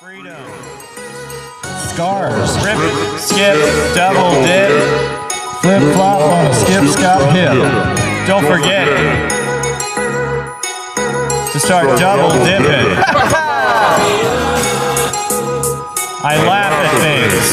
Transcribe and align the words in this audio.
Freedom. 0.00 0.32
Scars. 1.92 2.56
Rip, 2.64 2.80
skip, 3.20 3.58
double 3.94 4.32
dip, 4.40 4.72
flip 5.60 5.82
flop 5.92 6.22
on 6.22 6.46
a 6.46 6.54
skip, 6.54 6.84
scop, 6.88 7.20
hip. 7.34 7.52
Don't 8.26 8.46
forget 8.46 8.88
to 11.52 11.60
start 11.60 11.98
double 11.98 12.32
dipping. 12.46 12.96
I 16.24 16.40
laugh 16.48 16.72
at 16.72 16.96
things 17.04 17.44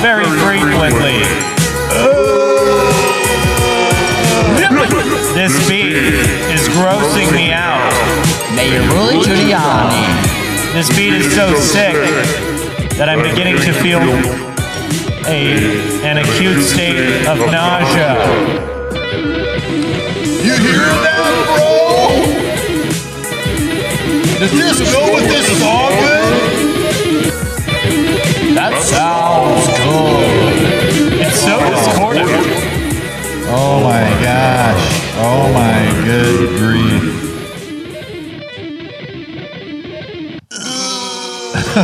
very 0.00 0.30
frequently. 0.46 1.26
This 5.34 5.68
beat 5.68 5.96
is 6.54 6.68
grossing 6.68 7.32
me 7.32 7.50
out. 7.50 7.82
Mayor 8.54 8.82
Rudy 8.94 9.18
Giuliani. 9.28 10.33
This 10.74 10.88
beat 10.96 11.14
is 11.14 11.32
so 11.32 11.54
sick 11.54 11.94
that 12.98 13.08
I'm 13.08 13.22
beginning 13.22 13.54
to 13.58 13.72
feel 13.72 14.02
a 15.22 15.54
an 16.02 16.18
acute 16.18 16.64
state 16.64 16.98
of 17.28 17.38
nausea. 17.46 18.18
You 20.42 20.58
hear 20.58 20.82
that, 21.06 21.30
bro? 21.46 22.26
Does 24.40 24.50
this 24.50 24.82
go 24.92 25.14
with 25.14 25.30
this 25.30 25.46
song, 25.62 25.94
man? 26.02 26.34
That 28.56 28.74
sounds 28.82 29.66
good. 29.78 31.22
It's 31.22 31.38
so 31.38 31.54
discordant. 31.70 32.34
Oh 33.46 33.78
my 33.80 34.10
gosh. 34.20 34.82
Oh 35.18 35.52
my 35.54 35.86
good 36.04 36.58
grief. 36.58 37.33
Hey 41.74 41.80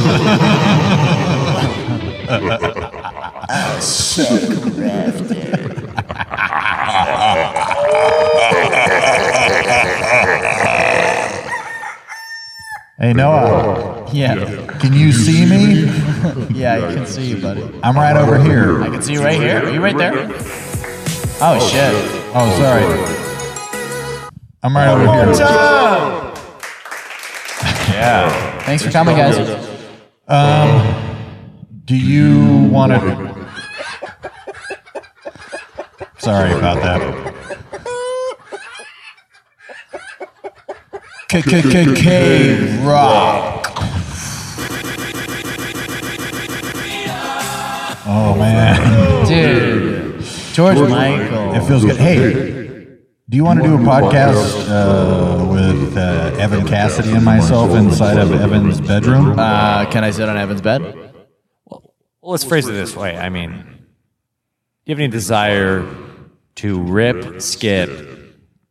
Noah, 13.15 14.07
Yeah. 14.13 14.67
can 14.79 14.93
you 14.93 15.11
see 15.11 15.45
me? 15.45 15.87
Yeah, 16.51 16.87
I 16.87 16.95
can 16.95 17.07
see 17.07 17.25
you, 17.25 17.39
buddy. 17.41 17.69
I'm 17.83 17.97
right 17.97 18.17
over 18.17 18.39
here. 18.39 18.83
I 18.83 18.91
can 18.91 19.03
see 19.03 19.15
you 19.15 19.23
right 19.25 19.41
here. 19.41 19.65
Are 19.65 19.71
you 19.71 19.83
right 19.83 19.97
there? 19.97 20.13
Oh, 21.41 21.59
oh 21.59 21.69
shit. 21.69 21.95
Oh, 22.33 22.33
oh 22.37 22.51
sorry. 22.61 22.85
I'm 24.63 24.77
right 24.77 24.89
over 24.89 25.13
here. 25.13 26.27
Yeah. 27.91 28.61
Thanks 28.63 28.83
for 28.85 28.91
coming, 28.91 29.17
guys. 29.17 29.70
Do 30.31 31.97
you 31.97 32.69
want 32.71 32.93
to? 32.93 32.99
Sorry 36.19 36.53
about 36.53 36.77
that. 36.77 37.01
K 41.97 42.79
Rock. 42.85 43.67
Oh 48.07 48.37
man, 48.39 49.27
Dude. 49.27 50.23
George 50.53 50.79
Michael. 50.79 51.55
it 51.55 51.67
feels 51.67 51.85
good. 51.85 51.97
Hey, 51.97 52.99
do 53.29 53.37
you 53.37 53.43
want 53.43 53.61
to 53.63 53.67
do 53.67 53.75
a 53.75 53.79
podcast 53.79 54.69
uh, 54.69 55.45
with 55.79 55.97
uh, 55.97 56.37
Evan 56.39 56.67
Cassidy 56.67 57.13
and 57.13 57.25
myself 57.25 57.71
inside 57.71 58.19
of 58.19 58.33
Evan's 58.33 58.81
bedroom? 58.81 59.39
Uh, 59.39 59.85
can 59.91 60.05
I 60.05 60.11
sit 60.11 60.29
on 60.29 60.37
Evan's 60.37 60.61
bed? 60.61 60.83
Well, 61.67 61.95
let's 62.23 62.45
phrase 62.45 62.69
it 62.69 62.73
this 62.73 62.97
way. 62.97 63.17
I 63.17 63.29
mean, 63.29 63.51
do 63.53 63.57
you 64.87 64.93
have 64.95 64.99
any 64.99 65.09
desire 65.09 65.87
to 66.57 66.83
rip, 66.83 67.41
skip 67.41 67.91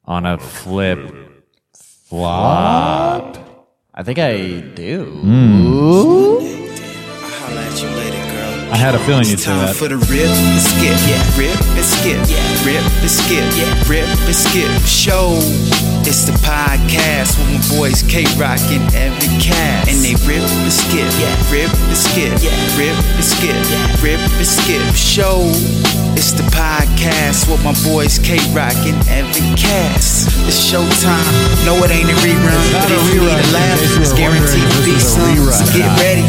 on 0.05 0.25
a 0.25 0.37
flip, 0.37 1.11
flop? 1.73 3.37
I 3.93 4.03
think 4.03 4.19
I 4.19 4.59
do. 4.59 5.05
Holla 5.23 6.58
I 8.71 8.77
had 8.77 8.93
a 8.93 8.99
feeling 8.99 9.25
you'd 9.25 9.33
It's 9.41 9.43
say 9.43 9.51
time 9.51 9.65
that. 9.65 9.75
for 9.75 9.87
the 9.89 9.97
rip 9.97 10.29
and 10.29 10.61
skip. 10.61 10.93
Yeah. 11.09 11.17
Rip 11.33 11.57
and 11.73 11.85
skip. 11.85 12.21
Yeah. 12.29 12.43
Rip 12.61 12.85
and 13.01 13.09
skip. 13.09 13.45
Yeah. 13.57 13.73
Rip 13.89 14.05
and 14.05 14.35
skip. 14.35 14.69
Show. 14.85 15.41
It's 16.05 16.25
the 16.25 16.33
podcast 16.45 17.37
with 17.41 17.49
my 17.49 17.61
boys 17.73 18.01
K 18.05 18.25
Rock 18.37 18.61
and 18.69 18.85
Evan 18.93 19.41
Cass. 19.41 19.89
And 19.89 19.97
they 20.05 20.13
rip 20.29 20.45
and 20.45 20.69
skip. 20.73 21.09
Yeah. 21.17 21.33
Rip 21.49 21.73
and 21.73 21.97
skip. 21.97 22.33
Yeah. 22.45 22.53
Rip 22.77 22.93
and 23.17 23.25
skip. 23.25 23.57
Yeah. 23.73 24.05
Rip 24.05 24.21
and 24.21 24.45
skip. 24.47 24.85
Show. 24.93 25.49
It's 26.13 26.35
the 26.35 26.43
podcast 26.53 27.49
with 27.49 27.63
my 27.65 27.73
boys 27.81 28.19
K 28.21 28.37
Rock 28.53 28.77
and 28.85 28.97
Evan 29.09 29.49
Cass. 29.57 30.29
It's 30.45 30.61
showtime. 30.61 31.25
No, 31.65 31.73
it 31.81 31.89
ain't 31.89 32.09
a 32.09 32.17
rerun. 32.21 32.53
not 32.69 32.85
but 32.85 32.91
a 32.93 33.01
if 33.01 33.13
you 33.17 33.21
rerun, 33.25 33.33
need 33.33 33.49
a 33.49 33.53
laugh, 33.53 33.79
it's 33.97 34.13
guaranteed 34.13 34.61
to 34.61 34.79
be 34.85 34.93
this 34.93 35.09
some. 35.17 35.37
So 35.49 35.65
get 35.73 35.89
ready 35.97 36.25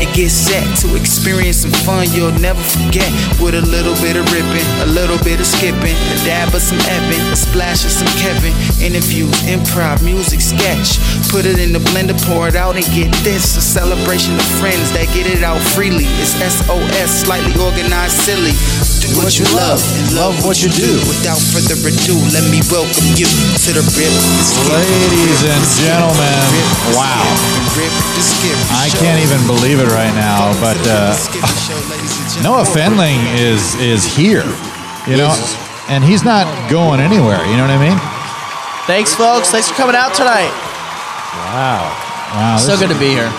and 0.00 0.08
get 0.16 0.30
set 0.30 0.64
to 0.84 0.94
experience 0.96 1.62
some 1.66 1.72
fun 1.84 2.06
you'll 2.10 2.34
never 2.38 2.62
forget. 2.62 3.10
With 3.42 3.54
a 3.54 3.62
little 3.62 3.94
bit 3.98 4.16
of 4.16 4.24
ripping, 4.32 4.66
a 4.82 4.86
little 4.86 5.18
bit 5.18 5.40
of 5.40 5.46
skipping, 5.46 5.96
a 6.14 6.16
dab 6.24 6.54
of 6.54 6.62
some 6.62 6.78
Evan, 6.86 7.20
a 7.32 7.36
splash 7.36 7.84
of 7.84 7.90
some 7.90 8.10
Kevin. 8.18 8.54
Interviews, 8.80 9.34
improv, 9.50 10.02
music, 10.02 10.40
sketch. 10.40 10.98
Put 11.30 11.46
it 11.46 11.58
in 11.58 11.72
the 11.72 11.82
blender, 11.90 12.16
pour 12.26 12.48
it 12.48 12.56
out, 12.56 12.76
and 12.76 12.86
get 12.94 13.12
this. 13.24 13.56
A 13.56 13.60
celebration 13.60 14.34
of 14.34 14.46
friends 14.60 14.92
that 14.92 15.06
get 15.14 15.26
it 15.26 15.42
out 15.42 15.60
freely. 15.74 16.06
It's 16.22 16.34
SOS, 16.38 17.10
slightly 17.24 17.54
organized, 17.60 18.16
silly. 18.22 18.54
Do 19.02 19.18
what 19.18 19.34
you 19.34 19.42
love 19.50 19.82
and 19.98 20.14
love 20.14 20.46
what 20.46 20.62
you 20.62 20.70
do. 20.70 20.94
Without 21.10 21.42
further 21.50 21.74
ado, 21.74 22.14
let 22.30 22.46
me 22.54 22.62
welcome 22.70 23.02
you 23.18 23.26
to 23.26 23.70
the 23.74 23.82
Rip. 23.98 24.14
Ladies 24.70 25.42
and 25.42 25.62
gentlemen, 25.74 26.46
wow. 26.94 27.18
Skip, 27.74 27.82
Rip 27.82 27.90
and 27.90 28.22
Skip 28.22 28.58
I 28.70 28.86
can't 29.02 29.18
even 29.18 29.42
believe 29.50 29.82
it 29.82 29.90
right 29.90 30.14
now, 30.14 30.54
but 30.62 30.78
uh, 30.86 31.18
Noah 32.46 32.62
Findling 32.62 33.18
is 33.34 33.74
is 33.82 34.06
here, 34.06 34.46
you 35.10 35.18
know, 35.18 35.34
and 35.90 36.04
he's 36.06 36.22
not 36.22 36.46
going 36.70 37.00
anywhere. 37.00 37.42
You 37.50 37.58
know 37.58 37.66
what 37.66 37.74
I 37.74 37.82
mean? 37.82 37.98
Thanks, 38.86 39.14
folks. 39.18 39.50
Thanks 39.50 39.66
for 39.68 39.74
coming 39.74 39.96
out 39.96 40.14
tonight. 40.14 40.54
Wow. 41.50 41.90
Wow, 42.38 42.56
So 42.56 42.78
good 42.78 42.94
to 42.94 42.98
be 43.02 43.10
here. 43.10 43.30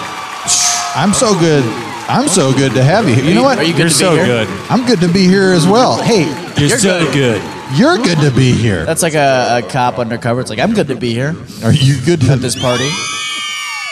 I'm 0.94 1.13
so 1.13 1.40
good. 1.40 1.63
I'm 2.09 2.28
so 2.28 2.53
good 2.53 2.74
to 2.74 2.84
have 2.84 3.08
you. 3.08 3.16
You 3.16 3.34
know 3.34 3.44
what? 3.44 3.58
Are 3.58 3.64
you 3.64 3.72
good 3.74 3.80
You're 3.80 3.90
to 3.90 3.94
be 3.96 4.00
so 4.00 4.16
here? 4.16 4.25
good. 4.25 4.47
I'm 4.69 4.86
good 4.86 5.00
to 5.02 5.08
be 5.12 5.25
here 5.28 5.53
as 5.53 5.66
well. 5.68 6.02
Hey, 6.02 6.25
You're, 6.59 6.69
You're 6.69 6.78
so 6.80 7.00
good. 7.12 7.14
good. 7.41 7.78
you're 7.80 7.97
good 7.97 8.19
to 8.19 8.31
be 8.36 8.52
here. 8.52 8.86
That's 8.86 9.02
like 9.02 9.14
a, 9.16 9.59
a 9.64 9.69
cop 9.69 9.97
undercover. 10.00 10.42
It's 10.42 10.50
like, 10.50 10.59
I'm 10.59 10.74
good 10.74 10.88
to 10.88 10.96
be 10.96 11.13
here 11.13 11.36
Are 11.63 11.72
you 11.74 12.00
good 12.06 12.22
to 12.22 12.34
at 12.34 12.40
this 12.40 12.59
party. 12.59 12.90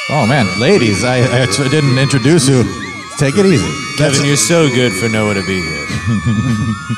Oh 0.10 0.26
man, 0.28 0.46
ladies, 0.60 1.04
I, 1.06 1.18
I 1.20 1.40
actually 1.40 1.70
didn't 1.70 1.98
introduce 1.98 2.48
you. 2.50 2.64
Take 3.18 3.38
it 3.38 3.46
easy. 3.46 3.72
Kevin, 3.98 4.26
you're 4.26 4.36
so 4.36 4.68
good 4.68 4.92
for 4.94 5.08
Noah 5.10 5.36
to 5.36 5.46
be 5.48 5.62
here. 5.62 5.88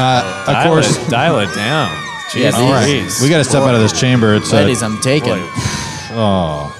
Uh, 0.00 0.44
of 0.46 0.52
Dial 0.54 0.68
course. 0.68 0.96
it, 0.96 1.10
dial 1.10 1.38
it 1.40 1.52
down. 1.56 1.88
Jeez, 2.30 2.52
All 2.54 2.70
right, 2.70 2.86
Louise. 2.86 3.20
we 3.20 3.28
got 3.28 3.38
to 3.38 3.44
step 3.44 3.62
out 3.62 3.74
of 3.74 3.80
this 3.80 3.98
chamber. 3.98 4.32
It's 4.36 4.52
uh, 4.52 4.56
Ladies, 4.58 4.80
I'm 4.80 5.00
taken. 5.00 5.40
Oh, 6.14 6.72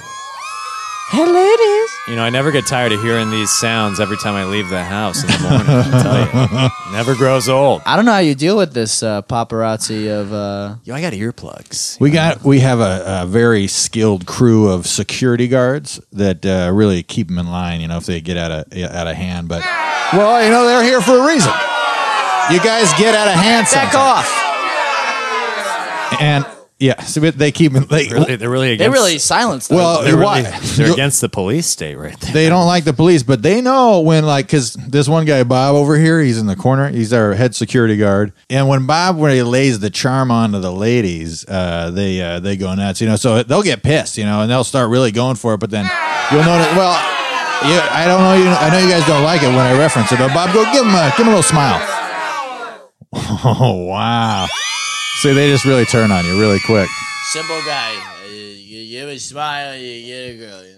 Hey, 1.10 1.26
ladies. 1.26 1.87
You 2.08 2.16
know, 2.16 2.22
I 2.24 2.30
never 2.30 2.50
get 2.50 2.66
tired 2.66 2.92
of 2.92 3.02
hearing 3.02 3.30
these 3.30 3.50
sounds 3.50 4.00
every 4.00 4.16
time 4.16 4.34
I 4.34 4.44
leave 4.44 4.70
the 4.70 4.82
house 4.82 5.22
in 5.22 5.28
the 5.30 5.38
morning. 5.40 5.66
I 5.68 6.02
tell 6.02 6.90
you, 6.90 6.92
never 6.96 7.14
grows 7.14 7.50
old. 7.50 7.82
I 7.84 7.96
don't 7.96 8.06
know 8.06 8.12
how 8.12 8.18
you 8.18 8.34
deal 8.34 8.56
with 8.56 8.72
this 8.72 9.02
uh, 9.02 9.20
paparazzi 9.22 10.08
of. 10.08 10.32
Uh, 10.32 10.76
Yo, 10.84 10.94
I 10.94 11.02
got 11.02 11.12
earplugs. 11.12 12.00
we 12.00 12.10
got 12.10 12.42
we 12.42 12.60
have 12.60 12.80
a, 12.80 13.22
a 13.24 13.26
very 13.26 13.66
skilled 13.66 14.24
crew 14.26 14.70
of 14.70 14.86
security 14.86 15.48
guards 15.48 16.00
that 16.12 16.46
uh, 16.46 16.70
really 16.72 17.02
keep 17.02 17.28
them 17.28 17.36
in 17.38 17.48
line. 17.50 17.82
You 17.82 17.88
know, 17.88 17.98
if 17.98 18.06
they 18.06 18.22
get 18.22 18.38
out 18.38 18.52
of 18.52 18.72
out 18.84 19.06
of 19.06 19.14
hand, 19.14 19.48
but 19.48 19.62
well, 20.14 20.42
you 20.42 20.50
know, 20.50 20.64
they're 20.64 20.82
here 20.82 21.02
for 21.02 21.18
a 21.18 21.26
reason. 21.26 21.52
You 22.50 22.58
guys 22.64 22.90
get 22.98 23.14
out 23.14 23.28
of 23.28 23.34
hand. 23.34 23.66
back 23.70 23.92
sometimes. 23.92 24.26
off. 24.26 24.44
And 26.20 26.46
yeah, 26.80 27.02
so 27.02 27.20
they 27.20 27.50
keep 27.50 27.72
they 27.72 28.08
Really, 28.08 28.36
they're 28.36 28.48
really 28.48 28.76
They 28.76 28.88
really 28.88 29.18
silenced 29.18 29.68
them. 29.68 29.78
well. 29.78 30.02
they're, 30.04 30.16
why? 30.16 30.42
really, 30.42 30.56
they're 30.76 30.92
against 30.92 31.20
the 31.20 31.28
police 31.28 31.66
state 31.66 31.96
right 31.96 32.18
there. 32.20 32.32
They 32.32 32.48
don't 32.48 32.66
like 32.66 32.84
the 32.84 32.92
police, 32.92 33.24
but 33.24 33.42
they 33.42 33.60
know 33.60 34.00
when, 34.00 34.24
like, 34.24 34.46
because 34.46 34.74
this 34.74 35.08
one 35.08 35.24
guy, 35.24 35.42
Bob, 35.42 35.74
over 35.74 35.96
here, 35.98 36.20
he's 36.20 36.38
in 36.38 36.46
the 36.46 36.54
corner. 36.54 36.88
He's 36.88 37.12
our 37.12 37.34
head 37.34 37.56
security 37.56 37.96
guard. 37.96 38.32
And 38.48 38.68
when 38.68 38.86
Bob, 38.86 39.16
when 39.16 39.32
he 39.34 39.42
lays 39.42 39.80
the 39.80 39.90
charm 39.90 40.30
onto 40.30 40.60
the 40.60 40.70
ladies, 40.70 41.44
uh, 41.48 41.90
they 41.90 42.20
uh, 42.20 42.38
they 42.38 42.56
go 42.56 42.72
nuts, 42.74 43.00
you 43.00 43.08
know. 43.08 43.16
So 43.16 43.42
they'll 43.42 43.62
get 43.62 43.82
pissed, 43.82 44.16
you 44.16 44.24
know, 44.24 44.42
and 44.42 44.50
they'll 44.50 44.62
start 44.62 44.88
really 44.88 45.10
going 45.10 45.34
for 45.36 45.54
it. 45.54 45.58
But 45.58 45.70
then 45.70 45.90
you'll 46.30 46.44
notice, 46.44 46.68
well, 46.76 46.92
yeah, 47.68 47.88
I 47.90 48.06
don't 48.06 48.20
know, 48.20 48.34
you. 48.34 48.48
I 48.48 48.70
know 48.70 48.78
you 48.78 48.88
guys 48.88 49.04
don't 49.08 49.24
like 49.24 49.42
it 49.42 49.48
when 49.48 49.58
I 49.58 49.76
reference 49.76 50.12
it, 50.12 50.18
but 50.20 50.32
Bob, 50.32 50.54
go 50.54 50.62
give 50.72 50.84
him 50.86 50.94
a 50.94 51.10
give 51.16 51.26
him 51.26 51.32
a 51.32 51.36
little 51.36 51.42
smile. 51.42 51.80
Oh 53.10 53.84
wow! 53.86 54.46
See, 55.20 55.32
they 55.32 55.50
just 55.50 55.64
really 55.64 55.84
turn 55.84 56.10
on 56.12 56.24
you 56.24 56.38
really 56.40 56.60
quick. 56.60 56.88
Simple 57.32 57.60
guy. 57.66 57.94
Uh, 58.24 58.28
You 58.30 58.88
give 58.88 59.08
a 59.08 59.18
smile, 59.18 59.76
you 59.76 60.06
get 60.06 60.30
a 60.30 60.36
girl. 60.38 60.64
You 60.64 60.76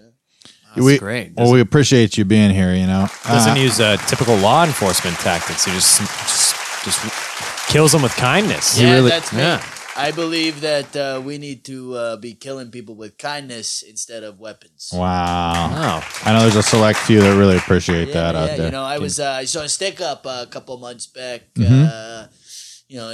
know? 0.77 0.85
we, 0.85 0.99
great. 0.99 1.33
Well, 1.37 1.53
we 1.53 1.61
appreciate 1.61 2.17
you 2.17 2.25
being 2.25 2.51
here. 2.51 2.75
You 2.75 2.87
know, 2.87 3.07
Doesn't 3.27 3.59
Uh, 3.59 3.61
use 3.61 3.81
uh, 3.81 3.97
typical 4.07 4.37
law 4.37 4.65
enforcement 4.65 5.17
tactics. 5.19 5.65
He 5.67 5.73
just 5.73 5.99
just, 6.01 6.55
just 6.85 7.69
kills 7.69 7.93
them 7.93 8.03
with 8.03 8.15
kindness. 8.17 8.79
Yeah, 8.81 8.95
really- 8.95 9.11
that's 9.11 9.33
me. 9.33 9.41
Yeah. 9.41 9.63
I 9.97 10.13
believe 10.13 10.63
that 10.63 10.97
uh, 10.97 11.21
we 11.23 11.37
need 11.37 11.63
to 11.65 11.95
uh, 11.95 12.17
be 12.17 12.33
killing 12.33 12.71
people 12.71 12.95
with 12.95 13.19
kindness 13.19 13.83
instead 13.83 14.23
of 14.23 14.39
weapons. 14.41 14.89
wow. 14.95 15.69
Oh, 16.01 16.23
I 16.25 16.33
know 16.33 16.41
there's 16.41 16.57
a 16.57 16.63
select 16.63 16.99
few 17.01 17.21
that 17.21 17.37
really 17.37 17.57
appreciate 17.59 18.09
Yeah, 18.09 18.15
that 18.15 18.35
out 18.37 18.49
yeah, 18.51 18.57
there. 18.57 18.67
you 18.67 18.73
know, 18.73 18.85
I 18.85 18.99
was 18.99 19.21
uh, 19.21 19.29
I 19.43 19.45
saw 19.45 19.61
a 19.63 19.69
stick 19.69 20.01
up 20.01 20.25
uh, 20.25 20.45
a 20.45 20.47
couple 20.47 20.79
months 20.79 21.07
back. 21.07 21.53
Mm-hmm. 21.55 22.33
Uh, 22.91 22.93
you 22.93 22.99
know, 22.99 23.11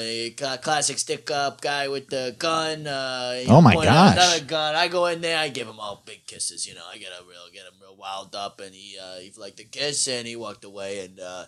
a 0.53 0.59
classic 0.59 0.99
stick 0.99 1.31
up 1.31 1.61
guy 1.61 1.89
with 1.89 2.09
the 2.09 2.35
gun. 2.39 2.87
Uh, 2.87 3.45
Oh 3.49 3.61
my 3.61 3.75
pointed 3.75 3.91
out 3.91 4.15
gosh. 4.17 4.25
Another 4.39 4.45
gun. 4.45 4.75
I 4.75 4.89
go 4.89 5.07
in 5.07 5.21
there. 5.21 5.39
I 5.39 5.49
give 5.49 5.69
him 5.69 5.79
all 5.79 6.03
big 6.07 6.27
kisses. 6.27 6.67
You 6.67 6.75
know, 6.75 6.83
I 6.93 6.97
get 6.99 7.09
a 7.09 7.23
real 7.25 7.47
get 7.53 7.63
him 7.67 7.75
real 7.81 7.97
wild 7.97 8.35
up, 8.35 8.61
and 8.61 8.75
he 8.75 8.97
uh, 8.99 9.19
he 9.21 9.33
liked 9.39 9.59
the 9.59 9.65
kiss, 9.65 10.09
and 10.09 10.27
he 10.27 10.37
walked 10.37 10.65
away, 10.65 11.05
and 11.05 11.21
uh, 11.21 11.45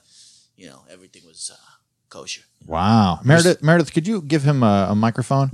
you 0.57 0.69
know 0.69 0.85
everything 0.91 1.23
was 1.27 1.51
uh, 1.53 1.57
kosher. 2.11 2.43
wow, 2.67 3.21
Meredith. 3.25 3.63
Meredith, 3.63 3.93
could 3.95 4.07
you 4.07 4.21
give 4.23 4.43
him 4.43 4.63
a, 4.63 4.89
a 4.91 4.95
microphone? 4.95 5.51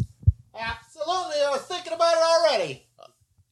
Absolutely, 0.54 1.36
I 1.46 1.50
was 1.52 1.62
thinking 1.62 1.92
about 1.92 2.14
it 2.14 2.22
already. 2.22 2.80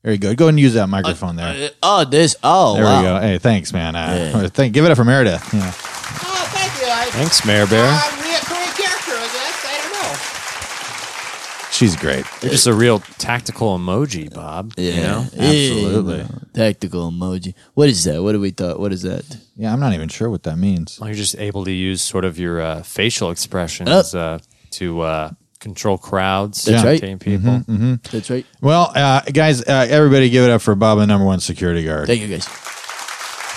There 0.03 0.11
you 0.13 0.19
go. 0.19 0.35
Go 0.35 0.47
ahead 0.47 0.55
and 0.55 0.61
use 0.61 0.75
that 0.75 0.89
microphone 0.89 1.37
there. 1.37 1.67
Uh, 1.67 1.69
oh, 1.81 2.05
this. 2.05 2.35
Oh, 2.43 2.75
There 2.75 2.83
wow. 2.83 2.99
we 2.99 3.07
go. 3.07 3.21
Hey, 3.21 3.39
thanks, 3.39 3.73
man. 3.73 3.95
Uh, 3.95 4.33
Yeah. 4.35 4.49
thank, 4.53 4.73
give 4.75 4.85
it 4.85 4.91
up 4.91 4.97
for 4.97 5.05
Meredith. 5.05 5.55
Yeah. 5.55 5.61
Oh, 5.63 6.45
thank 6.51 6.73
you. 6.83 6.89
I, 6.91 7.05
thanks, 7.15 7.47
Mayor 7.47 7.69
Bear. 7.69 7.87
I'm 7.87 7.95
a 7.95 8.23
reoccurring 8.23 8.75
character, 8.75 9.15
I 9.15 9.29
guess. 9.31 9.63
I 9.63 9.79
don't 9.79 9.93
know. 9.95 11.69
She's 11.83 11.97
great. 11.97 12.25
You're 12.43 12.53
just 12.53 12.69
a 12.69 12.73
real 12.75 13.01
tactical 13.19 13.77
emoji, 13.77 14.33
Bob. 14.33 14.73
Yeah, 14.77 14.93
You 14.93 15.01
know? 15.03 15.19
Absolutely. 15.37 16.19
Yeah. 16.19 16.29
Tactical 16.53 17.11
emoji. 17.11 17.55
What 17.75 17.89
is 17.89 18.05
that? 18.05 18.23
What 18.23 18.31
do 18.35 18.41
we 18.41 18.51
thought? 18.51 18.79
What 18.79 18.93
is 18.93 19.03
that? 19.03 19.25
Yeah, 19.57 19.73
I'm 19.73 19.81
not 19.81 19.93
even 19.93 20.09
sure 20.09 20.31
what 20.31 20.45
that 20.45 20.59
means. 20.59 21.01
Well, 21.01 21.09
you're 21.09 21.17
just 21.17 21.37
able 21.39 21.65
to 21.65 21.73
use 21.73 22.01
sort 22.01 22.25
of 22.25 22.39
your 22.39 22.61
uh, 22.61 22.83
facial 22.85 23.33
expressions 23.33 24.15
uh, 24.15 24.39
to 24.79 25.01
uh, 25.01 25.31
control 25.59 25.99
crowds, 25.99 26.67
That's 26.67 26.85
right. 26.85 27.03
entertain 27.03 27.19
people. 27.19 27.65
That's 28.13 28.31
right. 28.31 28.47
Well, 28.61 28.93
uh, 28.95 29.23
guys, 29.23 29.61
uh, 29.63 29.87
everybody 29.91 30.31
give 30.31 30.45
it 30.45 30.53
up 30.53 30.63
for 30.63 30.77
Bob, 30.77 30.99
the 31.01 31.07
number 31.09 31.27
one 31.27 31.41
security 31.41 31.83
guard. 31.85 32.07
Thank 32.07 32.21
you, 32.21 32.29
guys. 32.29 32.47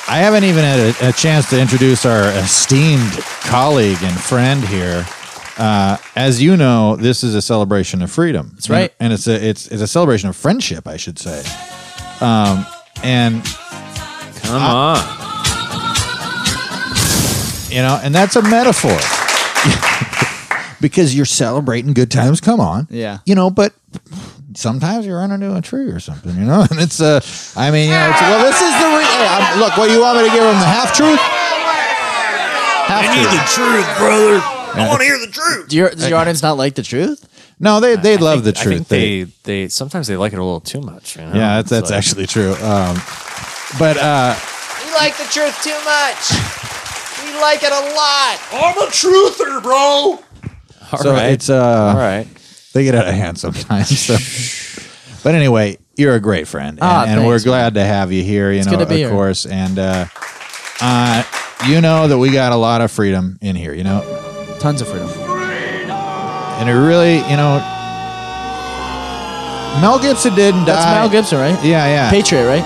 I 0.07 0.18
haven't 0.18 0.45
even 0.45 0.63
had 0.63 0.80
a, 0.80 1.10
a 1.10 1.13
chance 1.13 1.48
to 1.51 1.62
introduce 1.62 2.07
our 2.07 2.24
esteemed 2.39 3.12
colleague 3.42 4.00
and 4.01 4.19
friend 4.19 4.63
here. 4.63 5.06
Uh, 5.57 5.98
as 6.16 6.42
you 6.42 6.57
know, 6.57 6.96
this 6.98 7.24
is 7.24 7.34
a 7.36 7.42
celebration 7.42 8.02
of 8.02 8.12
freedom. 8.12 8.52
That's 8.54 8.69
right. 8.69 8.94
and, 9.00 9.13
it's 9.13 9.28
a 9.28 9.36
it's 9.48 9.68
it's 9.68 9.81
a 9.81 9.88
celebration 9.88 10.28
of 10.30 10.36
friendship, 10.36 10.88
I 10.88 10.98
should 10.98 11.18
say. 11.18 11.40
Um, 12.19 12.66
and 13.04 13.44
Come 14.44 14.62
on. 14.62 14.98
you 17.69 17.81
know, 17.81 18.00
and 18.04 18.13
that's 18.13 18.36
a 18.36 18.42
metaphor 18.42 18.98
because 20.81 21.16
you're 21.16 21.25
celebrating 21.25 21.94
good 21.94 22.12
times. 22.12 22.42
Come 22.42 22.60
on, 22.60 22.88
Yeah. 22.92 23.19
you 23.25 23.34
know, 23.36 23.50
but 23.50 23.74
sometimes 24.56 25.06
you 25.06 25.13
run 25.16 25.31
into 25.31 25.56
a 25.56 25.62
tree 25.62 25.88
or 25.90 26.00
something, 26.00 26.36
you 26.36 26.46
know, 26.46 26.62
and 26.69 26.80
it's 26.80 27.00
uh, 27.02 27.22
I 27.56 27.72
mean, 27.72 27.86
you 27.90 27.96
know, 27.96 28.10
it's, 28.10 28.22
well, 28.22 28.44
this 28.46 28.62
is 28.62 28.74
the 28.80 28.88
re- 28.98 29.04
hey, 29.04 29.28
I'm, 29.30 29.60
look. 29.60 29.78
What 29.78 29.90
you 29.90 30.02
want 30.02 30.18
me 30.19 30.25
to 30.25 30.31
give 30.31 30.44
them 30.44 30.60
the 30.60 30.66
half 30.68 30.94
truth? 30.96 31.19
Half 32.88 33.06
truth. 33.16 33.31
The 33.31 33.46
truth, 33.56 33.98
brother. 33.98 34.55
I 34.80 34.88
want 34.89 35.00
to 35.01 35.06
hear 35.06 35.19
the 35.19 35.27
truth. 35.31 35.68
Do 35.69 35.75
your, 35.77 35.89
does 35.89 36.10
your 36.10 36.18
audience 36.18 36.42
not 36.42 36.57
like 36.57 36.75
the 36.75 36.83
truth? 36.83 37.27
No, 37.60 37.80
they 37.80 37.95
they 37.95 38.18
love 38.18 38.44
the 38.44 38.50
I 38.57 38.63
truth. 38.63 38.88
think 38.88 38.89
they, 38.89 39.63
they 39.63 39.68
sometimes 39.69 40.07
they 40.07 40.18
like 40.18 40.33
it 40.33 40.39
a 40.39 40.44
little 40.44 40.60
too 40.60 40.81
much. 40.81 41.16
You 41.16 41.24
know? 41.24 41.33
yeah, 41.33 41.62
that's 41.62 41.72
It's 41.72 41.89
that's 41.89 41.92
like- 41.92 41.98
actually 41.98 42.27
true. 42.27 42.51
Um, 42.56 42.95
but 43.80 43.98
uh, 43.98 44.36
We 44.86 44.92
like 44.94 45.16
the 45.18 45.24
truth 45.31 45.56
too 45.63 45.77
much. 45.86 46.31
We 47.25 47.42
like 47.42 47.63
it 47.63 47.72
a 47.72 47.86
lot. 47.95 48.39
I'm 48.51 48.77
a 48.77 48.92
truther, 48.92 49.63
bro. 49.63 50.19
All 50.92 51.00
so 51.00 51.12
right. 51.13 51.31
it's 51.31 51.50
uh, 51.50 51.56
all 51.94 51.95
right. 51.98 52.28
they 52.74 52.83
get 52.83 52.94
out 52.95 53.07
of 53.07 53.13
hand 53.13 53.38
sometimes. 53.39 54.00
So. 54.00 54.18
but 55.24 55.33
anyway, 55.33 55.78
you're 55.95 56.13
a 56.16 56.19
great 56.19 56.48
friend, 56.48 56.71
and, 56.78 56.80
Ah, 56.81 57.06
and 57.07 57.25
we're 57.25 57.33
thanks, 57.33 57.44
glad 57.45 57.74
to 57.75 57.83
have 57.83 58.12
you 58.12 58.21
here. 58.24 58.51
You 58.51 58.63
know, 58.63 58.71
good 58.71 58.80
to 58.80 58.86
be 58.86 59.01
of 59.04 59.10
here. 59.10 59.10
course, 59.10 59.45
and 59.45 59.80
uh, 59.80 60.06
uh, 60.81 61.24
you 61.68 61.81
know 61.81 62.07
that 62.07 62.18
we 62.18 62.31
got 62.31 62.51
a 62.51 62.56
lot 62.57 62.81
of 62.81 62.92
freedom 62.92 63.39
in 63.42 63.56
here. 63.56 63.74
You 63.74 63.83
know, 63.86 64.01
Tons 64.66 64.82
of 64.82 64.88
freedom. 64.88 65.08
and 66.58 66.68
it 66.68 66.74
really, 66.74 67.18
you 67.30 67.38
know, 67.38 67.60
Mel 69.80 70.00
Gibson 70.02 70.34
didn't 70.34 70.66
That's 70.66 70.84
die. 70.84 70.96
Mel 70.96 71.08
Gibson, 71.08 71.38
right? 71.38 71.64
Yeah, 71.64 71.86
yeah. 71.86 72.10
Patriot, 72.10 72.48
right? 72.48 72.66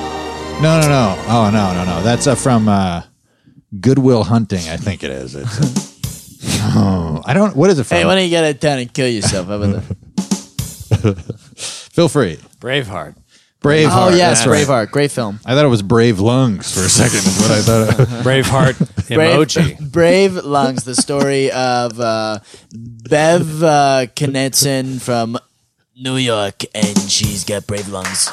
No, 0.62 0.80
no, 0.80 0.88
no. 0.88 1.22
Oh, 1.28 1.50
no, 1.51 1.74
no, 1.74 1.84
no. 1.84 2.01
That's 2.01 2.25
uh, 2.25 2.36
from 2.36 2.69
uh, 2.69 3.04
Goodwill 3.81 4.24
Hunting. 4.24 4.66
I 4.69 4.78
think 4.78 5.04
it 5.04 5.12
is. 5.12 5.36
It's. 5.36 5.60
Uh, 6.62 6.72
oh, 6.78 7.22
I 7.25 7.34
don't. 7.34 7.54
What 7.54 7.69
is 7.69 7.80
it 7.80 7.84
from? 7.84 7.98
Hey, 7.98 8.06
why 8.06 8.16
don't 8.16 8.24
you 8.24 8.30
get 8.30 8.46
it 8.46 8.62
down 8.62 8.80
and 8.80 8.94
kill 8.94 9.10
yourself? 9.10 9.48
How 9.48 9.62
about? 9.62 9.84
Feel 11.57 12.07
free. 12.07 12.38
Braveheart. 12.62 13.16
Braveheart. 13.61 14.11
oh 14.11 14.15
yes, 14.15 14.39
that's 14.39 14.47
right. 14.47 14.65
Braveheart, 14.65 14.91
great 14.91 15.11
film. 15.11 15.39
I 15.45 15.53
thought 15.53 15.65
it 15.65 15.69
was 15.69 15.81
Brave 15.81 16.19
Lungs 16.21 16.73
for 16.73 16.79
a 16.85 16.89
second. 16.89 17.17
Is 17.17 17.39
what 17.41 17.51
I 17.51 17.61
thought. 17.61 18.07
Braveheart 18.23 18.73
emoji. 19.09 19.77
Brave, 19.77 19.91
Brave 19.91 20.33
Lungs, 20.45 20.85
the 20.85 20.95
story 20.95 21.51
of 21.51 22.00
uh, 22.00 22.39
Bev 22.73 23.61
uh, 23.61 24.06
Knudsen 24.15 25.00
from 25.00 25.38
New 25.97 26.15
York, 26.15 26.63
and 26.73 26.97
she's 27.11 27.44
got 27.44 27.67
brave 27.67 27.89
lungs. 27.89 28.29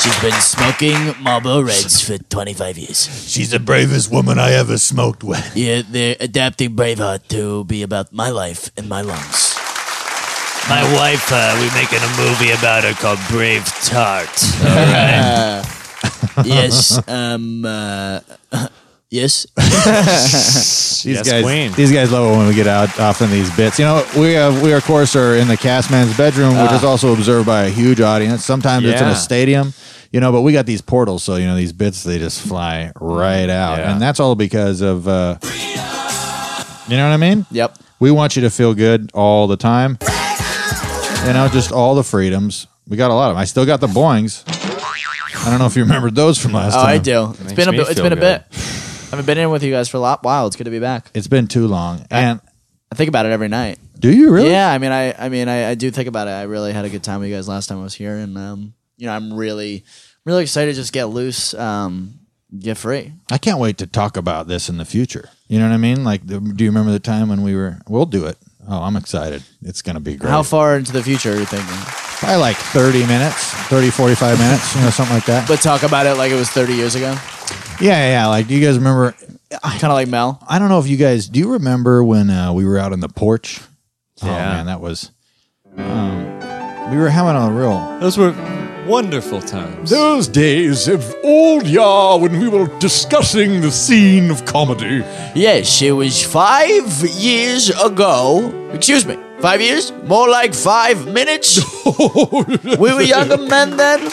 She's 0.00 0.20
been 0.20 0.38
smoking 0.40 1.20
Marlboro 1.20 1.62
Reds 1.62 2.00
for 2.00 2.16
25 2.18 2.78
years. 2.78 3.28
She's 3.28 3.50
the 3.50 3.58
bravest 3.58 4.12
woman 4.12 4.38
I 4.38 4.52
ever 4.52 4.78
smoked 4.78 5.24
with. 5.24 5.56
Yeah, 5.56 5.82
they're 5.88 6.14
adapting 6.20 6.76
Braveheart 6.76 7.26
to 7.28 7.64
be 7.64 7.82
about 7.82 8.12
my 8.12 8.30
life 8.30 8.70
and 8.76 8.88
my 8.88 9.00
lungs. 9.00 9.55
My 10.68 10.82
wife, 10.96 11.28
uh, 11.30 11.54
we're 11.60 11.72
making 11.80 12.00
a 12.00 12.16
movie 12.20 12.50
about 12.50 12.82
her 12.82 12.92
called 12.94 13.20
Brave 13.28 13.64
Tart. 13.84 14.28
All 14.60 14.74
right. 14.74 15.62
yes. 16.44 16.98
Um. 17.08 17.64
Uh, 17.64 18.18
yes. 19.10 19.46
These 19.54 21.06
Yes, 21.14 21.30
guys, 21.30 21.44
queen. 21.44 21.72
these 21.74 21.92
guys 21.92 22.10
love 22.10 22.32
it 22.32 22.36
when 22.36 22.48
we 22.48 22.54
get 22.54 22.66
out 22.66 22.98
off 22.98 23.22
in 23.22 23.30
these 23.30 23.54
bits. 23.56 23.78
You 23.78 23.84
know, 23.84 24.04
we 24.18 24.32
have, 24.32 24.60
we 24.60 24.72
of 24.72 24.84
course 24.84 25.14
are 25.14 25.36
in 25.36 25.46
the 25.46 25.56
cast 25.56 25.88
man's 25.92 26.16
bedroom, 26.16 26.60
which 26.60 26.72
is 26.72 26.82
also 26.82 27.12
observed 27.12 27.46
by 27.46 27.64
a 27.66 27.70
huge 27.70 28.00
audience. 28.00 28.44
Sometimes 28.44 28.84
it's 28.86 29.00
in 29.00 29.06
Yeah. 29.06 29.12
a 29.12 29.16
stadium, 29.16 29.72
you 30.10 30.18
know, 30.18 30.32
but 30.32 30.40
we 30.42 30.52
got 30.52 30.66
these 30.66 30.80
portals, 30.82 31.22
so 31.22 31.36
you 31.36 31.46
know 31.46 31.54
these 31.54 31.72
bits 31.72 32.02
they 32.02 32.18
just 32.18 32.40
fly 32.40 32.90
right 33.00 33.48
out, 33.48 33.78
Yeah. 33.78 33.92
and 33.92 34.02
that's 34.02 34.18
all 34.18 34.34
because 34.34 34.80
of. 34.80 35.06
Uh, 35.06 35.36
you 36.88 36.96
know 36.96 37.08
what 37.08 37.14
I 37.14 37.16
mean? 37.18 37.46
Yep. 37.52 37.78
We 38.00 38.10
want 38.10 38.34
you 38.34 38.42
to 38.42 38.50
feel 38.50 38.74
good 38.74 39.10
all 39.14 39.46
the 39.46 39.56
time. 39.56 39.98
You 41.26 41.32
know, 41.32 41.48
just 41.48 41.72
all 41.72 41.96
the 41.96 42.04
freedoms. 42.04 42.68
We 42.86 42.96
got 42.96 43.10
a 43.10 43.14
lot 43.14 43.30
of 43.30 43.34
them. 43.34 43.40
I 43.40 43.46
still 43.46 43.66
got 43.66 43.80
the 43.80 43.88
boings. 43.88 44.44
I 44.46 45.50
don't 45.50 45.58
know 45.58 45.66
if 45.66 45.74
you 45.74 45.82
remembered 45.82 46.14
those 46.14 46.38
from 46.38 46.52
last 46.52 46.74
time. 46.74 46.82
Oh, 46.82 46.86
time. 46.86 46.94
I 46.94 46.98
do. 46.98 47.30
It's 47.30 47.40
Makes 47.40 47.52
been 47.54 47.68
a 47.68 47.72
me 47.72 47.78
bit, 47.78 47.86
it's 47.88 47.94
feel 47.94 48.04
been 48.04 48.12
a 48.12 48.16
good. 48.16 48.44
bit. 48.50 48.58
I 48.58 49.10
haven't 49.10 49.26
been 49.26 49.38
in 49.38 49.50
with 49.50 49.62
you 49.64 49.72
guys 49.72 49.88
for 49.88 49.96
a 49.96 50.00
lot 50.00 50.22
while. 50.22 50.46
It's 50.46 50.54
good 50.54 50.64
to 50.64 50.70
be 50.70 50.78
back. 50.78 51.10
It's 51.14 51.26
been 51.26 51.48
too 51.48 51.66
long. 51.66 52.04
And 52.12 52.40
I 52.92 52.94
think 52.94 53.08
about 53.08 53.26
it 53.26 53.32
every 53.32 53.48
night. 53.48 53.78
do 53.98 54.12
you 54.12 54.30
really? 54.30 54.50
Yeah, 54.50 54.70
I 54.70 54.78
mean, 54.78 54.92
I, 54.92 55.14
I 55.14 55.28
mean, 55.28 55.48
I, 55.48 55.70
I 55.70 55.74
do 55.74 55.90
think 55.90 56.06
about 56.08 56.28
it. 56.28 56.30
I 56.32 56.44
really 56.44 56.72
had 56.72 56.84
a 56.84 56.88
good 56.90 57.02
time 57.02 57.20
with 57.20 57.28
you 57.28 57.34
guys 57.34 57.48
last 57.48 57.66
time 57.66 57.80
I 57.80 57.82
was 57.82 57.94
here, 57.94 58.14
and 58.14 58.38
um, 58.38 58.74
you 58.96 59.06
know, 59.06 59.12
I'm 59.12 59.34
really, 59.34 59.84
really 60.24 60.42
excited 60.42 60.72
to 60.72 60.80
just 60.80 60.92
get 60.92 61.04
loose, 61.06 61.54
um, 61.54 62.20
get 62.56 62.78
free. 62.78 63.14
I 63.32 63.38
can't 63.38 63.58
wait 63.58 63.78
to 63.78 63.86
talk 63.88 64.16
about 64.16 64.46
this 64.46 64.68
in 64.68 64.76
the 64.76 64.84
future. 64.84 65.28
You 65.48 65.58
know 65.58 65.66
what 65.68 65.74
I 65.74 65.78
mean? 65.78 66.04
Like, 66.04 66.24
the, 66.26 66.38
do 66.40 66.62
you 66.64 66.70
remember 66.70 66.92
the 66.92 67.00
time 67.00 67.28
when 67.28 67.42
we 67.42 67.54
were? 67.56 67.78
We'll 67.88 68.06
do 68.06 68.26
it. 68.26 68.38
Oh, 68.68 68.82
I'm 68.82 68.96
excited. 68.96 69.42
It's 69.62 69.80
going 69.82 69.94
to 69.94 70.00
be 70.00 70.16
great. 70.16 70.30
How 70.30 70.42
far 70.42 70.76
into 70.76 70.92
the 70.92 71.02
future 71.02 71.32
are 71.32 71.36
you 71.38 71.44
thinking? 71.44 71.68
Probably 72.18 72.36
like 72.38 72.56
30 72.56 73.06
minutes, 73.06 73.52
30, 73.68 73.90
45 73.90 74.38
minutes, 74.38 74.74
you 74.74 74.80
know, 74.82 74.90
something 74.90 75.14
like 75.14 75.26
that. 75.26 75.46
But 75.46 75.60
talk 75.60 75.82
about 75.82 76.06
it 76.06 76.14
like 76.16 76.32
it 76.32 76.36
was 76.36 76.48
30 76.50 76.74
years 76.74 76.94
ago, 76.94 77.16
yeah, 77.80 78.08
yeah. 78.10 78.26
Like, 78.26 78.48
do 78.48 78.54
you 78.56 78.64
guys 78.66 78.76
remember? 78.78 79.14
kind 79.60 79.84
of 79.84 79.92
like 79.92 80.08
Mel. 80.08 80.42
I 80.48 80.58
don't 80.58 80.68
know 80.70 80.78
if 80.80 80.88
you 80.88 80.96
guys 80.96 81.28
do 81.28 81.38
you 81.38 81.52
remember 81.52 82.02
when 82.02 82.30
uh, 82.30 82.52
we 82.52 82.64
were 82.64 82.78
out 82.78 82.92
on 82.92 83.00
the 83.00 83.08
porch? 83.08 83.60
Oh 84.22 84.26
Yeah. 84.26 84.52
man, 84.54 84.66
that 84.66 84.80
was. 84.80 85.12
Um, 85.76 86.90
we 86.90 86.96
were 86.96 87.10
having 87.10 87.40
a 87.40 87.50
real. 87.52 87.98
Those 88.00 88.16
were 88.18 88.32
wonderful 88.86 89.40
times. 89.40 89.90
Those 89.90 90.28
days 90.28 90.88
of 90.88 91.14
old 91.24 91.66
yah 91.66 92.16
when 92.16 92.38
we 92.40 92.48
were 92.48 92.68
discussing 92.78 93.60
the 93.60 93.70
scene 93.70 94.30
of 94.30 94.44
comedy. 94.44 95.04
Yes, 95.34 95.82
it 95.82 95.92
was 95.92 96.22
five 96.22 96.86
years 97.10 97.70
ago. 97.70 98.52
Excuse 98.72 99.04
me, 99.04 99.18
five 99.40 99.60
years? 99.60 99.92
More 100.04 100.28
like 100.28 100.54
five 100.54 101.06
minutes. 101.06 101.60
we 102.78 102.92
were 102.92 103.02
younger 103.02 103.36
men 103.38 103.76
then. 103.76 104.10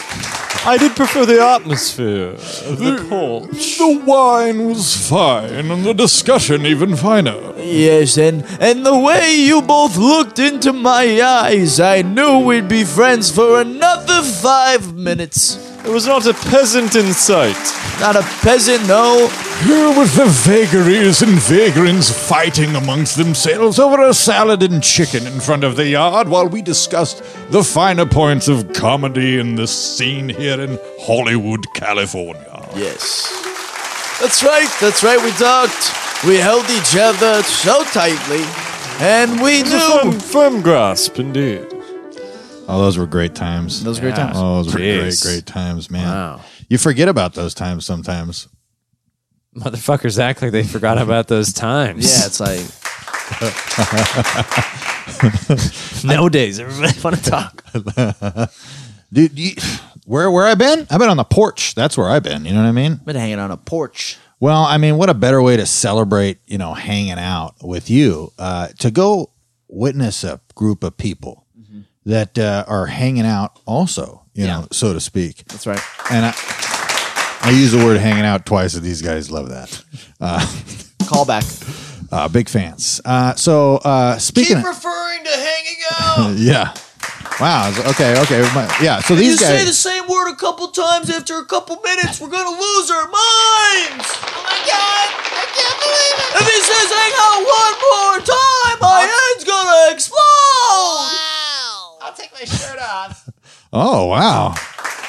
I 0.66 0.78
did 0.78 0.96
prefer 0.96 1.26
the 1.26 1.42
atmosphere 1.42 2.28
of 2.30 2.78
the 2.78 3.04
porch. 3.08 3.76
The 3.76 4.02
wine 4.06 4.66
was 4.66 5.08
fine 5.08 5.70
and 5.70 5.84
the 5.84 5.92
discussion 5.92 6.64
even 6.64 6.96
finer. 6.96 7.52
Yes, 7.58 8.16
and 8.16 8.44
and 8.60 8.84
the 8.84 8.98
way 8.98 9.34
you 9.34 9.60
both 9.60 9.98
looked 9.98 10.38
into 10.38 10.72
my 10.72 11.20
eyes, 11.20 11.80
I 11.80 12.00
knew 12.00 12.38
we'd 12.38 12.68
be 12.68 12.84
friends 12.84 13.30
for 13.30 13.60
another 13.60 14.22
five 14.22 14.94
minutes. 14.94 15.73
There 15.84 15.92
was 15.92 16.06
not 16.06 16.26
a 16.26 16.32
peasant 16.32 16.96
in 16.96 17.12
sight. 17.12 17.56
Not 18.00 18.16
a 18.16 18.22
peasant, 18.40 18.88
no. 18.88 19.28
Here 19.64 19.88
with 19.98 20.14
the 20.16 20.24
vagaries 20.24 21.20
and 21.20 21.38
vagrants 21.42 22.10
fighting 22.10 22.74
amongst 22.74 23.18
themselves 23.18 23.78
over 23.78 24.02
a 24.02 24.14
salad 24.14 24.62
and 24.62 24.82
chicken 24.82 25.26
in 25.26 25.40
front 25.40 25.62
of 25.62 25.76
the 25.76 25.86
yard 25.86 26.28
while 26.28 26.48
we 26.48 26.62
discussed 26.62 27.22
the 27.50 27.62
finer 27.62 28.06
points 28.06 28.48
of 28.48 28.72
comedy 28.72 29.38
in 29.38 29.56
the 29.56 29.66
scene 29.66 30.30
here 30.30 30.58
in 30.58 30.78
Hollywood, 31.00 31.66
California. 31.74 32.66
Yes. 32.74 33.28
That's 34.22 34.42
right, 34.42 34.74
that's 34.80 35.04
right, 35.04 35.22
we 35.22 35.30
talked. 35.32 35.92
We 36.26 36.36
held 36.36 36.64
each 36.70 36.96
other 36.96 37.42
so 37.42 37.84
tightly, 37.84 38.42
and 39.04 39.38
we 39.42 39.62
Firm, 39.62 40.10
knew. 40.10 40.18
firm 40.18 40.62
grasp, 40.62 41.18
indeed. 41.18 41.73
Oh, 42.66 42.80
those 42.80 42.96
were 42.96 43.06
great 43.06 43.34
times. 43.34 43.84
Those 43.84 44.00
were 44.00 44.06
great 44.08 44.16
times. 44.16 44.36
Oh, 44.38 44.62
those 44.62 44.72
were 44.72 44.78
great, 44.78 45.00
Jeez. 45.02 45.22
great 45.22 45.46
times, 45.46 45.90
man. 45.90 46.08
Wow. 46.08 46.40
You 46.68 46.78
forget 46.78 47.08
about 47.08 47.34
those 47.34 47.54
times 47.54 47.84
sometimes. 47.84 48.48
Motherfuckers 49.56 50.18
act 50.18 50.42
like 50.42 50.52
they 50.52 50.64
forgot 50.64 50.98
about 50.98 51.28
those 51.28 51.52
times. 51.52 52.04
Yeah, 52.04 52.26
it's 52.26 52.40
like 52.40 52.64
Nowadays, 56.04 56.58
everybody 56.58 56.98
want 57.04 57.16
to 57.16 57.30
talk. 57.30 57.64
Dude, 59.12 59.38
you, 59.38 59.52
where 60.06 60.30
where 60.30 60.46
I 60.46 60.54
been? 60.54 60.86
I've 60.90 60.98
been 60.98 61.08
on 61.08 61.16
the 61.16 61.24
porch. 61.24 61.74
That's 61.74 61.96
where 61.96 62.08
I've 62.08 62.22
been. 62.22 62.44
You 62.44 62.52
know 62.52 62.62
what 62.62 62.68
I 62.68 62.72
mean? 62.72 62.96
been 62.96 63.16
hanging 63.16 63.38
on 63.38 63.50
a 63.50 63.56
porch. 63.56 64.18
Well, 64.40 64.62
I 64.62 64.78
mean, 64.78 64.96
what 64.96 65.08
a 65.08 65.14
better 65.14 65.40
way 65.40 65.56
to 65.56 65.66
celebrate, 65.66 66.38
you 66.46 66.58
know, 66.58 66.74
hanging 66.74 67.18
out 67.18 67.54
with 67.62 67.88
you 67.88 68.32
uh, 68.38 68.68
to 68.80 68.90
go 68.90 69.30
witness 69.68 70.24
a 70.24 70.40
group 70.54 70.82
of 70.82 70.96
people 70.96 71.43
that 72.06 72.38
uh, 72.38 72.64
are 72.68 72.86
hanging 72.86 73.26
out, 73.26 73.58
also, 73.66 74.22
you 74.34 74.46
know, 74.46 74.66
so 74.70 74.92
to 74.92 75.00
speak. 75.00 75.44
That's 75.46 75.66
right. 75.66 75.80
And 76.10 76.26
I, 76.26 76.34
I 77.42 77.50
use 77.50 77.72
the 77.72 77.84
word 77.84 77.98
hanging 77.98 78.24
out 78.24 78.46
twice, 78.46 78.74
and 78.74 78.82
these 78.82 79.02
guys 79.02 79.30
love 79.30 79.48
that. 79.50 79.84
Uh, 80.20 80.40
Callback. 81.04 81.44
Uh, 82.12 82.28
big 82.28 82.48
fans. 82.48 83.00
Uh, 83.04 83.34
so 83.34 83.76
uh, 83.84 84.18
speaking, 84.18 84.58
of, 84.58 84.64
referring 84.64 85.24
to 85.24 85.30
hanging 85.30 85.80
out. 85.90 86.34
yeah, 86.38 86.74
wow, 87.40 87.72
okay, 87.90 88.20
okay, 88.22 88.40
yeah. 88.80 89.00
So 89.00 89.16
these 89.16 89.40
guys, 89.40 89.60
say 89.60 89.64
the 89.64 89.72
same 89.72 90.06
word 90.06 90.30
a 90.30 90.36
couple 90.36 90.68
times 90.68 91.10
after 91.10 91.38
a 91.38 91.44
couple 91.44 91.76
minutes, 91.82 92.20
we're 92.20 92.30
gonna 92.30 92.54
lose 92.54 92.90
our 92.90 93.08
minds. 93.08 94.06
Oh 94.14 94.46
my 94.46 94.58
god! 94.62 95.08
I 95.10 95.44
can't 95.58 95.78
believe 95.82 96.16
it! 96.22 96.38
If 96.38 96.46
he 96.46 96.60
says 96.62 96.88
hang 96.92 97.14
out 97.18 97.40
one 97.42 97.76
more 97.82 98.18
time, 98.22 98.78
my 98.80 99.02
head's 99.10 99.44
gonna 99.44 99.94
explode. 99.94 101.13
Wow! 102.14 102.14
I'll 102.14 102.28
take 102.28 102.32
my 102.32 102.44
shirt 102.44 102.78
off. 102.80 103.28
oh 103.72 104.06
wow, 104.06 104.54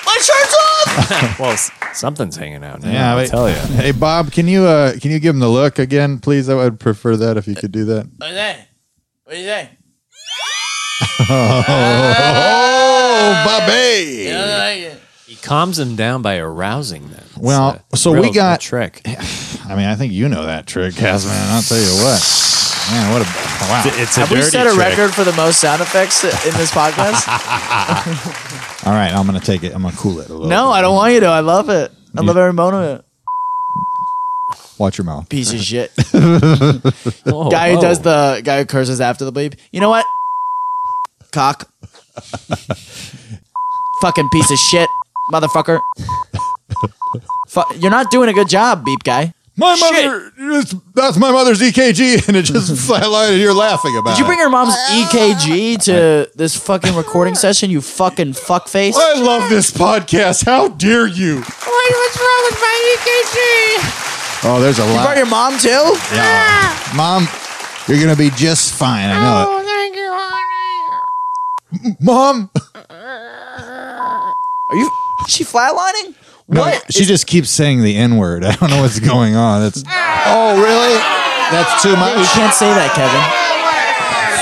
My 0.06 0.18
shirt's 0.22 0.56
off. 0.56 1.40
well, 1.40 1.52
s- 1.52 1.72
something's 1.94 2.36
hanging 2.36 2.64
out 2.64 2.82
now. 2.82 2.92
yeah. 2.92 3.12
I'll 3.12 3.18
wait. 3.18 3.30
tell 3.30 3.50
you. 3.50 3.56
Hey 3.76 3.92
Bob, 3.92 4.32
can 4.32 4.48
you 4.48 4.64
uh, 4.66 4.94
can 5.00 5.12
you 5.12 5.20
give 5.20 5.36
him 5.36 5.40
the 5.40 5.50
look 5.50 5.80
again, 5.80 6.20
please? 6.20 6.50
I 6.50 6.56
would 6.56 6.80
prefer 6.80 7.16
that 7.18 7.38
if 7.38 7.48
you 7.48 7.56
could 7.56 7.72
do 7.72 7.86
that. 7.86 8.06
What 8.18 8.20
do 8.20 8.28
you 8.28 8.34
say? 8.36 8.66
What 9.24 9.34
do 9.34 9.40
you 9.40 9.46
say? 9.46 9.70
Oh, 11.28 11.64
Bobby. 13.46 14.92
He 15.28 15.36
calms 15.38 15.78
them 15.78 15.96
down 15.96 16.22
by 16.22 16.38
arousing 16.38 17.10
them. 17.10 17.24
It's 17.26 17.38
Well, 17.38 17.82
a 17.92 17.98
so 17.98 18.12
we 18.12 18.20
real- 18.22 18.34
got- 18.34 18.72
real 18.72 18.90
trick. 18.90 19.02
I 19.68 19.76
mean, 19.76 19.86
I 19.86 19.96
think 19.96 20.14
you 20.14 20.30
know 20.30 20.46
that 20.46 20.68
trick, 20.68 20.96
Casman. 20.96 21.34
I'll 21.36 21.64
tell 21.64 21.80
you 21.80 22.04
what. 22.04 22.22
Man, 22.92 23.12
what 23.12 23.22
a 23.22 23.26
wow. 23.26 23.82
It's 23.86 24.16
a 24.18 24.20
Have 24.22 24.32
we 24.32 24.42
set 24.44 24.68
a 24.68 24.70
trick. 24.72 24.80
record 24.90 25.14
for 25.14 25.24
the 25.24 25.34
most 25.34 25.60
sound 25.60 25.82
effects 25.82 26.24
in 26.24 26.54
this 26.54 26.72
podcast? 26.72 27.26
All 28.86 28.94
right, 28.94 29.12
I'm 29.12 29.26
gonna 29.26 29.40
take 29.40 29.64
it. 29.64 29.74
I'm 29.74 29.82
gonna 29.82 29.96
cool 29.98 30.20
it 30.20 30.30
a 30.30 30.34
little. 30.34 30.48
no, 30.48 30.68
bit. 30.68 30.72
I 30.74 30.82
don't 30.82 30.96
want 30.96 31.14
you 31.14 31.20
to. 31.22 31.26
I 31.28 31.40
love 31.40 31.70
it. 31.70 31.92
I 32.16 32.22
love 32.22 32.38
every 32.38 32.54
moment 32.54 32.84
of 32.86 33.00
it. 33.00 33.06
Watch 34.78 34.98
your 35.00 35.06
mouth. 35.06 35.28
Piece 35.30 35.52
of 35.54 35.60
shit. 35.62 35.92
Whoa, 37.26 37.50
guy 37.50 37.70
who 37.72 37.76
whoa. 37.78 37.82
does 37.82 38.02
the 38.02 38.42
guy 38.44 38.60
who 38.60 38.66
curses 38.66 39.02
after 39.02 39.26
the 39.26 39.32
bleep. 39.32 39.58
You 39.72 39.80
know 39.82 39.90
what? 39.90 40.06
Cock. 41.32 41.70
Fucking 44.02 44.30
piece 44.30 44.52
of 44.52 44.58
shit, 44.60 44.90
motherfucker. 45.32 45.80
Fu- 47.50 47.64
you're 47.80 47.90
not 47.92 48.12
doing 48.12 48.30
a 48.30 48.34
good 48.34 48.50
job, 48.50 48.86
beep 48.86 49.04
guy. 49.04 49.34
My 49.58 49.76
mother. 49.80 50.34
it's- 50.38 50.76
That's 50.96 51.18
my 51.18 51.32
mother's 51.32 51.62
EKG, 51.62 52.28
and 52.28 52.36
it 52.36 52.44
just 52.44 52.72
highlighted. 52.90 53.40
You're 53.40 53.54
laughing 53.54 53.96
about. 53.98 54.12
It. 54.12 54.14
Did 54.16 54.20
you 54.20 54.26
bring 54.26 54.40
it. 54.40 54.42
your 54.42 54.50
mom's 54.50 54.74
uh, 54.74 55.08
EKG 55.10 55.82
to 55.86 56.30
this 56.36 56.56
fucking 56.58 56.94
recording 56.96 57.36
session? 57.46 57.70
You 57.70 57.80
fucking 57.82 58.34
fuckface. 58.34 58.96
I 58.96 59.14
love 59.22 59.50
this 59.50 59.72
podcast. 59.72 60.46
How 60.46 60.68
dare 60.68 61.08
you? 61.08 61.36
Wait, 61.36 61.46
what's 61.46 62.18
wrong 62.20 62.44
with 62.50 62.60
my 62.60 62.96
EKG? 62.98 63.38
Oh, 64.48 64.60
there's 64.62 64.78
a 64.80 64.86
lot 64.86 64.92
You 64.94 65.02
brought 65.02 65.18
your 65.18 65.26
mom 65.26 65.58
too? 65.58 65.70
Yeah. 65.70 66.22
Ah. 66.22 66.94
Mom, 66.96 67.28
you're 67.88 68.00
gonna 68.04 68.16
be 68.18 68.30
just 68.36 68.74
fine. 68.76 69.10
I 69.10 69.20
know 69.20 69.46
Oh, 69.48 69.64
thank 69.64 69.96
you, 69.96 70.10
honey. 70.12 71.92
it. 71.92 71.98
Mom. 72.02 72.50
Uh. 72.76 74.32
Are 74.70 74.76
you? 74.76 74.90
Is 75.28 75.34
she 75.34 75.44
flatlining? 75.44 76.14
No, 76.48 76.62
What? 76.62 76.94
she 76.94 77.06
just 77.06 77.26
keeps 77.28 77.50
saying 77.50 77.82
the 77.82 77.96
N 77.96 78.18
word. 78.18 78.44
I 78.46 78.56
don't 78.56 78.70
know 78.70 78.82
what's 78.82 79.00
going 79.00 79.36
on. 79.36 79.62
That's. 79.62 79.84
Oh, 79.88 80.62
really? 80.62 80.96
That's 81.52 81.82
too 81.84 81.96
much. 81.96 82.18
You 82.18 82.26
can't 82.34 82.54
say 82.54 82.68
that, 82.74 82.94
Kevin. 82.96 83.22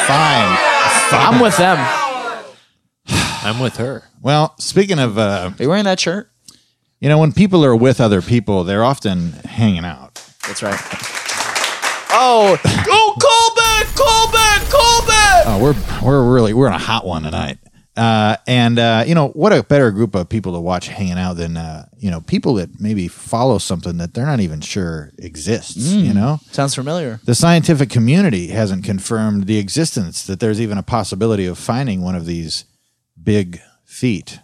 Fine. 0.08 0.58
Kevin. 1.10 1.36
I'm 1.36 1.42
with 1.42 1.58
them. 1.58 1.78
I'm 3.46 3.60
with 3.60 3.78
her. 3.78 4.04
Well, 4.22 4.56
speaking 4.60 5.00
of, 5.00 5.18
uh, 5.18 5.52
Are 5.58 5.64
you 5.64 5.70
wearing 5.70 5.84
that 5.86 6.00
shirt? 6.00 6.30
you 7.00 7.10
know, 7.10 7.18
when 7.18 7.34
people 7.34 7.64
are 7.66 7.76
with 7.76 8.00
other 8.00 8.22
people, 8.22 8.64
they're 8.64 8.84
often 8.86 9.32
hanging 9.46 9.84
out. 9.84 10.16
That's 10.48 10.64
right. 10.64 10.80
Oh, 12.16 12.58
oh, 12.66 13.16
call 13.20 13.56
back, 13.56 13.96
call 13.96 14.32
back, 14.32 14.62
call 14.70 15.06
back. 15.08 15.44
Oh, 15.48 15.60
we're 15.62 15.76
we're 16.08 16.34
really 16.34 16.54
we're 16.54 16.68
on 16.68 16.74
a 16.74 16.78
hot 16.78 17.06
one 17.06 17.24
tonight. 17.24 17.58
Uh, 17.96 18.38
and 18.48 18.80
uh, 18.80 19.04
you 19.06 19.14
know 19.14 19.28
what 19.30 19.54
a 19.54 19.62
better 19.62 19.92
group 19.92 20.16
of 20.16 20.28
people 20.28 20.54
to 20.54 20.60
watch 20.60 20.88
hanging 20.88 21.20
out 21.20 21.34
than 21.38 21.56
uh, 21.58 21.86
you 21.98 22.10
know 22.10 22.22
people 22.22 22.56
that 22.56 22.80
maybe 22.80 23.08
follow 23.08 23.60
something 23.60 23.98
that 23.98 24.14
they're 24.16 24.26
not 24.26 24.40
even 24.40 24.62
sure 24.62 25.12
exists. 25.20 25.76
You 25.78 26.14
know, 26.14 26.40
Sounds 26.52 26.74
familiar. 26.74 27.20
the 27.26 27.36
scientific 27.36 27.92
community 27.92 28.48
hasn't 28.48 28.84
confirmed 28.84 29.46
the 29.46 29.60
existence 29.60 30.26
that 30.26 30.40
there's 30.40 30.60
even 30.60 30.80
a 30.80 30.84
possibility 30.84 31.46
of 31.46 31.60
finding 31.60 32.02
one 32.02 32.16
of 32.16 32.26
these 32.26 32.66
big 33.22 33.60
feet. 33.86 34.40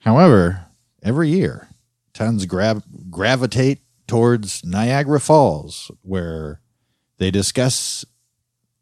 However, 0.00 0.66
every 1.02 1.28
year, 1.28 1.68
tons 2.12 2.46
grab 2.46 2.82
gravitate 3.10 3.80
towards 4.06 4.64
Niagara 4.64 5.20
Falls, 5.20 5.90
where 6.02 6.60
they 7.18 7.30
discuss 7.30 8.04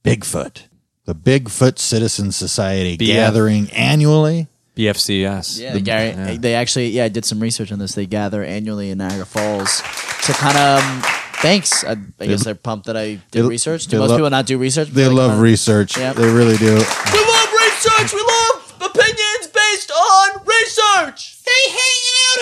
Bigfoot. 0.04 0.62
The 1.10 1.16
Bigfoot 1.16 1.80
Citizen 1.80 2.30
Society 2.30 2.96
BF. 2.96 3.06
gathering 3.08 3.68
annually. 3.72 4.46
BFCS. 4.76 5.58
Yeah, 5.60 5.76
Gary, 5.80 6.36
they 6.36 6.54
actually, 6.54 6.90
yeah, 6.90 7.06
I 7.06 7.08
did 7.08 7.24
some 7.24 7.40
research 7.40 7.72
on 7.72 7.80
this. 7.80 7.96
They 7.96 8.06
gather 8.06 8.44
annually 8.44 8.90
in 8.90 8.98
Niagara 8.98 9.26
Falls 9.26 9.78
to 10.26 10.32
kind 10.34 10.56
of. 10.56 10.78
Um, 10.84 11.02
thanks. 11.42 11.82
I, 11.82 11.96
I 12.20 12.26
guess 12.28 12.44
they're 12.44 12.54
pumped 12.54 12.86
that 12.86 12.96
I 12.96 13.18
did 13.32 13.42
they- 13.42 13.42
research. 13.42 13.88
Do 13.88 13.98
most 13.98 14.10
lo- 14.10 14.18
people 14.18 14.30
not 14.30 14.46
do 14.46 14.56
research? 14.56 14.90
They 14.90 15.02
before 15.02 15.16
love 15.16 15.30
come 15.32 15.38
on? 15.38 15.42
research. 15.42 15.98
Yep. 15.98 16.14
They 16.14 16.30
really 16.32 16.56
do. 16.58 16.74
We 16.74 16.78
love 16.78 17.48
research. 17.58 18.12
We 18.14 18.22
love 18.22 18.74
opinions 18.80 19.48
based 19.52 19.90
on 19.90 20.28
research. 20.46 21.38
Stay 21.40 21.50
hanging 21.66 22.14
out 22.28 22.38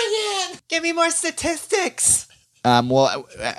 again. 0.51 0.59
Give 0.69 0.83
me 0.83 0.91
more 0.93 1.09
statistics. 1.09 2.27
Um, 2.63 2.89
well, 2.89 3.25
uh, 3.41 3.53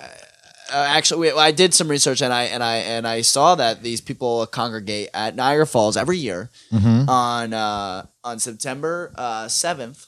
uh, 0.73 0.87
actually, 0.89 1.33
we, 1.33 1.39
I 1.39 1.50
did 1.50 1.75
some 1.75 1.89
research 1.89 2.23
and 2.23 2.33
I 2.33 2.45
and 2.45 2.62
I 2.62 2.77
and 2.77 3.07
I 3.07 3.23
saw 3.23 3.55
that 3.57 3.83
these 3.83 4.00
people 4.00 4.47
congregate 4.47 5.09
at 5.12 5.35
Niagara 5.35 5.67
Falls 5.67 5.97
every 5.97 6.19
year 6.19 6.50
on 7.09 7.53
uh, 7.53 8.07
on 8.25 8.39
September 8.39 9.12
uh, 9.17 9.49
seventh, 9.49 10.07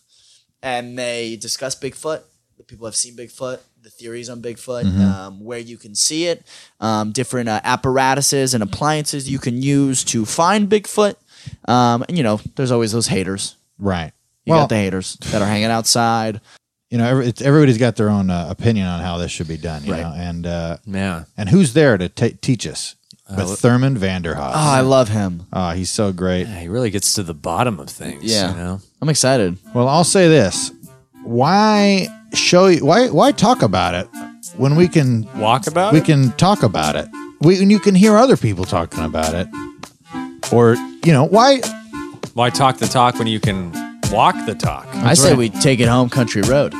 and 0.63 0.99
they 0.99 1.37
discuss 1.37 1.79
Bigfoot. 1.79 2.23
The 2.57 2.65
people 2.65 2.87
have 2.87 2.97
seen 2.97 3.17
Bigfoot, 3.17 3.61
the 3.83 3.91
theories 3.91 4.31
on 4.31 4.41
Bigfoot, 4.41 4.85
um, 5.01 5.45
where 5.45 5.59
you 5.59 5.77
can 5.77 5.95
see 5.95 6.27
it, 6.27 6.45
um, 6.81 7.13
different 7.13 7.49
uh, 7.49 7.61
apparatuses 7.65 8.55
and 8.55 8.63
appliances 8.63 9.29
you 9.29 9.39
can 9.39 9.63
use 9.63 10.05
to 10.05 10.25
find 10.25 10.69
Bigfoot. 10.69 11.17
Um, 11.67 12.05
and 12.09 12.17
you 12.17 12.23
know, 12.23 12.41
there's 12.55 12.71
always 12.71 12.93
those 12.93 13.09
haters. 13.09 13.57
Right. 13.79 14.13
You 14.45 14.53
well, 14.53 14.63
got 14.63 14.71
the 14.71 14.77
haters 14.77 15.17
that 15.31 15.43
are 15.43 15.47
hanging 15.47 15.71
outside. 15.71 16.41
You 16.93 16.99
know, 16.99 17.09
every, 17.09 17.27
it's, 17.27 17.41
everybody's 17.41 17.79
got 17.79 17.97
their 17.97 18.11
own 18.11 18.29
uh, 18.29 18.47
opinion 18.51 18.87
on 18.87 19.01
how 19.01 19.17
this 19.17 19.33
should 19.33 19.49
be 19.49 19.57
done. 19.57 19.83
You 19.85 19.93
Right. 19.93 20.03
know, 20.03 20.13
and 20.15 20.47
uh, 20.47 20.77
Yeah. 20.87 21.25
and 21.39 21.49
who's 21.49 21.73
there 21.73 21.97
to 21.97 22.09
ta 22.11 22.29
teach 22.43 22.67
us? 22.67 22.95
But 23.35 23.47
Thurman 23.57 23.97
Vanderhaas. 23.97 24.53
Oh, 24.55 24.71
I 24.79 24.83
love 24.83 25.09
him. 25.09 25.47
Oh, 25.55 25.71
he's 25.71 25.89
so 25.91 26.13
great. 26.13 26.43
Yeah, 26.47 26.61
He 26.61 26.69
really 26.69 26.91
gets 26.91 27.15
to 27.15 27.23
the 27.23 27.33
bottom 27.33 27.81
of 27.81 27.89
things. 27.89 28.25
Yeah. 28.25 28.51
You 28.51 28.57
know? 28.63 28.81
I'm 29.01 29.09
excited. 29.09 29.57
Well, 29.75 29.89
I'll 29.89 30.05
say 30.05 30.29
this: 30.29 30.71
why 31.25 32.09
show 32.35 32.67
you? 32.67 32.85
Why 32.85 33.09
why 33.09 33.33
talk 33.33 33.63
about 33.63 33.95
it 33.95 34.07
when 34.59 34.77
we 34.77 34.87
can 34.87 35.27
Walk 35.39 35.67
about 35.67 35.95
we 35.95 36.01
it? 36.01 36.05
can 36.05 36.33
talk 36.33 36.63
about 36.63 36.95
it? 36.97 37.09
We 37.41 37.61
and 37.63 37.71
you 37.71 37.79
can 37.79 37.95
hear 37.95 38.17
other 38.19 38.37
people 38.37 38.65
talking 38.67 39.03
about 39.05 39.33
it, 39.35 39.49
or 40.53 40.75
you 41.07 41.13
know 41.13 41.25
why? 41.25 41.61
Why 42.35 42.51
talk 42.51 42.79
the 42.79 42.87
talk 42.87 43.19
when 43.19 43.27
you 43.29 43.41
can 43.41 43.73
walk 44.13 44.37
the 44.47 44.55
talk. 44.55 44.87
I 44.95 45.15
say 45.15 45.35
we 45.35 45.49
take 45.49 45.81
it 45.81 45.89
home 45.89 46.11
country 46.11 46.43
road. 46.43 46.75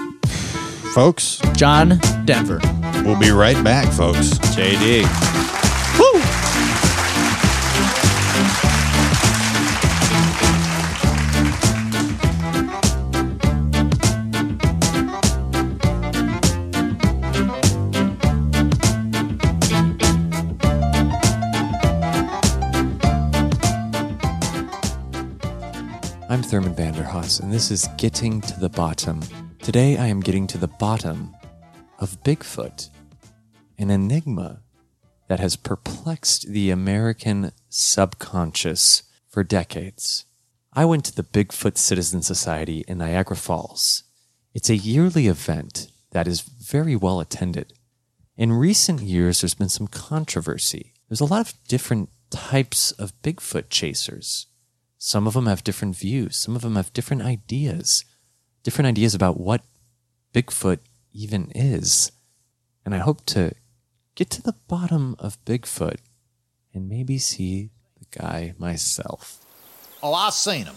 Folks, 0.95 1.41
John 1.57 1.99
Denver. 2.27 2.61
we'll 3.05 3.19
be 3.19 3.31
right 3.31 3.63
back, 3.65 3.91
folks. 3.93 4.39
JD. 4.55 5.42
Thurman 26.53 26.75
Vanderhaas, 26.75 27.41
and 27.41 27.51
this 27.51 27.71
is 27.71 27.89
Getting 27.97 28.43
to 28.43 28.61
the 28.61 28.69
Bottom. 28.69 29.23
Today 29.61 29.97
I 29.97 30.09
am 30.09 30.21
getting 30.21 30.47
to 30.49 30.59
the 30.59 30.69
bottom 30.69 31.35
of 31.99 32.23
Bigfoot, 32.25 32.91
an 33.79 33.89
enigma 33.89 34.61
that 35.29 35.41
has 35.41 35.57
perplexed 35.57 36.49
the 36.49 36.71
American 36.71 37.53
subconscious 37.71 39.03
for 39.31 39.43
decades. 39.43 40.27
I 40.75 40.85
went 40.85 41.07
to 41.07 41.15
the 41.15 41.23
Bigfoot 41.23 41.79
Citizen 41.79 42.21
Society 42.21 42.85
in 42.87 42.99
Niagara 42.99 43.37
Falls. 43.37 44.03
It's 44.53 44.69
a 44.69 44.77
yearly 44.77 45.29
event 45.29 45.91
that 46.11 46.29
is 46.29 46.43
very 46.43 46.95
well 46.95 47.19
attended. 47.19 47.73
In 48.37 48.53
recent 48.53 49.01
years, 49.01 49.41
there's 49.41 49.55
been 49.55 49.71
some 49.71 49.87
controversy. 49.87 50.93
There's 51.09 51.23
a 51.23 51.25
lot 51.25 51.49
of 51.49 51.55
different 51.67 52.11
types 52.29 52.91
of 52.91 53.19
Bigfoot 53.23 53.71
chasers. 53.71 54.49
Some 55.05 55.27
of 55.27 55.35
them 55.35 55.47
have 55.47 55.65
different 55.65 55.97
views. 55.97 56.37
Some 56.37 56.55
of 56.55 56.63
them 56.63 56.77
have 56.77 56.93
different 56.93 57.23
ideas, 57.23 58.05
different 58.63 58.87
ideas 58.87 59.17
about 59.17 59.41
what 59.41 59.63
Bigfoot 60.33 60.79
even 61.13 61.51
is. 61.57 62.13
And 62.85 62.95
I 62.95 62.99
hope 62.99 63.27
to 63.27 63.51
get 64.15 64.31
to 64.31 64.43
the 64.43 64.55
bottom 64.69 65.17
of 65.19 65.45
Bigfoot 65.45 65.97
and 66.73 66.89
maybe 66.89 67.19
see 67.19 67.71
the 67.99 68.17
guy 68.17 68.55
myself. 68.59 69.45
Oh, 70.05 70.15
I've 70.15 70.35
seen 70.35 70.67
him. 70.67 70.77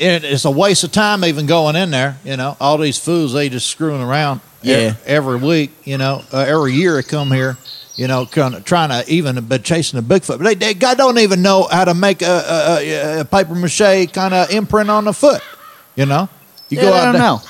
And 0.00 0.24
it's 0.24 0.44
a 0.44 0.50
waste 0.50 0.82
of 0.82 0.90
time 0.90 1.24
even 1.24 1.46
going 1.46 1.76
in 1.76 1.92
there. 1.92 2.18
You 2.24 2.36
know, 2.36 2.56
all 2.60 2.76
these 2.76 2.98
fools 2.98 3.34
they 3.34 3.48
just 3.48 3.68
screwing 3.68 4.02
around. 4.02 4.40
Yeah. 4.62 4.94
every 5.06 5.36
week. 5.36 5.70
You 5.84 5.98
know, 5.98 6.24
uh, 6.32 6.40
every 6.40 6.72
year 6.72 6.96
they 6.96 7.04
come 7.04 7.30
here. 7.30 7.56
You 7.98 8.06
know, 8.06 8.26
kind 8.26 8.54
of 8.54 8.64
trying 8.64 8.90
to 8.90 9.10
even 9.12 9.44
but 9.46 9.64
chasing 9.64 9.98
a 9.98 10.02
Bigfoot. 10.02 10.38
But 10.38 10.44
they, 10.44 10.54
they 10.54 10.74
God 10.74 10.96
don't 10.96 11.18
even 11.18 11.42
know 11.42 11.66
how 11.68 11.84
to 11.84 11.94
make 11.94 12.22
a, 12.22 12.26
a, 12.26 12.78
a, 12.78 13.20
a 13.20 13.24
paper 13.24 13.56
mache 13.56 14.12
kind 14.12 14.32
of 14.32 14.50
imprint 14.50 14.88
on 14.88 15.04
the 15.04 15.12
foot. 15.12 15.42
You 15.96 16.06
know, 16.06 16.28
you 16.68 16.80
Yeah, 16.80 16.90
I 16.92 17.04
don't 17.12 17.20
know. 17.20 17.40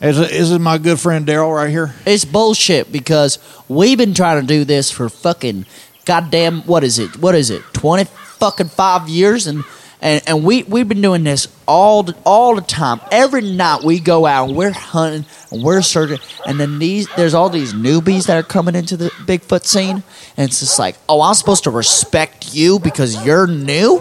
Is 0.00 0.16
it, 0.16 0.30
is 0.30 0.56
my 0.60 0.78
good 0.78 1.00
friend 1.00 1.26
Daryl 1.26 1.52
right 1.52 1.68
here? 1.70 1.92
It's 2.06 2.24
bullshit 2.24 2.92
because 2.92 3.40
we've 3.66 3.98
been 3.98 4.14
trying 4.14 4.40
to 4.40 4.46
do 4.46 4.64
this 4.64 4.92
for 4.92 5.08
fucking 5.08 5.66
goddamn 6.04 6.62
what 6.62 6.84
is 6.84 7.00
it? 7.00 7.18
What 7.18 7.34
is 7.34 7.50
it? 7.50 7.62
Twenty 7.72 8.04
fucking 8.04 8.68
five 8.68 9.08
years 9.08 9.48
and 9.48 9.64
and, 10.00 10.22
and 10.26 10.44
we 10.44 10.62
we've 10.64 10.88
been 10.88 11.00
doing 11.02 11.24
this 11.24 11.48
all 11.66 12.02
the, 12.04 12.14
all 12.24 12.54
the 12.54 12.60
time. 12.62 13.00
Every 13.10 13.42
night 13.42 13.82
we 13.84 13.98
go 14.00 14.26
out 14.26 14.48
and 14.48 14.56
we're 14.56 14.70
hunting 14.70 15.24
and 15.50 15.62
we're 15.62 15.82
searching 15.82 16.18
and 16.46 16.58
then 16.60 16.78
these 16.78 17.08
there's 17.16 17.34
all 17.34 17.50
these 17.50 17.72
newbies 17.74 18.26
that 18.26 18.36
are 18.36 18.42
coming 18.46 18.74
into 18.74 18.96
the 18.96 19.10
Bigfoot 19.26 19.64
scene 19.64 20.02
and 20.36 20.48
it's 20.48 20.60
just 20.60 20.78
like, 20.78 20.96
"Oh, 21.08 21.20
I'm 21.20 21.34
supposed 21.34 21.64
to 21.64 21.70
respect 21.70 22.54
you 22.54 22.78
because 22.78 23.24
you're 23.26 23.46
new?" 23.46 24.00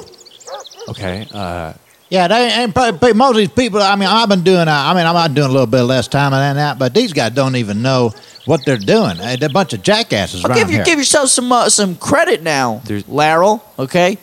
Okay, 0.90 1.28
uh, 1.34 1.74
Yeah, 2.10 2.28
they 2.30 2.48
ain't 2.50 2.74
probably, 2.74 3.12
most 3.14 3.32
of 3.32 3.36
these 3.38 3.50
people. 3.50 3.82
I 3.82 3.96
mean, 3.98 4.08
I've 4.08 4.30
been 4.30 4.44
doing. 4.44 4.68
Uh, 4.70 4.72
I 4.72 4.94
mean, 4.94 5.06
I'm 5.06 5.14
not 5.16 5.34
doing 5.34 5.50
a 5.50 5.52
little 5.52 5.68
bit 5.68 5.82
less 5.84 6.08
time 6.08 6.32
than 6.32 6.56
that, 6.56 6.80
but 6.80 6.94
these 6.94 7.12
guys 7.12 7.32
don't 7.34 7.58
even 7.58 7.82
know 7.82 8.14
what 8.46 8.62
they're 8.66 8.78
doing. 8.78 9.18
They're 9.18 9.50
a 9.50 9.50
bunch 9.50 9.74
of 9.74 9.84
jackasses 9.84 10.42
Well, 10.44 10.52
around 10.54 10.60
give, 10.60 10.70
you, 10.70 10.76
here. 10.78 10.86
give 10.86 11.00
yourself 11.00 11.28
some 11.30 11.52
uh, 11.52 11.68
some 11.70 11.96
credit 11.96 12.44
now, 12.44 12.82
There's- 12.86 13.04
Laryl. 13.04 13.62
Okay, 13.78 14.18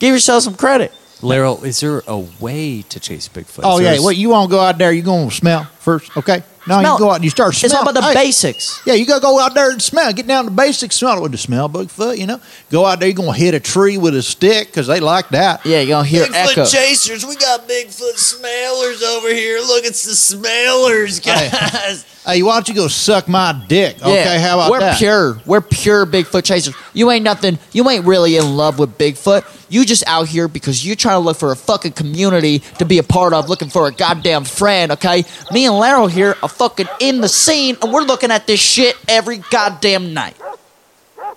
give 0.00 0.12
yourself 0.12 0.42
some 0.42 0.56
credit. 0.56 0.92
Laryl, 1.20 1.62
is 1.64 1.80
there 1.80 2.02
a 2.06 2.18
way 2.40 2.82
to 2.82 2.98
chase 3.00 3.28
Bigfoot? 3.28 3.60
oh 3.64 3.78
Is 3.78 3.84
yeah, 3.84 4.04
well, 4.04 4.12
you 4.12 4.30
want 4.30 4.50
to 4.50 4.56
go 4.56 4.60
out 4.60 4.78
there? 4.78 4.92
you're 4.92 5.04
gonna 5.04 5.30
smell 5.30 5.64
first, 5.78 6.16
okay? 6.16 6.42
No, 6.66 6.80
Smell- 6.80 6.92
you 6.94 6.98
go 6.98 7.10
out 7.10 7.14
and 7.16 7.24
you 7.24 7.30
start 7.30 7.54
smelling. 7.54 7.72
It's 7.72 7.74
all 7.74 7.88
about 7.88 7.94
the 7.94 8.02
Hey, 8.02 8.14
basics. 8.26 8.80
Yeah, 8.84 8.94
you 8.94 9.06
gotta 9.06 9.20
go 9.22 9.40
out 9.40 9.54
there 9.54 9.70
and 9.70 9.80
smell. 9.80 10.12
Get 10.12 10.26
down 10.26 10.44
to 10.44 10.50
the 10.50 10.56
basics. 10.56 10.96
Smell 10.96 11.16
it 11.18 11.22
with 11.22 11.32
the 11.32 11.38
smell 11.38 11.68
Bigfoot. 11.68 12.18
You 12.18 12.26
know, 12.26 12.40
go 12.70 12.84
out 12.84 13.00
there. 13.00 13.08
You're 13.08 13.16
gonna 13.16 13.32
hit 13.32 13.54
a 13.54 13.60
tree 13.60 13.96
with 13.96 14.14
a 14.14 14.22
stick 14.22 14.66
because 14.68 14.86
they 14.86 15.00
like 15.00 15.28
that. 15.30 15.64
Yeah, 15.64 15.80
you're 15.80 15.96
gonna 15.96 16.06
hear 16.08 16.26
echo. 16.34 16.66
chasers, 16.66 17.24
we 17.24 17.34
got 17.36 17.66
Bigfoot 17.66 18.16
smellers 18.18 19.02
over 19.02 19.28
here. 19.32 19.58
Look, 19.60 19.84
it's 19.84 20.02
the 20.04 20.14
smellers, 20.14 21.20
guys. 21.20 22.04
Hey, 22.26 22.42
why 22.42 22.52
don't 22.52 22.68
you 22.68 22.74
go 22.74 22.86
suck 22.86 23.28
my 23.28 23.64
dick? 23.66 23.96
Okay, 24.02 24.38
how 24.40 24.60
about 24.60 24.78
that? 24.78 24.92
We're 24.92 24.98
pure. 24.98 25.40
We're 25.46 25.60
pure 25.62 26.04
Bigfoot 26.04 26.44
chasers. 26.44 26.74
You 26.92 27.10
ain't 27.10 27.24
nothing. 27.24 27.58
You 27.72 27.88
ain't 27.88 28.04
really 28.04 28.36
in 28.36 28.58
love 28.58 28.78
with 28.78 28.98
Bigfoot. 28.98 29.42
You 29.70 29.86
just 29.86 30.04
out 30.06 30.28
here 30.28 30.46
because 30.46 30.84
you're 30.86 30.96
trying 30.96 31.14
to 31.14 31.20
look 31.20 31.38
for 31.38 31.50
a 31.50 31.56
fucking 31.56 31.92
community 31.92 32.58
to 32.78 32.84
be 32.84 32.98
a 32.98 33.02
part 33.02 33.32
of, 33.32 33.48
looking 33.48 33.70
for 33.70 33.86
a 33.86 33.92
goddamn 33.92 34.44
friend. 34.44 34.92
Okay, 34.92 35.24
me 35.50 35.64
and 35.64 35.74
Laryl 35.76 36.10
here 36.10 36.36
are 36.42 36.48
fucking 36.50 36.88
in 37.00 37.20
the 37.20 37.28
scene, 37.28 37.76
and 37.82 37.92
we're 37.92 38.02
looking 38.02 38.30
at 38.30 38.46
this 38.46 38.60
shit 38.60 38.96
every 39.08 39.38
goddamn 39.50 40.12
night. 40.14 40.36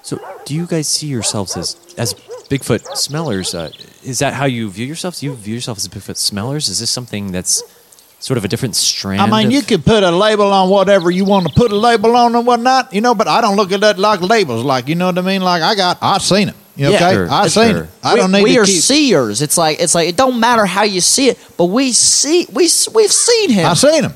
So, 0.02 0.20
do 0.46 0.54
you 0.54 0.66
guys 0.66 0.88
see 0.88 1.08
yourselves 1.08 1.56
as 1.56 1.78
as 1.98 2.14
Bigfoot 2.50 2.98
smellers? 2.98 3.56
Uh, 3.56 3.72
is 4.04 4.20
that 4.20 4.34
how 4.34 4.46
you 4.46 4.70
view 4.70 4.86
yourselves? 4.86 5.20
Do 5.22 5.28
you 5.28 5.34
view 5.36 5.56
yourself 5.56 5.78
as 5.78 5.88
Bigfoot 5.88 6.18
smellers? 6.18 6.68
Is 6.68 6.80
this 6.80 6.90
something 6.90 7.32
that's 7.32 7.64
sort 8.20 8.38
of 8.38 8.44
a 8.44 8.48
different 8.48 8.76
strand? 8.76 9.22
I 9.22 9.28
mean, 9.30 9.48
of- 9.48 9.54
you 9.54 9.62
could 9.62 9.86
put 9.86 10.04
a 10.04 10.12
label 10.12 10.52
on 10.52 10.70
whatever 10.70 11.10
you 11.10 11.24
want 11.26 11.48
to 11.48 11.54
put 11.54 11.72
a 11.72 11.76
label 11.76 12.16
on 12.18 12.36
and 12.36 12.46
whatnot, 12.46 12.94
you 12.94 13.00
know. 13.02 13.16
But 13.16 13.28
I 13.30 13.40
don't 13.40 13.56
look 13.56 13.72
at 13.72 13.80
that 13.82 13.98
like 14.00 14.22
labels, 14.22 14.66
like 14.66 14.90
you 14.90 14.96
know 14.96 15.06
what 15.08 15.18
I 15.18 15.22
mean. 15.22 15.42
Like 15.42 15.62
I 15.62 15.76
got, 15.76 16.00
I 16.02 16.18
seen 16.18 16.50
it. 16.50 16.56
You 16.76 16.90
Yeah. 16.90 16.96
okay, 16.96 17.14
Sure, 17.14 17.28
I 17.32 17.48
seen 17.48 17.70
sure. 17.76 17.84
it. 17.84 17.90
I 18.04 18.16
don't 18.16 18.32
we, 18.32 18.38
need 18.40 18.44
we 18.46 18.54
to 18.56 18.60
are 18.62 18.66
keep. 18.66 18.82
seers. 18.82 19.42
It's 19.44 19.58
like 19.58 19.80
it's 19.80 19.94
like 19.96 20.10
it 20.10 20.18
don't 20.18 20.40
matter 20.40 20.66
how 20.66 20.84
you 20.84 21.02
see 21.02 21.30
it, 21.30 21.38
but 21.56 21.66
we 21.66 21.92
see 21.94 22.48
we 22.52 22.64
we've 22.94 23.12
seen 23.12 23.52
him. 23.52 23.68
I 23.70 23.74
seen 23.76 24.04
him. 24.04 24.14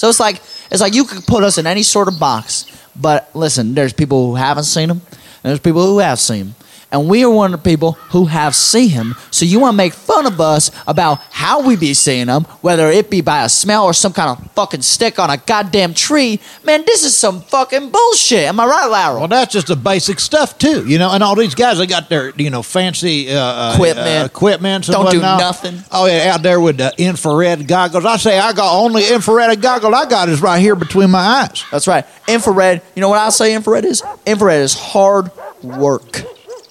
So 0.00 0.08
it's 0.08 0.18
like 0.18 0.36
it's 0.70 0.80
like 0.80 0.94
you 0.94 1.04
could 1.04 1.26
put 1.26 1.44
us 1.44 1.58
in 1.58 1.66
any 1.66 1.82
sort 1.82 2.08
of 2.08 2.18
box. 2.18 2.64
But 2.96 3.28
listen, 3.36 3.74
there's 3.74 3.92
people 3.92 4.28
who 4.28 4.34
haven't 4.34 4.64
seen 4.64 4.88
them, 4.88 5.02
and 5.10 5.50
there's 5.50 5.60
people 5.60 5.84
who 5.84 5.98
have 5.98 6.18
seen 6.18 6.46
him. 6.46 6.54
And 6.92 7.08
we 7.08 7.22
are 7.24 7.30
one 7.30 7.54
of 7.54 7.62
the 7.62 7.70
people 7.70 7.92
who 8.10 8.24
have 8.26 8.54
seen 8.54 8.88
him. 8.90 9.14
So 9.30 9.44
you 9.44 9.60
want 9.60 9.74
to 9.74 9.76
make 9.76 9.92
fun 9.92 10.26
of 10.26 10.40
us 10.40 10.70
about 10.88 11.20
how 11.30 11.62
we 11.64 11.76
be 11.76 11.94
seeing 11.94 12.26
him, 12.26 12.42
whether 12.62 12.88
it 12.90 13.10
be 13.10 13.20
by 13.20 13.44
a 13.44 13.48
smell 13.48 13.84
or 13.84 13.92
some 13.92 14.12
kind 14.12 14.30
of 14.36 14.50
fucking 14.52 14.82
stick 14.82 15.18
on 15.20 15.30
a 15.30 15.36
goddamn 15.36 15.94
tree. 15.94 16.40
Man, 16.64 16.84
this 16.84 17.04
is 17.04 17.16
some 17.16 17.42
fucking 17.42 17.90
bullshit. 17.90 18.44
Am 18.48 18.58
I 18.58 18.66
right, 18.66 18.88
Laryl? 18.90 19.18
Well, 19.20 19.28
that's 19.28 19.52
just 19.52 19.68
the 19.68 19.76
basic 19.76 20.18
stuff 20.18 20.58
too, 20.58 20.84
you 20.88 20.98
know. 20.98 21.12
And 21.12 21.22
all 21.22 21.36
these 21.36 21.54
guys, 21.54 21.78
they 21.78 21.86
got 21.86 22.08
their 22.08 22.30
you 22.30 22.50
know 22.50 22.62
fancy 22.62 23.30
uh, 23.32 23.38
uh, 23.40 23.72
Equipment. 23.74 24.22
uh, 24.22 24.24
equipment. 24.26 24.88
and 24.88 24.94
Don't 24.94 25.10
do 25.12 25.20
nothing. 25.20 25.78
Oh 25.92 26.06
yeah, 26.06 26.32
out 26.34 26.42
there 26.42 26.60
with 26.60 26.78
the 26.78 26.92
infrared 26.98 27.68
goggles. 27.68 28.04
I 28.04 28.16
say 28.16 28.36
I 28.38 28.52
got 28.52 28.76
only 28.76 29.08
infrared 29.08 29.60
goggles 29.62 29.94
I 29.94 30.06
got 30.08 30.28
is 30.28 30.42
right 30.42 30.58
here 30.60 30.74
between 30.74 31.10
my 31.10 31.20
eyes. 31.48 31.64
That's 31.70 31.86
right. 31.86 32.04
Infrared. 32.26 32.82
You 32.96 33.00
know 33.00 33.08
what 33.10 33.18
I 33.20 33.28
say 33.30 33.54
infrared 33.54 33.84
is? 33.84 34.02
Infrared 34.26 34.62
is 34.62 34.74
hard 34.74 35.30
work. 35.62 36.22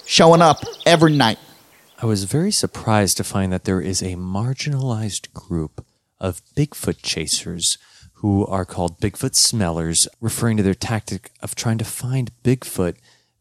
Showing 0.10 0.42
up 0.42 0.64
every 0.88 1.16
night. 1.16 1.38
I 2.02 2.08
was 2.08 2.24
very 2.24 2.50
surprised 2.50 3.16
to 3.18 3.24
find 3.24 3.54
that 3.54 3.66
there 3.66 3.80
is 3.80 4.02
a 4.02 4.16
marginalized 4.16 5.32
group 5.34 5.86
of 6.20 6.42
Bigfoot 6.58 7.04
chasers 7.04 7.78
who 8.14 8.44
are 8.48 8.66
called 8.66 9.00
Bigfoot 9.00 9.36
smellers, 9.36 10.08
referring 10.20 10.58
to 10.58 10.64
their 10.64 10.74
tactic 10.74 11.30
of 11.42 11.54
trying 11.54 11.78
to 11.78 11.86
find 11.86 12.32
Bigfoot 12.44 12.96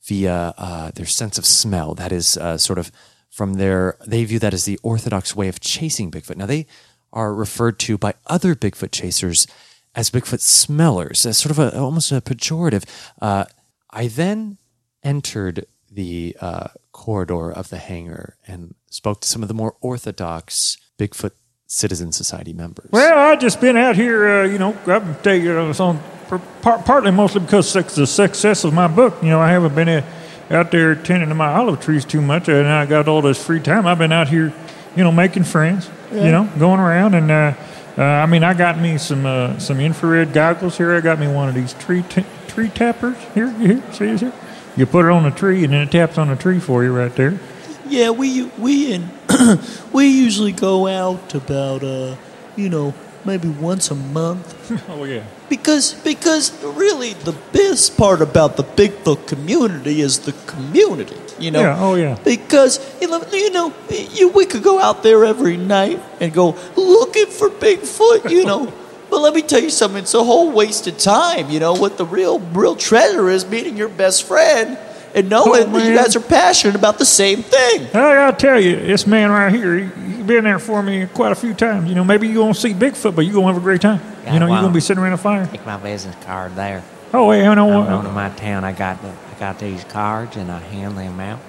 via 0.05 0.53
uh, 0.59 0.91
their 0.91 1.07
sense 1.07 1.39
of 1.39 1.47
smell. 1.47 1.95
That 1.95 2.13
is 2.13 2.37
uh, 2.37 2.59
sort 2.59 2.79
of 2.79 2.93
from 3.31 3.55
their, 3.55 3.97
they 4.07 4.23
view 4.27 4.39
that 4.39 4.53
as 4.53 4.67
the 4.67 4.79
orthodox 4.83 5.35
way 5.35 5.49
of 5.49 5.61
chasing 5.61 6.11
Bigfoot. 6.11 6.37
Now, 6.37 6.45
they 6.45 6.67
are 7.15 7.33
referred 7.33 7.79
to 7.79 7.97
by 7.97 8.13
other 8.27 8.55
Bigfoot 8.55 8.93
chasers 8.93 9.47
as 9.95 10.11
Bigfoot 10.11 10.41
smellers, 10.41 11.25
as 11.25 11.39
sort 11.39 11.51
of 11.51 11.59
a, 11.59 11.79
almost 11.79 12.13
a 12.13 12.21
pejorative. 12.21 12.85
Uh, 13.23 13.47
I 13.91 14.09
then 14.09 14.59
entered 15.03 15.65
the 15.91 16.37
uh, 16.41 16.69
corridor 16.93 17.51
of 17.51 17.71
the 17.71 17.79
hangar 17.79 18.37
and 18.47 18.75
spoke 18.91 19.21
to 19.21 19.29
some 19.29 19.43
of 19.43 19.49
the 19.49 19.55
more 19.55 19.77
orthodox 19.81 20.77
Bigfoot 20.99 21.33
Citizen 21.67 22.13
Society 22.13 22.53
members. 22.53 22.89
Well, 22.91 23.19
I've 23.19 23.41
just 23.41 23.61
been 23.61 23.77
out 23.77 23.97
here, 23.97 24.29
uh, 24.29 24.45
you 24.45 24.59
know, 24.59 24.77
I 24.87 25.01
can 25.01 25.43
you, 25.43 25.59
uh, 25.59 25.71
it's 25.71 25.81
on, 25.81 26.01
par- 26.29 26.83
partly 26.85 27.11
mostly 27.11 27.41
because 27.41 27.75
of 27.77 27.95
the 27.95 28.07
success 28.07 28.65
of 28.65 28.73
my 28.73 28.89
book. 28.89 29.23
You 29.23 29.29
know, 29.29 29.41
I 29.41 29.51
haven't 29.51 29.75
been 29.75 29.89
uh, 29.89 30.03
out 30.51 30.71
there 30.71 30.95
tending 30.95 31.29
to 31.29 31.35
my 31.35 31.53
olive 31.55 31.81
trees 31.81 32.05
too 32.05 32.23
much, 32.23 32.49
and 32.49 32.67
I 32.67 32.87
got 32.87 33.07
all 33.09 33.23
this 33.23 33.45
free 33.45 33.61
time. 33.61 33.87
I've 33.87 33.99
been 33.99 34.13
out 34.13 34.29
here, 34.29 34.53
you 34.97 35.05
know, 35.05 35.13
making 35.13 35.45
friends, 35.45 35.91
you 36.11 36.31
know, 36.31 36.51
going 36.59 36.81
around, 36.81 37.15
and 37.15 37.31
uh, 37.31 37.55
uh, 37.99 38.03
I 38.03 38.27
mean, 38.27 38.45
I 38.45 38.55
got 38.55 38.79
me 38.79 38.97
some 38.97 39.27
uh, 39.27 39.59
some 39.59 39.81
infrared 39.81 40.33
goggles 40.33 40.79
here. 40.79 40.95
I 40.95 41.01
got 41.01 41.19
me 41.19 41.27
one 41.27 41.49
of 41.49 41.55
these 41.55 41.75
tree 41.75 42.03
t- 42.09 42.25
tree 42.47 42.69
tappers 42.69 43.17
here. 43.35 43.51
Here, 43.51 43.83
see 43.93 44.07
this 44.07 44.21
here? 44.21 44.33
You 44.79 44.87
put 44.87 45.07
it 45.07 45.11
on 45.11 45.27
a 45.27 45.33
tree, 45.33 45.65
and 45.65 45.73
then 45.73 45.89
it 45.89 45.91
taps 45.91 46.19
on 46.19 46.31
a 46.31 46.37
tree 46.37 46.61
for 46.61 46.85
you 46.85 46.97
right 46.97 47.13
there. 47.17 47.41
Yeah, 47.89 48.11
we 48.11 48.45
we 48.59 48.93
in 48.93 49.11
we 49.93 50.07
usually 50.07 50.53
go 50.53 50.87
out 50.87 51.35
about, 51.35 51.83
uh, 51.83 52.15
you 52.55 52.69
know, 52.69 52.95
maybe 53.25 53.49
once 53.49 53.91
a 53.91 53.97
month. 53.97 54.55
Oh 54.89 55.03
yeah. 55.05 55.25
Because 55.49 55.95
because 55.95 56.53
really 56.63 57.15
the 57.15 57.35
best 57.53 57.97
part 57.97 58.23
about 58.23 58.57
the 58.57 58.63
Bigfoot 58.63 59.27
community 59.27 60.01
is 60.01 60.21
the 60.21 60.33
community, 60.47 61.17
you 61.41 61.51
know. 61.51 61.61
Yeah, 61.61 61.81
oh, 61.81 61.95
yeah. 61.97 62.17
Because 62.23 62.79
you 63.01 63.09
know, 63.09 63.25
you 63.33 63.51
know 63.51 63.75
you, 63.91 64.29
we 64.29 64.47
could 64.47 64.63
go 64.63 64.79
out 64.79 65.03
there 65.03 65.25
every 65.25 65.57
night 65.57 66.01
and 66.21 66.33
go 66.33 66.55
looking 66.77 67.27
for 67.27 67.51
Bigfoot, 67.51 68.31
you 68.31 68.45
know. 68.45 68.73
but 69.11 69.21
let 69.21 69.35
me 69.35 69.43
tell 69.43 69.61
you 69.61 69.71
something, 69.71 70.03
it's 70.03 70.15
a 70.15 70.25
whole 70.25 70.51
waste 70.51 70.87
of 70.87 70.99
time, 70.99 71.51
you 71.51 71.61
know. 71.61 71.75
What 71.75 71.99
the 71.99 72.07
real 72.07 72.39
real 72.39 72.77
treasure 72.77 73.29
is 73.29 73.47
meeting 73.47 73.77
your 73.77 73.89
best 73.89 74.25
friend 74.25 74.79
and 75.15 75.29
knowing 75.29 75.73
that 75.73 75.85
you 75.85 75.93
oh, 75.93 75.97
guys 75.97 76.17
are 76.17 76.21
passionate 76.21 76.77
about 76.77 76.99
the 76.99 77.05
same 77.05 77.43
thing. 77.43 77.87
I 77.89 78.15
gotta 78.15 78.37
tell 78.37 78.61
you, 78.61 78.77
this 78.77 79.07
man 79.07 79.31
right 79.31 79.53
here, 79.53 79.79
he, 79.79 80.17
he 80.17 80.23
been 80.23 80.45
there 80.45 80.59
for 80.59 80.83
me 80.83 81.07
quite 81.07 81.33
a 81.33 81.35
few 81.35 81.55
times. 81.55 81.89
You 81.89 81.95
know, 81.95 82.05
maybe 82.05 82.29
you 82.29 82.41
won't 82.41 82.57
see 82.57 82.73
Bigfoot, 82.75 83.15
but 83.15 83.23
you 83.23 83.33
gonna 83.33 83.47
have 83.47 83.57
a 83.57 83.61
great 83.61 83.81
time. 83.81 84.01
Yeah, 84.25 84.35
you 84.35 84.41
know, 84.41 84.47
you're 84.47 84.61
gonna 84.61 84.73
be 84.73 84.81
sitting 84.81 85.03
around 85.03 85.15
a 85.15 85.19
fire. 85.19 85.47
Take 85.47 85.65
my 85.65 85.77
business 85.77 86.17
card 86.25 86.55
there. 86.55 86.85
Oh, 87.15 87.33
yeah, 87.33 87.51
I 87.51 87.55
know 87.55 87.71
I'm 87.71 87.79
what. 87.79 87.89
known 87.89 88.07
in 88.07 88.15
my 88.15 88.29
town. 88.31 88.65
I 88.65 88.73
got 88.73 89.01
the, 89.01 89.09
I 89.09 89.39
got 89.41 89.59
these 89.59 89.83
cards 89.85 90.37
and 90.37 90.51
I 90.53 90.59
hand 90.59 90.99
them 90.99 91.19
out 91.21 91.41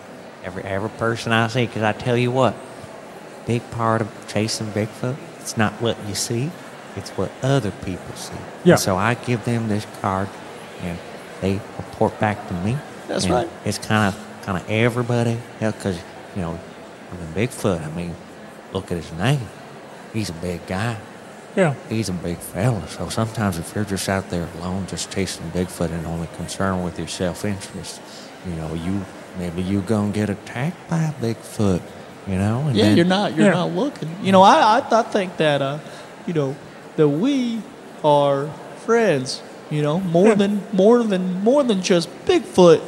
every 0.44 0.64
every 0.64 0.90
person 0.90 1.32
I 1.32 1.48
see. 1.48 1.66
Because 1.66 1.84
I 1.84 1.92
tell 1.92 2.18
you 2.18 2.32
what, 2.32 2.56
big 3.46 3.70
part 3.72 4.02
of 4.02 4.28
chasing 4.28 4.68
Bigfoot, 4.68 5.18
it's 5.40 5.58
not 5.58 5.74
what 5.82 5.98
you 6.08 6.16
see, 6.16 6.52
it's 6.96 7.10
what 7.12 7.32
other 7.42 7.72
people 7.86 8.14
see. 8.16 8.34
Yeah. 8.64 8.74
And 8.74 8.80
so 8.80 8.96
I 8.98 9.14
give 9.14 9.46
them 9.46 9.68
this 9.68 9.86
card, 10.02 10.28
and 10.82 10.98
they 11.42 11.54
report 11.78 12.20
back 12.20 12.48
to 12.48 12.54
me. 12.56 12.78
That's 13.08 13.26
and 13.26 13.34
right. 13.34 13.50
It's 13.66 13.78
kind 13.78 14.14
of 14.14 14.42
kind 14.44 14.58
of 14.58 14.70
everybody, 14.70 15.38
because 15.60 15.98
you 16.36 16.42
know, 16.42 16.60
I 17.12 17.16
mean 17.18 17.48
Bigfoot. 17.48 17.86
I 17.86 17.90
mean, 17.92 18.16
look 18.74 18.92
at 18.92 18.98
his 18.98 19.12
name. 19.14 19.42
He's 20.14 20.30
a 20.30 20.34
big 20.34 20.66
guy 20.66 20.98
Yeah. 21.56 21.76
he's 21.88 22.10
a 22.10 22.14
big 22.14 22.38
fella. 22.38 22.88
So 22.88 23.10
sometimes 23.10 23.58
if 23.60 23.76
you're 23.76 23.84
just 23.86 24.10
out 24.10 24.30
there 24.32 24.48
alone, 24.60 24.88
just 24.88 25.12
chasing 25.12 25.50
Bigfoot 25.52 25.92
and 25.92 26.06
only 26.08 26.28
concerned 26.36 26.84
with 26.84 26.98
your 26.98 27.08
self-interest, 27.08 28.02
you 28.48 28.54
know, 28.56 28.74
you 28.74 29.06
maybe 29.38 29.62
you 29.62 29.82
gonna 29.82 30.12
get 30.12 30.30
attacked 30.30 30.90
by 30.90 31.02
a 31.04 31.14
Bigfoot, 31.14 31.82
you 32.28 32.38
know. 32.38 32.62
And 32.68 32.76
Yeah, 32.76 32.86
then- 32.86 32.98
you're 32.98 33.06
not. 33.06 33.36
You're 33.36 33.48
Yeah. 33.48 33.54
not 33.54 33.72
looking. 33.72 34.10
You 34.24 34.32
know, 34.32 34.42
I, 34.42 34.80
I 34.80 35.00
I 35.00 35.04
think 35.04 35.38
that 35.38 35.62
uh, 35.62 35.78
you 36.26 36.34
know, 36.34 36.56
that 37.00 37.08
we 37.08 37.62
are 38.04 38.50
friends. 38.86 39.42
You 39.72 39.82
know, 39.82 40.00
more 40.02 40.34
hmm. 40.34 40.40
than 40.40 40.64
more 40.74 41.02
than 41.04 41.42
more 41.44 41.64
than 41.64 41.82
just 41.82 42.10
Bigfoot. 42.26 42.82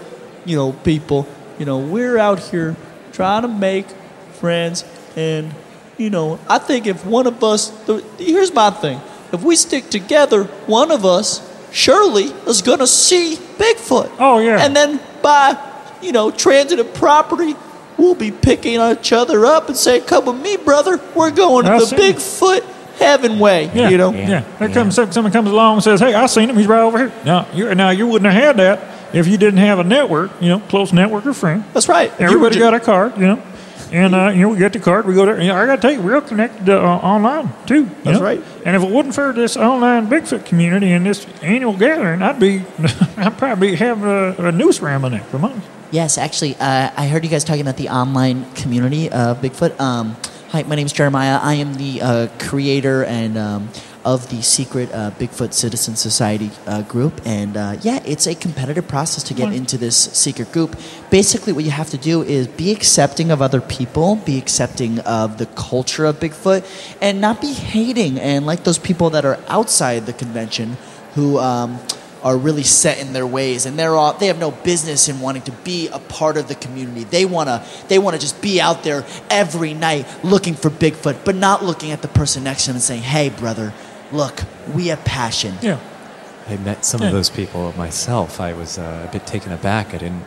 You 0.45 0.55
know, 0.57 0.73
people. 0.73 1.27
You 1.57 1.65
know, 1.65 1.77
we're 1.79 2.17
out 2.17 2.39
here 2.39 2.75
trying 3.13 3.43
to 3.43 3.47
make 3.47 3.87
friends, 4.33 4.83
and 5.15 5.53
you 5.97 6.09
know, 6.09 6.39
I 6.49 6.57
think 6.57 6.87
if 6.87 7.05
one 7.05 7.27
of 7.27 7.43
us, 7.43 7.71
here's 8.17 8.53
my 8.53 8.71
thing: 8.71 8.99
if 9.31 9.43
we 9.43 9.55
stick 9.55 9.89
together, 9.89 10.45
one 10.65 10.91
of 10.91 11.05
us 11.05 11.47
surely 11.71 12.25
is 12.47 12.61
gonna 12.61 12.87
see 12.87 13.37
Bigfoot. 13.57 14.11
Oh, 14.19 14.39
yeah. 14.39 14.57
And 14.65 14.75
then 14.75 14.99
by 15.21 15.55
you 16.01 16.11
know 16.11 16.31
transitive 16.31 16.93
property, 16.95 17.55
we'll 17.97 18.15
be 18.15 18.31
picking 18.31 18.81
each 18.81 19.13
other 19.13 19.45
up 19.45 19.69
and 19.69 19.77
saying, 19.77 20.01
"Come 20.03 20.25
with 20.25 20.41
me, 20.41 20.57
brother. 20.57 20.99
We're 21.15 21.31
going 21.31 21.65
to 21.65 21.85
the. 21.85 21.95
Bigfoot 21.95 22.80
heaven 23.01 23.39
way." 23.39 23.69
Yeah, 23.73 23.89
You 23.89 23.97
know. 23.97 24.11
yeah. 24.13 24.43
There 24.59 24.69
comes 24.69 24.95
someone 24.95 25.31
comes 25.31 25.49
along 25.49 25.75
and 25.75 25.83
says, 25.83 25.99
"Hey, 25.99 26.13
I 26.13 26.25
seen 26.27 26.49
him. 26.49 26.57
He's 26.57 26.67
right 26.67 26.81
over 26.81 26.97
here." 26.97 27.11
Now, 27.25 27.47
you 27.53 27.73
now 27.75 27.89
you 27.89 28.07
wouldn't 28.07 28.31
have 28.31 28.43
had 28.43 28.57
that 28.57 29.15
if 29.15 29.27
you 29.27 29.37
didn't 29.37 29.59
have 29.59 29.79
a 29.79 29.83
network, 29.83 30.31
you 30.41 30.49
know, 30.49 30.59
close 30.59 30.93
network 30.93 31.25
of 31.25 31.35
friends. 31.37 31.65
That's 31.73 31.89
right. 31.89 32.11
Everybody 32.19 32.59
got 32.59 32.73
a 32.73 32.79
card, 32.79 33.17
you 33.17 33.27
know, 33.27 33.43
and 33.91 34.15
uh, 34.15 34.29
you 34.29 34.41
know 34.41 34.49
we 34.49 34.57
get 34.57 34.73
the 34.73 34.79
card. 34.79 35.05
We 35.05 35.13
go 35.13 35.25
there. 35.25 35.39
You 35.41 35.49
know, 35.49 35.55
I 35.55 35.65
got 35.65 35.75
to 35.77 35.81
tell 35.81 35.91
you, 35.91 36.01
we're 36.01 36.21
connected 36.21 36.69
uh, 36.69 36.81
online 36.81 37.51
too. 37.65 37.89
That's 38.03 38.19
know? 38.19 38.23
right. 38.23 38.41
And 38.65 38.75
if 38.75 38.83
it 38.83 38.89
wasn't 38.89 39.15
for 39.15 39.33
this 39.33 39.57
online 39.57 40.07
Bigfoot 40.07 40.45
community 40.45 40.91
and 40.91 41.05
this 41.05 41.25
annual 41.41 41.75
gathering, 41.75 42.21
I'd 42.21 42.39
be, 42.39 42.63
I'd 43.17 43.37
probably 43.37 43.75
have 43.75 44.03
a, 44.03 44.35
a 44.37 44.51
noose 44.51 44.81
around 44.81 45.01
my 45.01 45.09
neck 45.09 45.25
for 45.25 45.39
months. 45.39 45.65
Yes, 45.91 46.17
actually, 46.17 46.55
uh, 46.55 46.91
I 46.95 47.07
heard 47.07 47.25
you 47.25 47.29
guys 47.29 47.43
talking 47.43 47.61
about 47.61 47.75
the 47.75 47.89
online 47.89 48.49
community 48.53 49.09
of 49.11 49.41
Bigfoot. 49.41 49.77
Um, 49.77 50.15
hi, 50.51 50.63
my 50.63 50.75
name 50.75 50.85
is 50.85 50.91
Jeremiah. 50.91 51.39
I 51.41 51.53
am 51.53 51.75
the 51.75 52.01
uh, 52.01 52.27
creator 52.37 53.05
and 53.05 53.37
um, 53.37 53.69
of 54.03 54.29
the 54.29 54.41
secret 54.41 54.91
uh, 54.91 55.11
Bigfoot 55.11 55.53
Citizen 55.53 55.95
Society 55.95 56.51
uh, 56.67 56.81
group, 56.81 57.21
and 57.23 57.55
uh, 57.55 57.77
yeah, 57.81 58.03
it's 58.05 58.27
a 58.27 58.35
competitive 58.35 58.85
process 58.85 59.23
to 59.23 59.33
get 59.33 59.53
into 59.53 59.77
this 59.77 59.95
secret 59.95 60.51
group. 60.51 60.77
Basically, 61.09 61.53
what 61.53 61.63
you 61.63 61.71
have 61.71 61.89
to 61.91 61.97
do 61.97 62.21
is 62.21 62.47
be 62.47 62.73
accepting 62.73 63.31
of 63.31 63.41
other 63.41 63.61
people, 63.61 64.17
be 64.17 64.37
accepting 64.37 64.99
of 64.99 65.37
the 65.37 65.45
culture 65.45 66.03
of 66.03 66.19
Bigfoot, 66.19 66.65
and 67.01 67.21
not 67.21 67.39
be 67.39 67.53
hating 67.53 68.19
and 68.19 68.45
like 68.45 68.65
those 68.65 68.77
people 68.77 69.09
that 69.11 69.23
are 69.23 69.39
outside 69.47 70.05
the 70.05 70.13
convention 70.13 70.75
who. 71.15 71.39
Um, 71.39 71.79
are 72.23 72.37
really 72.37 72.63
set 72.63 72.99
in 72.99 73.13
their 73.13 73.25
ways 73.25 73.65
and 73.65 73.77
they're 73.79 73.95
all, 73.95 74.13
they 74.13 74.27
have 74.27 74.37
no 74.39 74.51
business 74.51 75.07
in 75.09 75.19
wanting 75.19 75.41
to 75.43 75.51
be 75.51 75.87
a 75.87 75.99
part 75.99 76.37
of 76.37 76.47
the 76.47 76.55
community. 76.55 77.03
They 77.03 77.25
want 77.25 77.49
to 77.49 77.65
they 77.87 77.97
want 77.99 78.15
to 78.15 78.21
just 78.21 78.41
be 78.41 78.61
out 78.61 78.83
there 78.83 79.05
every 79.29 79.73
night 79.73 80.05
looking 80.23 80.53
for 80.53 80.69
Bigfoot, 80.69 81.25
but 81.25 81.35
not 81.35 81.63
looking 81.63 81.91
at 81.91 82.01
the 82.01 82.07
person 82.07 82.43
next 82.43 82.63
to 82.63 82.67
them 82.69 82.75
and 82.75 82.83
saying, 82.83 83.01
"Hey, 83.03 83.29
brother, 83.29 83.73
look, 84.11 84.41
we 84.73 84.87
have 84.87 85.03
passion." 85.03 85.55
Yeah. 85.61 85.79
I 86.47 86.57
met 86.57 86.83
some 86.85 87.01
Yeah. 87.01 87.07
of 87.07 87.13
those 87.13 87.29
people 87.29 87.73
myself. 87.77 88.39
I 88.41 88.53
was 88.53 88.77
uh, 88.77 89.05
a 89.07 89.11
bit 89.11 89.25
taken 89.25 89.51
aback. 89.51 89.93
I 89.93 89.97
didn't. 89.97 90.23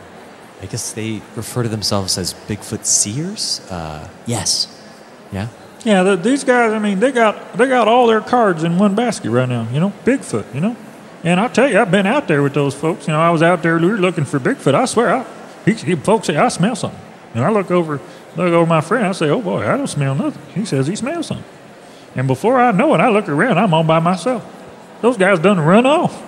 I 0.63 0.67
guess 0.67 0.93
they 0.93 1.21
refer 1.37 1.63
to 1.65 1.69
themselves 1.69 2.17
as 2.17 2.35
Bigfoot 2.49 2.85
seers. 2.87 3.61
Uh, 3.71 4.09
Yes. 4.27 4.69
yeah. 5.33 5.49
Yeah, 5.85 6.03
the, 6.03 6.17
these 6.17 6.45
guys. 6.45 6.73
I 6.73 6.79
mean, 6.79 6.99
they 6.99 7.13
got 7.13 7.57
they 7.59 7.69
got 7.69 7.89
all 7.89 8.07
their 8.07 8.23
cards 8.23 8.65
in 8.65 8.79
one 8.79 8.95
basket 8.95 9.31
right 9.31 9.49
now. 9.49 9.69
You 9.73 9.81
know, 9.81 9.93
Bigfoot. 10.05 10.55
You 10.55 10.61
know, 10.61 10.77
and 11.25 11.41
I'll 11.41 11.49
tell 11.49 11.69
you, 11.69 11.81
I've 11.81 11.91
been 11.91 12.07
out 12.07 12.29
there 12.29 12.43
with 12.43 12.53
those 12.53 12.75
folks. 12.75 13.07
You 13.07 13.15
know, 13.15 13.21
I 13.21 13.31
was 13.31 13.43
out 13.43 13.63
there 13.63 13.79
we 13.79 13.87
were 13.87 13.97
looking 13.97 14.27
for 14.27 14.39
Bigfoot. 14.39 14.75
I 14.75 14.85
swear, 14.85 15.09
I, 15.09 15.27
he, 15.65 15.73
he, 15.73 15.95
folks 15.97 16.27
say 16.27 16.37
I 16.37 16.49
smell 16.49 16.77
something, 16.77 17.01
and 17.35 17.43
I 17.43 17.51
look 17.51 17.71
over 17.71 18.01
look 18.37 18.53
over 18.53 18.67
my 18.67 18.83
friend. 18.83 19.07
I 19.07 19.13
say, 19.13 19.31
"Oh 19.31 19.41
boy, 19.41 19.67
I 19.67 19.77
don't 19.79 19.87
smell 19.87 20.15
nothing." 20.15 20.43
He 20.55 20.67
says 20.67 20.87
he 20.87 20.95
smells 20.95 21.27
something, 21.29 21.47
and 22.15 22.29
before 22.29 22.61
I 22.61 22.71
know 22.73 22.95
it, 22.95 23.01
I 23.01 23.09
look 23.09 23.29
around. 23.29 23.59
I'm 23.59 23.73
all 23.73 23.83
by 23.83 24.01
myself. 24.01 24.45
Those 25.01 25.17
guys 25.17 25.39
done 25.39 25.59
run 25.59 25.87
off. 25.87 26.23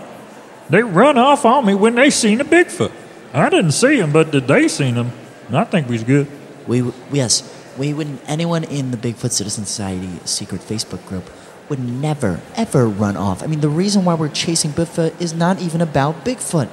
They 0.71 0.83
run 0.83 1.19
off 1.19 1.45
on 1.45 1.67
me 1.67 1.75
when 1.75 1.95
they 1.95 2.11
seen 2.11 2.41
a 2.41 2.45
Bigfoot. 2.45 2.93
I 3.35 3.51
didn't 3.51 3.73
see 3.73 3.99
him, 3.99 4.13
but 4.13 4.31
did 4.31 4.49
they 4.49 4.67
seen 4.67 4.95
him? 4.95 5.13
I 5.53 5.65
think 5.65 5.89
we's 5.89 6.05
good. 6.05 6.27
We 6.67 6.91
yes, 7.13 7.53
we 7.77 7.93
wouldn't 7.93 8.23
anyone 8.27 8.65
in 8.65 8.93
the 8.93 8.97
Bigfoot 8.97 9.31
Citizen 9.31 9.67
Society 9.67 10.09
secret 10.25 10.63
Facebook 10.63 11.07
group 11.07 11.31
would 11.69 11.79
never 11.79 12.41
ever 12.57 12.87
run 12.87 13.17
off. 13.17 13.43
I 13.43 13.47
mean, 13.47 13.61
the 13.61 13.69
reason 13.69 14.05
why 14.05 14.15
we're 14.15 14.29
chasing 14.29 14.71
Bigfoot 14.71 15.21
is 15.21 15.33
not 15.35 15.61
even 15.61 15.81
about 15.81 16.25
Bigfoot. 16.25 16.69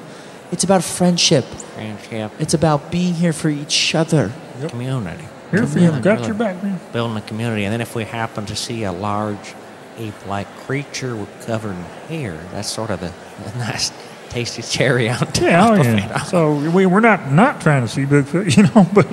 It's 0.51 0.63
about 0.63 0.84
friendship. 0.84 1.45
friendship, 1.45 2.32
It's 2.39 2.53
about 2.53 2.91
being 2.91 3.15
here 3.15 3.34
for 3.34 3.49
each 3.49 3.95
other. 3.95 4.32
community. 4.67 5.25
Here 5.49 5.65
for 5.67 5.79
you, 5.79 5.89
Really, 5.89 6.01
got 6.01 6.15
really 6.15 6.27
your 6.27 6.36
back, 6.36 6.63
man. 6.63 6.79
Building 6.91 7.17
a 7.17 7.21
community, 7.21 7.63
and 7.63 7.73
then 7.73 7.82
if 7.82 7.95
we 7.95 8.03
happen 8.06 8.45
to 8.47 8.56
see 8.56 8.84
a 8.84 8.91
large 8.91 9.53
ape-like 9.97 10.47
creature 10.65 11.15
with 11.15 11.29
covered 11.45 11.71
in 11.75 11.84
hair, 12.10 12.39
that's 12.51 12.69
sort 12.69 12.89
of 12.89 12.99
the, 12.99 13.12
the 13.51 13.58
nice, 13.60 13.91
tasty 14.34 14.62
cherry 14.78 15.10
on 15.10 15.19
top 15.19 15.41
Yeah, 15.41 15.69
oh 15.69 15.80
of 15.80 15.86
yeah. 15.86 16.24
So 16.24 16.56
we, 16.72 16.86
we're 16.86 17.00
not 17.00 17.32
not 17.32 17.62
trying 17.62 17.84
to 17.84 17.88
see 17.88 18.06
Bigfoot, 18.06 18.58
you 18.58 18.63
know, 18.63 18.88
but 18.93 19.08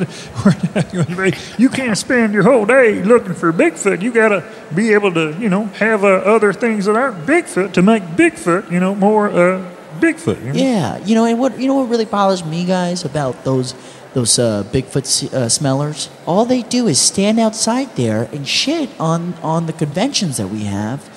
we're, 1.16 1.32
you 1.58 1.68
can't 1.68 1.96
spend 1.98 2.32
your 2.32 2.42
whole 2.42 2.64
day 2.64 3.02
looking 3.02 3.34
for 3.34 3.52
Bigfoot. 3.52 4.00
You 4.02 4.12
got 4.12 4.28
to 4.28 4.44
be 4.74 4.92
able 4.92 5.12
to, 5.14 5.36
you 5.38 5.48
know, 5.48 5.66
have 5.78 6.04
uh, 6.04 6.08
other 6.08 6.52
things 6.52 6.86
that 6.86 6.96
aren't 6.96 7.26
Bigfoot 7.26 7.72
to 7.74 7.82
make 7.82 8.02
Bigfoot, 8.16 8.70
you 8.70 8.80
know, 8.80 8.94
more 8.94 9.28
uh, 9.28 9.70
Bigfoot. 10.00 10.40
You 10.44 10.52
know? 10.52 10.58
Yeah, 10.58 10.98
you 11.04 11.14
know, 11.14 11.24
and 11.26 11.38
what 11.38 11.58
you 11.60 11.66
know 11.66 11.74
what 11.76 11.88
really 11.90 12.06
bothers 12.06 12.44
me, 12.44 12.64
guys, 12.64 13.04
about 13.04 13.44
those 13.44 13.74
those 14.14 14.38
uh, 14.38 14.64
Bigfoot 14.72 15.32
uh, 15.34 15.48
smellers? 15.48 16.08
All 16.26 16.44
they 16.46 16.62
do 16.62 16.86
is 16.88 16.98
stand 17.00 17.38
outside 17.38 17.94
there 17.96 18.28
and 18.32 18.48
shit 18.48 18.88
on 18.98 19.34
on 19.42 19.66
the 19.66 19.72
conventions 19.74 20.38
that 20.38 20.48
we 20.48 20.64
have, 20.64 21.09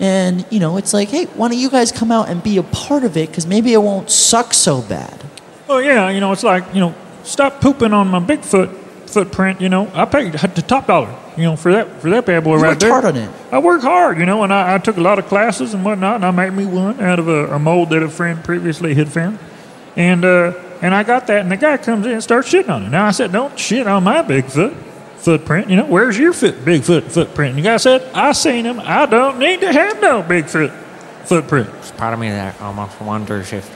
and 0.00 0.44
you 0.50 0.60
know, 0.60 0.76
it's 0.76 0.92
like, 0.92 1.08
hey, 1.08 1.24
why 1.26 1.48
don't 1.48 1.58
you 1.58 1.70
guys 1.70 1.92
come 1.92 2.10
out 2.10 2.28
and 2.28 2.42
be 2.42 2.58
a 2.58 2.62
part 2.62 3.04
of 3.04 3.16
it? 3.16 3.28
Because 3.28 3.46
maybe 3.46 3.72
it 3.72 3.78
won't 3.82 4.10
suck 4.10 4.52
so 4.54 4.82
bad. 4.82 5.22
Well, 5.68 5.80
yeah, 5.82 6.10
you 6.10 6.20
know, 6.20 6.32
it's 6.32 6.42
like, 6.42 6.64
you 6.74 6.80
know, 6.80 6.94
stop 7.22 7.60
pooping 7.60 7.92
on 7.92 8.08
my 8.08 8.20
Bigfoot 8.20 8.74
footprint, 9.08 9.60
you 9.60 9.68
know. 9.68 9.90
I 9.94 10.04
paid 10.04 10.32
the 10.32 10.62
top 10.62 10.86
dollar, 10.88 11.14
you 11.36 11.44
know, 11.44 11.56
for 11.56 11.72
that 11.72 12.00
for 12.02 12.10
that 12.10 12.26
bad 12.26 12.44
boy 12.44 12.56
You 12.56 12.62
right 12.62 12.68
worked 12.70 12.80
there. 12.80 12.90
hard 12.90 13.04
on 13.04 13.16
it. 13.16 13.30
I 13.52 13.58
worked 13.60 13.84
hard, 13.84 14.18
you 14.18 14.26
know, 14.26 14.42
and 14.42 14.52
I, 14.52 14.74
I 14.74 14.78
took 14.78 14.96
a 14.96 15.00
lot 15.00 15.18
of 15.18 15.26
classes 15.26 15.72
and 15.74 15.84
whatnot, 15.84 16.16
and 16.16 16.24
I 16.26 16.30
made 16.32 16.52
me 16.52 16.66
one 16.66 17.00
out 17.00 17.18
of 17.18 17.28
a, 17.28 17.54
a 17.54 17.58
mold 17.58 17.90
that 17.90 18.02
a 18.02 18.08
friend 18.08 18.42
previously 18.44 18.94
had 18.94 19.08
found. 19.08 19.38
And 19.96 20.24
uh, 20.24 20.52
and 20.82 20.92
I 20.94 21.04
got 21.04 21.28
that, 21.28 21.40
and 21.40 21.50
the 21.52 21.56
guy 21.56 21.76
comes 21.76 22.04
in 22.04 22.12
and 22.12 22.22
starts 22.22 22.52
shitting 22.52 22.68
on 22.68 22.82
it. 22.82 22.88
Now 22.90 23.06
I 23.06 23.12
said, 23.12 23.30
don't 23.32 23.56
shit 23.58 23.86
on 23.86 24.02
my 24.04 24.22
Bigfoot 24.22 24.74
footprint. 25.28 25.70
You 25.70 25.76
know, 25.76 25.86
where's 25.86 26.18
your 26.18 26.32
foot, 26.32 26.54
Bigfoot 26.64 27.10
footprint? 27.10 27.56
And 27.56 27.58
the 27.58 27.62
guy 27.68 27.78
said, 27.78 28.02
I 28.14 28.32
seen 28.32 28.64
him. 28.66 28.78
I 28.80 29.06
don't 29.06 29.38
need 29.38 29.60
to 29.62 29.72
have 29.72 30.00
no 30.00 30.22
Bigfoot 30.22 30.70
footprint. 31.24 31.72
There's 31.72 31.92
part 31.92 32.12
of 32.12 32.20
me 32.20 32.28
that 32.28 32.60
almost 32.60 33.00
wonders 33.00 33.52
if 33.52 33.68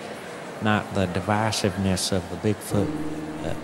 not 0.62 0.92
the 0.94 1.06
divisiveness 1.06 2.12
of 2.12 2.22
the 2.30 2.36
Bigfoot 2.48 2.88
uh, 3.46 3.54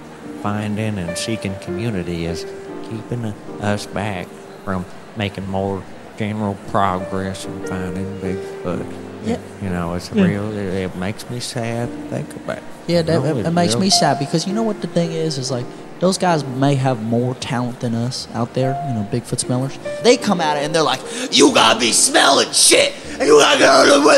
finding 0.42 0.98
and 0.98 1.16
seeking 1.18 1.54
community 1.60 2.24
is 2.26 2.44
keeping 2.88 3.24
us 3.60 3.86
back 3.86 4.26
from 4.64 4.84
making 5.16 5.46
more 5.48 5.82
general 6.16 6.54
progress 6.68 7.44
in 7.44 7.66
finding 7.66 8.06
Bigfoot. 8.20 8.86
Yeah. 9.24 9.38
You 9.62 9.68
know, 9.70 9.94
it's 9.94 10.10
Yeah. 10.12 10.24
real. 10.24 10.50
It, 10.52 10.74
it 10.84 10.96
makes 10.96 11.28
me 11.28 11.40
sad 11.40 11.88
to 11.88 11.96
think 12.08 12.34
about. 12.36 12.60
Yeah, 12.86 13.02
that, 13.02 13.22
No, 13.22 13.36
it, 13.38 13.46
it 13.46 13.50
makes 13.50 13.74
really- 13.74 13.86
me 13.86 13.90
sad 13.90 14.18
because 14.18 14.46
you 14.46 14.52
know 14.54 14.62
what 14.62 14.80
the 14.80 14.86
thing 14.88 15.12
is 15.12 15.36
is 15.38 15.50
like 15.50 15.66
those 16.04 16.18
guys 16.18 16.44
may 16.44 16.74
have 16.74 17.02
more 17.02 17.34
talent 17.36 17.80
than 17.80 17.94
us 17.94 18.28
out 18.34 18.52
there. 18.52 18.72
You 18.88 18.94
know, 18.94 19.08
Bigfoot 19.10 19.38
smellers. 19.38 19.78
They 20.02 20.18
come 20.18 20.40
at 20.40 20.58
it 20.58 20.64
and 20.64 20.74
they're 20.74 20.82
like, 20.82 21.00
"You 21.32 21.54
gotta 21.54 21.80
be 21.80 21.92
smelling 21.92 22.52
shit." 22.52 22.92
And 23.18 23.26
you 23.26 23.38
gotta 23.38 23.58
go. 23.58 24.10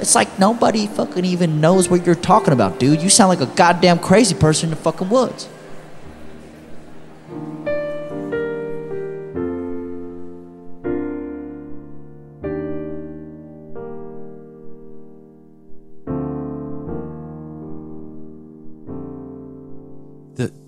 It's 0.00 0.14
like 0.14 0.38
nobody 0.38 0.86
fucking 0.86 1.24
even 1.24 1.60
knows 1.60 1.88
what 1.88 2.04
you're 2.04 2.14
talking 2.14 2.52
about, 2.52 2.78
dude. 2.78 3.02
You 3.02 3.08
sound 3.08 3.30
like 3.30 3.40
a 3.40 3.52
goddamn 3.56 3.98
crazy 3.98 4.34
person 4.34 4.66
in 4.66 4.70
the 4.70 4.76
fucking 4.76 5.08
woods. 5.08 5.48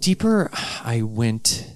Deeper 0.00 0.50
I 0.82 1.02
went 1.02 1.70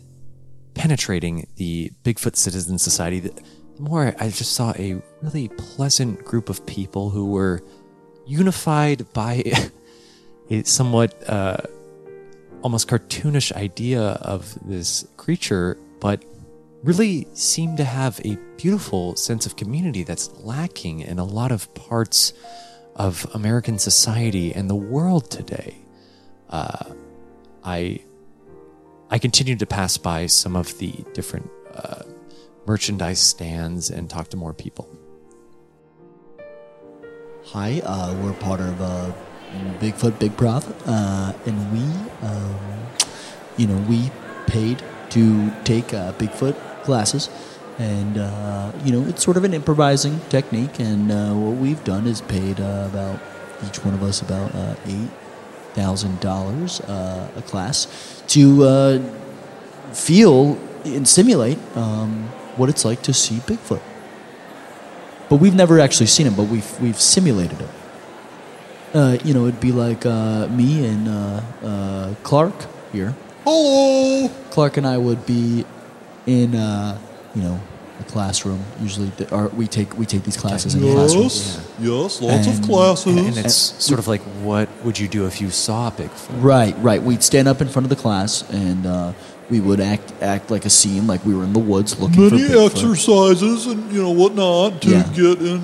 penetrating 0.74 1.46
the 1.56 1.92
Bigfoot 2.02 2.36
Citizen 2.36 2.78
Society, 2.78 3.20
the 3.20 3.42
more 3.78 4.14
I 4.18 4.28
just 4.28 4.52
saw 4.52 4.72
a 4.78 5.00
really 5.22 5.48
pleasant 5.48 6.24
group 6.24 6.48
of 6.48 6.64
people 6.66 7.10
who 7.10 7.26
were 7.26 7.62
unified 8.26 9.12
by 9.12 9.44
a 10.50 10.62
somewhat 10.64 11.28
uh, 11.28 11.58
almost 12.62 12.88
cartoonish 12.88 13.52
idea 13.52 14.00
of 14.00 14.58
this 14.66 15.06
creature, 15.16 15.78
but 16.00 16.24
really 16.82 17.26
seemed 17.34 17.76
to 17.76 17.84
have 17.84 18.20
a 18.24 18.36
beautiful 18.56 19.16
sense 19.16 19.46
of 19.46 19.56
community 19.56 20.02
that's 20.02 20.30
lacking 20.40 21.00
in 21.00 21.18
a 21.18 21.24
lot 21.24 21.52
of 21.52 21.72
parts 21.74 22.32
of 22.96 23.26
American 23.34 23.78
society 23.78 24.54
and 24.54 24.68
the 24.68 24.74
world 24.74 25.30
today. 25.30 25.76
Uh, 26.50 26.92
I 27.64 28.00
I 29.10 29.18
continued 29.18 29.58
to 29.58 29.66
pass 29.66 29.98
by 29.98 30.26
some 30.26 30.56
of 30.56 30.78
the 30.78 30.92
different 31.12 31.50
uh, 31.74 32.04
merchandise 32.66 33.20
stands 33.20 33.90
and 33.90 34.08
talk 34.08 34.28
to 34.30 34.36
more 34.36 34.54
people. 34.54 34.88
Hi, 37.46 37.82
uh, 37.84 38.14
we're 38.22 38.32
part 38.32 38.60
of 38.60 38.80
uh, 38.80 39.12
Bigfoot 39.78 40.18
Big 40.18 40.34
Prof, 40.36 40.66
uh, 40.88 41.34
and 41.44 41.72
we, 41.72 42.26
um, 42.26 42.58
you 43.58 43.66
know, 43.66 43.76
we 43.88 44.10
paid 44.46 44.82
to 45.10 45.52
take 45.64 45.92
uh, 45.92 46.12
Bigfoot 46.14 46.56
classes, 46.82 47.28
and 47.78 48.16
uh, 48.16 48.72
you 48.84 48.92
know, 48.92 49.06
it's 49.06 49.22
sort 49.22 49.36
of 49.36 49.44
an 49.44 49.52
improvising 49.52 50.20
technique. 50.30 50.80
And 50.80 51.12
uh, 51.12 51.34
what 51.34 51.56
we've 51.58 51.84
done 51.84 52.06
is 52.06 52.22
paid 52.22 52.58
uh, 52.58 52.88
about 52.90 53.20
each 53.66 53.84
one 53.84 53.92
of 53.92 54.02
us 54.02 54.22
about 54.22 54.54
uh, 54.54 54.74
eight 54.86 55.10
thousand 55.74 56.20
dollars 56.20 56.80
a 56.80 57.42
class 57.46 58.13
to 58.34 58.64
uh, 58.64 58.98
feel 59.92 60.58
and 60.84 61.06
simulate 61.06 61.58
um, 61.76 62.26
what 62.56 62.68
it's 62.68 62.84
like 62.84 63.00
to 63.02 63.12
see 63.14 63.36
Bigfoot. 63.36 63.80
But 65.28 65.36
we've 65.36 65.54
never 65.54 65.78
actually 65.78 66.06
seen 66.06 66.26
him, 66.26 66.34
but 66.34 66.44
we've 66.44 66.80
we've 66.80 67.00
simulated 67.00 67.60
it. 67.60 67.70
Uh, 68.92 69.18
you 69.24 69.34
know, 69.34 69.46
it'd 69.46 69.60
be 69.60 69.72
like 69.72 70.04
uh, 70.06 70.46
me 70.48 70.86
and 70.86 71.08
uh, 71.08 71.42
uh, 71.62 72.14
Clark 72.22 72.54
here. 72.92 73.14
Hello. 73.44 74.28
Clark 74.50 74.76
and 74.76 74.86
I 74.86 74.98
would 74.98 75.26
be 75.26 75.64
in, 76.26 76.54
uh, 76.54 76.98
you 77.34 77.42
know, 77.42 77.60
a 78.00 78.04
classroom. 78.04 78.62
Usually, 78.80 79.08
the, 79.16 79.32
or 79.34 79.48
we 79.48 79.66
take 79.66 79.96
we 79.96 80.06
take 80.06 80.24
these 80.24 80.36
classes 80.36 80.74
in 80.74 80.80
the 80.80 80.92
classroom. 80.92 81.22
Yes, 81.24 81.60
yes, 81.80 82.20
lots 82.22 82.46
And- 82.46 82.58
of 82.58 82.64
classes. 82.64 83.16
And 83.16 83.36
it's 83.38 83.54
sort 83.54 83.98
of 83.98 84.08
like, 84.08 84.20
what 84.42 84.68
would 84.84 84.98
you 84.98 85.08
do 85.08 85.26
if 85.26 85.40
you 85.40 85.50
saw 85.50 85.90
Bigfoot? 85.90 86.42
Right, 86.42 86.74
right. 86.78 87.02
We'd 87.02 87.22
stand 87.22 87.48
up 87.48 87.60
in 87.60 87.68
front 87.68 87.84
of 87.86 87.90
the 87.90 87.96
class 87.96 88.48
and 88.50 88.86
uh, 88.86 89.12
we 89.50 89.60
would 89.60 89.80
act 89.80 90.12
act 90.22 90.50
like 90.50 90.64
a 90.64 90.70
scene, 90.70 91.06
like 91.06 91.24
we 91.26 91.34
were 91.34 91.44
in 91.44 91.52
the 91.52 91.58
woods 91.58 91.98
looking 92.00 92.28
Many 92.30 92.42
for 92.44 92.52
Bigfoot. 92.54 92.70
exercises 92.70 93.66
and 93.66 93.92
you 93.92 94.02
know 94.02 94.10
whatnot 94.10 94.80
to 94.82 94.90
Yeah. 94.90 95.02
get 95.14 95.38
in 95.42 95.60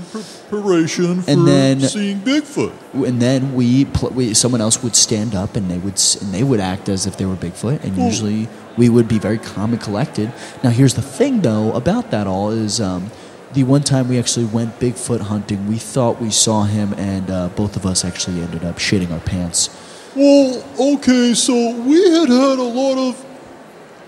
preparation 0.51 1.23
for 1.23 1.31
And 1.31 1.47
then- 1.47 1.81
seeing 1.81 2.21
Bigfoot. 2.21 2.73
and 2.95 3.21
then 3.23 3.55
we, 3.55 3.85
pl- 3.87 4.11
we 4.11 4.35
someone 4.35 4.61
else 4.61 4.83
would 4.83 4.97
stand 4.97 5.35
up 5.35 5.57
and 5.57 5.71
they 5.71 5.79
would 5.79 5.95
s- 5.95 6.17
and 6.21 6.33
they 6.33 6.43
would 6.43 6.61
act 6.61 6.89
as 6.89 7.07
if 7.07 7.17
they 7.17 7.25
were 7.25 7.37
Bigfoot 7.37 7.83
and 7.85 7.97
usually 7.97 8.49
we 8.77 8.89
would 8.89 9.09
be 9.09 9.19
very 9.19 9.39
calm 9.39 9.73
and 9.73 9.81
collected. 9.81 10.33
Now 10.63 10.71
here's 10.71 10.95
the 10.95 11.03
thing 11.03 11.41
though 11.43 11.73
about 11.73 12.11
that 12.11 12.27
all 12.27 12.51
is 12.51 12.81
um, 12.81 13.11
the 13.55 13.65
one 13.65 13.83
time 13.83 14.09
we 14.09 14.19
actually 14.19 14.47
went 14.47 14.79
Bigfoot 14.79 15.23
hunting, 15.23 15.67
we 15.69 15.77
thought 15.79 16.21
we 16.21 16.31
saw 16.31 16.65
him 16.65 16.93
and 16.99 17.31
uh, 17.31 17.49
both 17.57 17.77
of 17.77 17.87
us 17.87 18.05
actually 18.05 18.43
ended 18.43 18.65
up 18.65 18.77
shitting 18.79 19.11
our 19.11 19.21
pants. 19.21 19.71
Well, 20.15 20.63
okay, 20.79 21.35
so 21.35 21.55
we 21.83 21.97
had 22.11 22.29
had 22.29 22.59
a 22.59 22.63
lot 22.63 22.99
of 22.99 23.25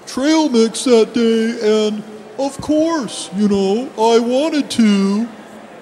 trail 0.07 0.49
mix 0.49 0.85
that 0.85 1.13
day, 1.15 1.87
and 1.87 2.03
of 2.39 2.61
course, 2.61 3.31
you 3.37 3.49
know, 3.49 3.91
I 3.99 4.19
wanted 4.19 4.71
to, 4.73 5.29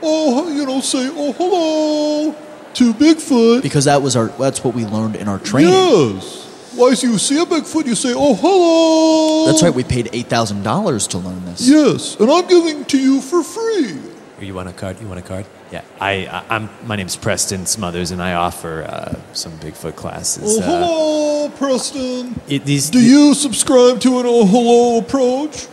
oh, 0.03 0.53
you 0.53 0.67
know, 0.67 0.81
say, 0.81 1.09
oh, 1.13 1.33
hello 1.33 2.35
to 2.75 2.95
Bigfoot. 2.95 3.63
Because 3.63 3.87
that 3.87 4.03
was 4.03 4.17
our 4.17 4.29
that's 4.29 4.63
what 4.63 4.75
we 4.75 4.85
learned 4.85 5.17
in 5.17 5.29
our 5.29 5.39
training. 5.39 5.73
Yes. 5.73 6.47
Why, 6.77 6.95
so 6.95 7.09
you 7.09 7.19
see 7.19 7.41
a 7.41 7.45
Bigfoot, 7.45 7.87
you 7.87 7.95
say, 7.95 8.13
oh, 8.15 8.35
hello. 8.35 9.47
That's 9.47 9.63
right, 9.63 9.75
we 9.75 9.85
paid 9.85 10.09
eight 10.13 10.27
thousand 10.27 10.63
dollars 10.63 11.07
to 11.09 11.19
learn 11.19 11.45
this. 11.45 11.69
Yes, 11.69 12.17
and 12.21 12.31
I'm 12.31 12.47
giving 12.47 12.85
to 12.87 12.99
you 12.99 13.21
for 13.21 13.43
free. 13.43 13.99
You 14.41 14.55
want 14.55 14.69
a 14.69 14.73
card? 14.73 15.01
You 15.01 15.07
want 15.09 15.21
a 15.21 15.23
card? 15.23 15.47
Yeah, 15.73 15.83
I, 16.01 16.27
I 16.27 16.45
I'm. 16.57 16.69
My 16.85 16.97
name's 16.97 17.15
Preston 17.17 17.65
Smothers, 17.67 18.11
and 18.11 18.21
I 18.21 18.35
offer 18.35 18.83
uh, 18.83 19.15
some 19.35 19.53
Bigfoot 19.59 19.95
classes. 19.95 20.59
Oh, 20.59 20.63
Uh, 20.63 20.67
hello, 20.67 21.49
Preston. 21.51 22.41
it- 22.49 22.65
these, 22.65 22.91
Do 22.91 22.99
you 23.01 23.35
subscribe 23.35 24.01
to 24.01 24.19
an 24.19 24.27
oh, 24.27 24.47
hello 24.47 24.99
approach? 24.99 25.69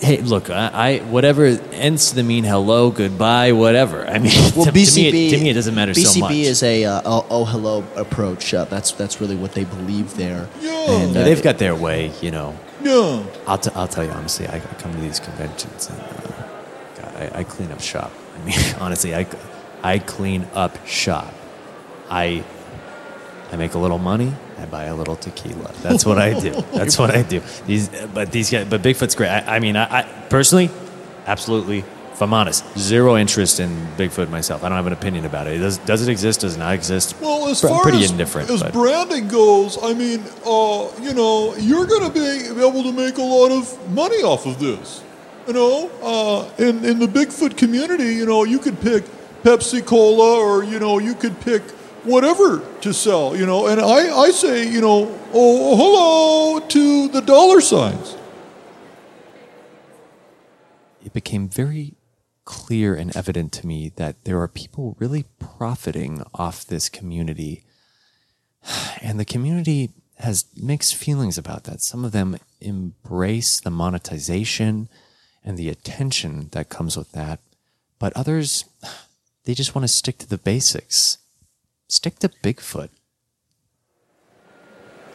Hey, 0.00 0.18
look, 0.20 0.50
I, 0.50 0.70
I 0.72 0.98
whatever 0.98 1.46
ends 1.72 2.10
to 2.10 2.14
the 2.14 2.22
mean 2.22 2.44
hello, 2.44 2.90
goodbye, 2.92 3.50
whatever. 3.52 4.06
I 4.06 4.18
mean, 4.18 4.30
Well, 4.56 4.66
to, 4.66 4.70
BCB 4.70 4.94
to 5.06 5.12
me, 5.12 5.30
to 5.30 5.38
me, 5.38 5.50
it 5.50 5.54
doesn't 5.54 5.74
matter 5.74 5.92
BCB 5.92 6.06
so 6.06 6.20
much. 6.20 6.32
BCB 6.32 6.42
is 6.44 6.62
a 6.62 6.84
uh, 6.84 7.02
oh, 7.04 7.26
oh 7.30 7.44
hello 7.44 7.82
approach. 7.96 8.54
Uh, 8.54 8.66
that's 8.66 8.92
that's 8.92 9.20
really 9.20 9.34
what 9.34 9.52
they 9.52 9.64
believe 9.64 10.14
there. 10.16 10.48
Yeah. 10.60 10.90
And, 10.92 11.16
uh, 11.16 11.24
They've 11.24 11.42
got 11.42 11.58
their 11.58 11.74
way, 11.74 12.12
you 12.20 12.30
know. 12.30 12.56
Yeah. 12.82 13.24
I'll, 13.48 13.58
t- 13.58 13.70
I'll 13.74 13.88
tell 13.88 14.04
you 14.04 14.10
honestly, 14.10 14.46
I, 14.46 14.56
I 14.56 14.60
come 14.78 14.92
to 14.92 15.00
these 15.00 15.18
conventions 15.18 15.88
and 15.90 16.00
uh, 16.00 16.48
God, 17.00 17.16
I, 17.34 17.38
I 17.40 17.44
clean 17.44 17.72
up 17.72 17.80
shop. 17.80 18.12
I 18.36 18.44
mean, 18.44 18.58
honestly, 18.80 19.14
I, 19.14 19.26
I 19.82 19.98
clean 19.98 20.46
up 20.54 20.86
shop. 20.86 21.32
I 22.08 22.44
I 23.52 23.56
make 23.56 23.74
a 23.74 23.78
little 23.78 23.98
money. 23.98 24.34
I 24.58 24.66
buy 24.66 24.84
a 24.84 24.94
little 24.94 25.16
tequila. 25.16 25.70
That's 25.82 26.04
what 26.04 26.18
I 26.18 26.38
do. 26.38 26.50
That's 26.74 26.98
what 26.98 27.14
I 27.14 27.22
do. 27.22 27.40
These, 27.66 27.88
but 28.12 28.32
these 28.32 28.50
guys, 28.50 28.66
but 28.68 28.82
Bigfoot's 28.82 29.14
great. 29.14 29.28
I, 29.28 29.56
I 29.56 29.58
mean, 29.60 29.76
I, 29.76 30.00
I 30.00 30.02
personally, 30.28 30.70
absolutely. 31.26 31.84
If 32.12 32.22
I'm 32.22 32.32
honest, 32.32 32.64
zero 32.78 33.18
interest 33.18 33.60
in 33.60 33.68
Bigfoot 33.98 34.30
myself. 34.30 34.64
I 34.64 34.70
don't 34.70 34.76
have 34.76 34.86
an 34.86 34.94
opinion 34.94 35.26
about 35.26 35.46
it. 35.46 35.58
Does 35.58 35.76
does 35.78 36.06
it 36.06 36.10
exist? 36.10 36.40
Does 36.40 36.56
it 36.56 36.58
not 36.58 36.72
exist? 36.72 37.14
Well, 37.20 37.46
as 37.48 37.60
far 37.60 37.82
pretty 37.82 38.04
as, 38.04 38.10
indifferent. 38.10 38.48
as 38.48 38.62
but. 38.62 38.72
branding 38.72 39.28
goes, 39.28 39.76
I 39.82 39.92
mean, 39.92 40.24
uh, 40.46 40.88
you 41.02 41.12
know, 41.12 41.54
you're 41.56 41.84
going 41.84 42.10
to 42.10 42.10
be 42.10 42.58
able 42.58 42.82
to 42.84 42.92
make 42.92 43.18
a 43.18 43.22
lot 43.22 43.52
of 43.52 43.90
money 43.92 44.22
off 44.22 44.46
of 44.46 44.58
this. 44.58 45.02
You 45.46 45.52
know, 45.52 45.90
uh, 46.02 46.50
in 46.58 46.84
in 46.84 46.98
the 46.98 47.06
Bigfoot 47.06 47.56
community, 47.56 48.14
you 48.14 48.26
know, 48.26 48.44
you 48.44 48.58
could 48.58 48.80
pick 48.80 49.04
Pepsi 49.42 49.84
Cola, 49.84 50.38
or 50.38 50.64
you 50.64 50.78
know, 50.78 50.98
you 50.98 51.14
could 51.14 51.40
pick 51.40 51.62
whatever 52.04 52.62
to 52.80 52.92
sell. 52.92 53.36
You 53.36 53.46
know, 53.46 53.66
and 53.66 53.80
I 53.80 54.16
I 54.16 54.30
say, 54.30 54.68
you 54.68 54.80
know, 54.80 55.16
oh 55.32 55.76
hello 55.76 56.66
to 56.66 57.08
the 57.08 57.20
dollar 57.20 57.60
signs. 57.60 58.16
it 61.06 61.12
became 61.12 61.48
very 61.48 61.94
clear 62.44 62.96
and 62.96 63.16
evident 63.16 63.52
to 63.52 63.66
me 63.66 63.92
that 63.94 64.24
there 64.24 64.40
are 64.40 64.48
people 64.48 64.96
really 64.98 65.24
profiting 65.38 66.22
off 66.34 66.66
this 66.66 66.88
community. 66.88 67.62
And 69.00 69.20
the 69.20 69.24
community 69.24 69.90
has 70.18 70.46
mixed 70.56 70.96
feelings 70.96 71.38
about 71.38 71.64
that. 71.64 71.80
Some 71.80 72.04
of 72.04 72.10
them 72.10 72.38
embrace 72.60 73.60
the 73.60 73.70
monetization 73.70 74.88
and 75.46 75.56
the 75.56 75.68
attention 75.68 76.48
that 76.50 76.68
comes 76.68 76.96
with 76.96 77.12
that, 77.12 77.38
but 78.00 78.12
others, 78.14 78.64
they 79.44 79.54
just 79.54 79.74
want 79.74 79.84
to 79.84 79.88
stick 79.88 80.18
to 80.18 80.28
the 80.28 80.36
basics. 80.36 81.18
Stick 81.88 82.18
to 82.18 82.28
Bigfoot. 82.28 82.88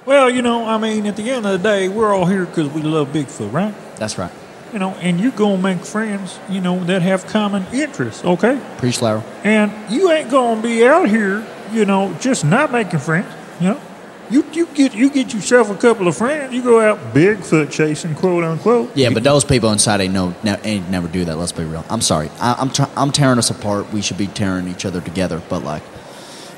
Well, 0.05 0.29
you 0.29 0.41
know, 0.41 0.65
I 0.65 0.77
mean, 0.77 1.05
at 1.05 1.17
the 1.17 1.29
end 1.29 1.45
of 1.45 1.51
the 1.51 1.57
day, 1.59 1.89
we're 1.89 2.13
all 2.13 2.25
here 2.25 2.45
because 2.45 2.69
we 2.69 2.81
love 2.81 3.09
Bigfoot, 3.09 3.51
right? 3.51 3.75
That's 3.97 4.17
right. 4.17 4.31
You 4.73 4.79
know, 4.79 4.91
and 5.01 5.19
you 5.19 5.31
gonna 5.31 5.61
make 5.61 5.85
friends, 5.85 6.39
you 6.49 6.61
know, 6.61 6.81
that 6.85 7.01
have 7.01 7.27
common 7.27 7.65
interests, 7.73 8.23
okay? 8.23 8.59
Preach, 8.77 9.01
Larry. 9.01 9.21
And 9.43 9.71
you 9.91 10.09
ain't 10.09 10.31
gonna 10.31 10.61
be 10.61 10.87
out 10.87 11.09
here, 11.09 11.45
you 11.73 11.85
know, 11.85 12.15
just 12.21 12.45
not 12.45 12.71
making 12.71 12.99
friends, 12.99 13.27
you 13.59 13.67
know? 13.67 13.81
You 14.31 14.45
you 14.53 14.65
get 14.67 14.93
you 14.93 15.09
get 15.09 15.33
yourself 15.33 15.69
a 15.69 15.75
couple 15.75 16.07
of 16.07 16.15
friends. 16.15 16.53
You 16.53 16.63
go 16.63 16.79
out 16.79 17.13
Bigfoot 17.13 17.69
chasing, 17.69 18.15
quote 18.15 18.43
unquote. 18.43 18.95
Yeah, 18.95 19.09
but 19.09 19.23
those 19.23 19.43
people 19.43 19.71
inside 19.71 19.99
ain't 20.01 20.13
no 20.13 20.33
ne- 20.43 20.59
ain't 20.63 20.89
never 20.89 21.07
do 21.07 21.25
that. 21.25 21.35
Let's 21.37 21.51
be 21.51 21.63
real. 21.65 21.83
I'm 21.89 22.01
sorry. 22.01 22.29
I, 22.39 22.55
I'm 22.57 22.69
try- 22.69 22.89
I'm 22.95 23.11
tearing 23.11 23.37
us 23.39 23.49
apart. 23.49 23.91
We 23.91 24.01
should 24.01 24.17
be 24.17 24.27
tearing 24.27 24.67
each 24.67 24.85
other 24.85 25.01
together. 25.01 25.41
But 25.49 25.63
like, 25.63 25.83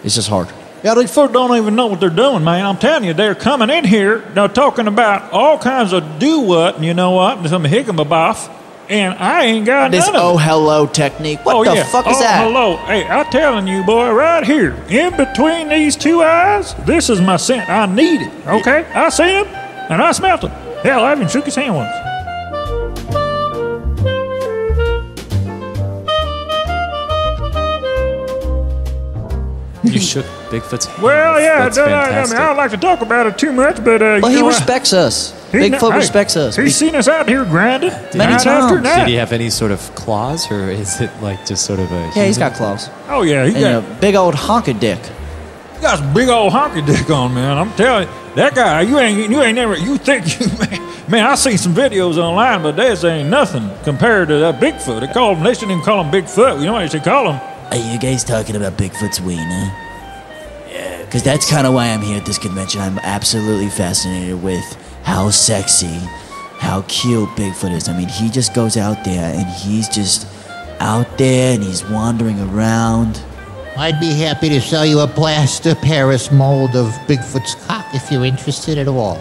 it's 0.03 0.15
just 0.15 0.29
hard. 0.29 0.49
Yeah, 0.83 0.95
these 0.95 1.13
folks 1.13 1.31
don't 1.31 1.55
even 1.57 1.75
know 1.75 1.87
what 1.87 1.99
they're 2.01 2.09
doing, 2.09 2.43
man. 2.43 2.65
I'm 2.65 2.77
telling 2.77 3.05
you, 3.05 3.13
they're 3.13 3.35
coming 3.35 3.69
in 3.69 3.85
here 3.85 4.23
now 4.35 4.47
talking 4.47 4.87
about 4.87 5.31
all 5.31 5.57
kinds 5.57 5.93
of 5.93 6.19
do 6.19 6.41
what 6.41 6.75
and 6.75 6.83
you 6.83 6.93
know 6.93 7.11
what 7.11 7.37
and 7.37 7.47
some 7.49 7.63
hickamaboff, 7.63 8.51
and 8.93 9.15
I 9.15 9.45
ain't 9.45 9.65
got 9.65 9.89
This 9.89 10.05
none 10.05 10.15
of 10.15 10.21
oh 10.21 10.37
it. 10.37 10.41
hello 10.43 10.85
technique. 10.85 11.43
What 11.43 11.55
oh, 11.55 11.63
the 11.63 11.73
yeah. 11.73 11.83
fuck 11.85 12.05
is 12.05 12.19
that? 12.19 12.45
oh, 12.45 12.53
that? 12.53 12.53
hello. 12.53 12.77
Hey, 12.85 13.05
I'm 13.07 13.25
telling 13.31 13.67
you, 13.67 13.83
boy, 13.83 14.11
right 14.11 14.43
here, 14.45 14.73
in 14.87 15.17
between 15.17 15.69
these 15.69 15.95
two 15.95 16.21
eyes, 16.21 16.75
this 16.85 17.09
is 17.09 17.19
my 17.19 17.37
scent. 17.37 17.67
I 17.69 17.87
need 17.87 18.21
it. 18.21 18.47
Okay, 18.47 18.85
I 18.93 19.09
see 19.09 19.23
him 19.39 19.47
and 19.89 19.99
I 20.01 20.11
smelt 20.11 20.43
him. 20.43 20.51
Hell, 20.83 21.03
I 21.03 21.13
even 21.13 21.27
shook 21.27 21.45
his 21.45 21.55
hand 21.55 21.75
once. 21.75 21.91
You 29.83 29.99
shook 29.99 30.25
Bigfoot's 30.49 30.85
hand. 30.85 31.03
Well, 31.03 31.41
yeah, 31.41 31.63
That's 31.63 31.77
I, 31.77 32.21
I 32.21 32.25
mean. 32.25 32.33
I 32.35 32.47
don't 32.47 32.57
like 32.57 32.71
to 32.71 32.77
talk 32.77 33.01
about 33.01 33.27
it 33.27 33.37
too 33.37 33.51
much, 33.51 33.83
but 33.83 34.01
uh, 34.01 34.19
Well, 34.21 34.31
you 34.31 34.37
he 34.37 34.41
know, 34.41 34.47
respects 34.47 34.93
us. 34.93 35.33
He- 35.59 35.69
Bigfoot 35.69 35.91
hey, 35.91 35.97
respects 35.97 36.35
us. 36.35 36.55
He's 36.55 36.75
seen 36.75 36.95
us 36.95 37.07
out 37.07 37.27
here 37.29 37.45
grinding 37.45 37.91
Many 37.91 38.17
night 38.17 38.45
after 38.45 38.75
times. 38.75 38.83
night. 38.83 38.99
Did 38.99 39.07
he 39.09 39.15
have 39.15 39.31
any 39.31 39.49
sort 39.49 39.71
of 39.71 39.79
claws, 39.95 40.49
or 40.51 40.69
is 40.69 40.99
it 40.99 41.11
like 41.21 41.45
just 41.45 41.65
sort 41.65 41.79
of 41.79 41.91
a? 41.91 42.11
yeah, 42.15 42.25
he's 42.25 42.37
got 42.37 42.53
claws 42.55 42.89
Oh 43.07 43.21
yeah, 43.21 43.45
he 43.45 43.53
and 43.55 43.85
got 43.85 43.97
a 43.97 44.01
big 44.01 44.15
old 44.15 44.33
honky 44.35 44.77
dick. 44.79 44.99
He 45.75 45.81
got 45.81 45.99
some 45.99 46.13
big 46.13 46.29
old 46.29 46.51
honky 46.53 46.85
dick 46.85 47.09
on, 47.09 47.33
man. 47.33 47.57
I'm 47.57 47.71
telling 47.73 48.07
you, 48.07 48.13
that 48.35 48.55
guy, 48.55 48.81
you 48.81 48.97
ain't, 48.99 49.29
you 49.29 49.41
ain't 49.41 49.55
never, 49.55 49.77
you 49.77 49.97
think 49.97 50.39
you, 50.39 50.47
man, 50.57 50.93
man 51.09 51.25
I 51.25 51.35
seen 51.35 51.57
some 51.57 51.73
videos 51.73 52.17
online, 52.17 52.63
but 52.63 52.75
this 52.75 53.03
ain't 53.03 53.29
nothing 53.29 53.69
compared 53.83 54.29
to 54.29 54.37
that 54.39 54.59
Bigfoot. 54.59 55.01
They 55.01 55.07
call 55.13 55.35
him, 55.35 55.43
they 55.43 55.53
shouldn't 55.53 55.71
even 55.71 55.83
call 55.83 56.03
him 56.03 56.11
Bigfoot. 56.11 56.59
You 56.59 56.65
know 56.65 56.73
what 56.73 56.79
they 56.79 56.87
should 56.89 57.03
call 57.03 57.31
him? 57.31 57.39
Are 57.71 57.77
you 57.77 57.99
guys 57.99 58.23
talking 58.23 58.55
about 58.55 58.73
Bigfoot's 58.77 59.19
wiener? 59.21 59.71
Yeah. 60.69 61.01
Because 61.05 61.21
that's 61.23 61.49
kind 61.49 61.67
of 61.67 61.73
why 61.73 61.87
I'm 61.89 62.01
here 62.01 62.17
at 62.17 62.25
this 62.25 62.37
convention. 62.39 62.81
I'm 62.81 62.97
absolutely 62.99 63.69
fascinated 63.69 64.41
with 64.41 64.63
how 65.03 65.29
sexy, 65.29 65.99
how 66.59 66.83
cute 66.87 67.29
Bigfoot 67.29 67.71
is. 67.71 67.89
I 67.89 67.97
mean, 67.97 68.07
he 68.07 68.29
just 68.29 68.53
goes 68.53 68.77
out 68.77 69.03
there 69.03 69.33
and 69.33 69.47
he's 69.47 69.87
just 69.89 70.27
out 70.79 71.17
there 71.17 71.53
and 71.53 71.63
he's 71.63 71.83
wandering 71.89 72.39
around. 72.41 73.21
I'd 73.77 73.99
be 73.99 74.13
happy 74.13 74.49
to 74.49 74.61
sell 74.61 74.85
you 74.85 74.99
a 74.99 75.07
plaster 75.07 75.75
Paris 75.75 76.31
mold 76.31 76.75
of 76.75 76.87
Bigfoot's 77.07 77.55
cock 77.65 77.85
if 77.93 78.11
you're 78.11 78.25
interested 78.25 78.77
at 78.77 78.87
all. 78.87 79.17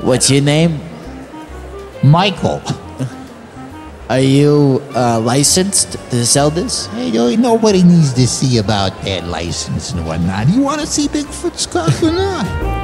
What's 0.00 0.30
your 0.30 0.42
name? 0.42 0.80
Michael. 2.02 2.60
Are 4.10 4.20
you 4.20 4.82
uh, 4.94 5.20
licensed 5.20 5.92
to 6.10 6.26
sell 6.26 6.50
this? 6.50 6.86
Hey, 6.86 7.10
no- 7.10 7.34
nobody 7.34 7.82
needs 7.82 8.12
to 8.14 8.26
see 8.26 8.58
about 8.58 9.00
that 9.02 9.24
license 9.24 9.92
and 9.92 10.06
whatnot. 10.06 10.46
Do 10.48 10.52
you 10.52 10.62
want 10.62 10.80
to 10.80 10.86
see 10.86 11.08
Bigfoot's 11.08 11.66
cock 11.66 12.02
or 12.02 12.12
not? 12.12 12.75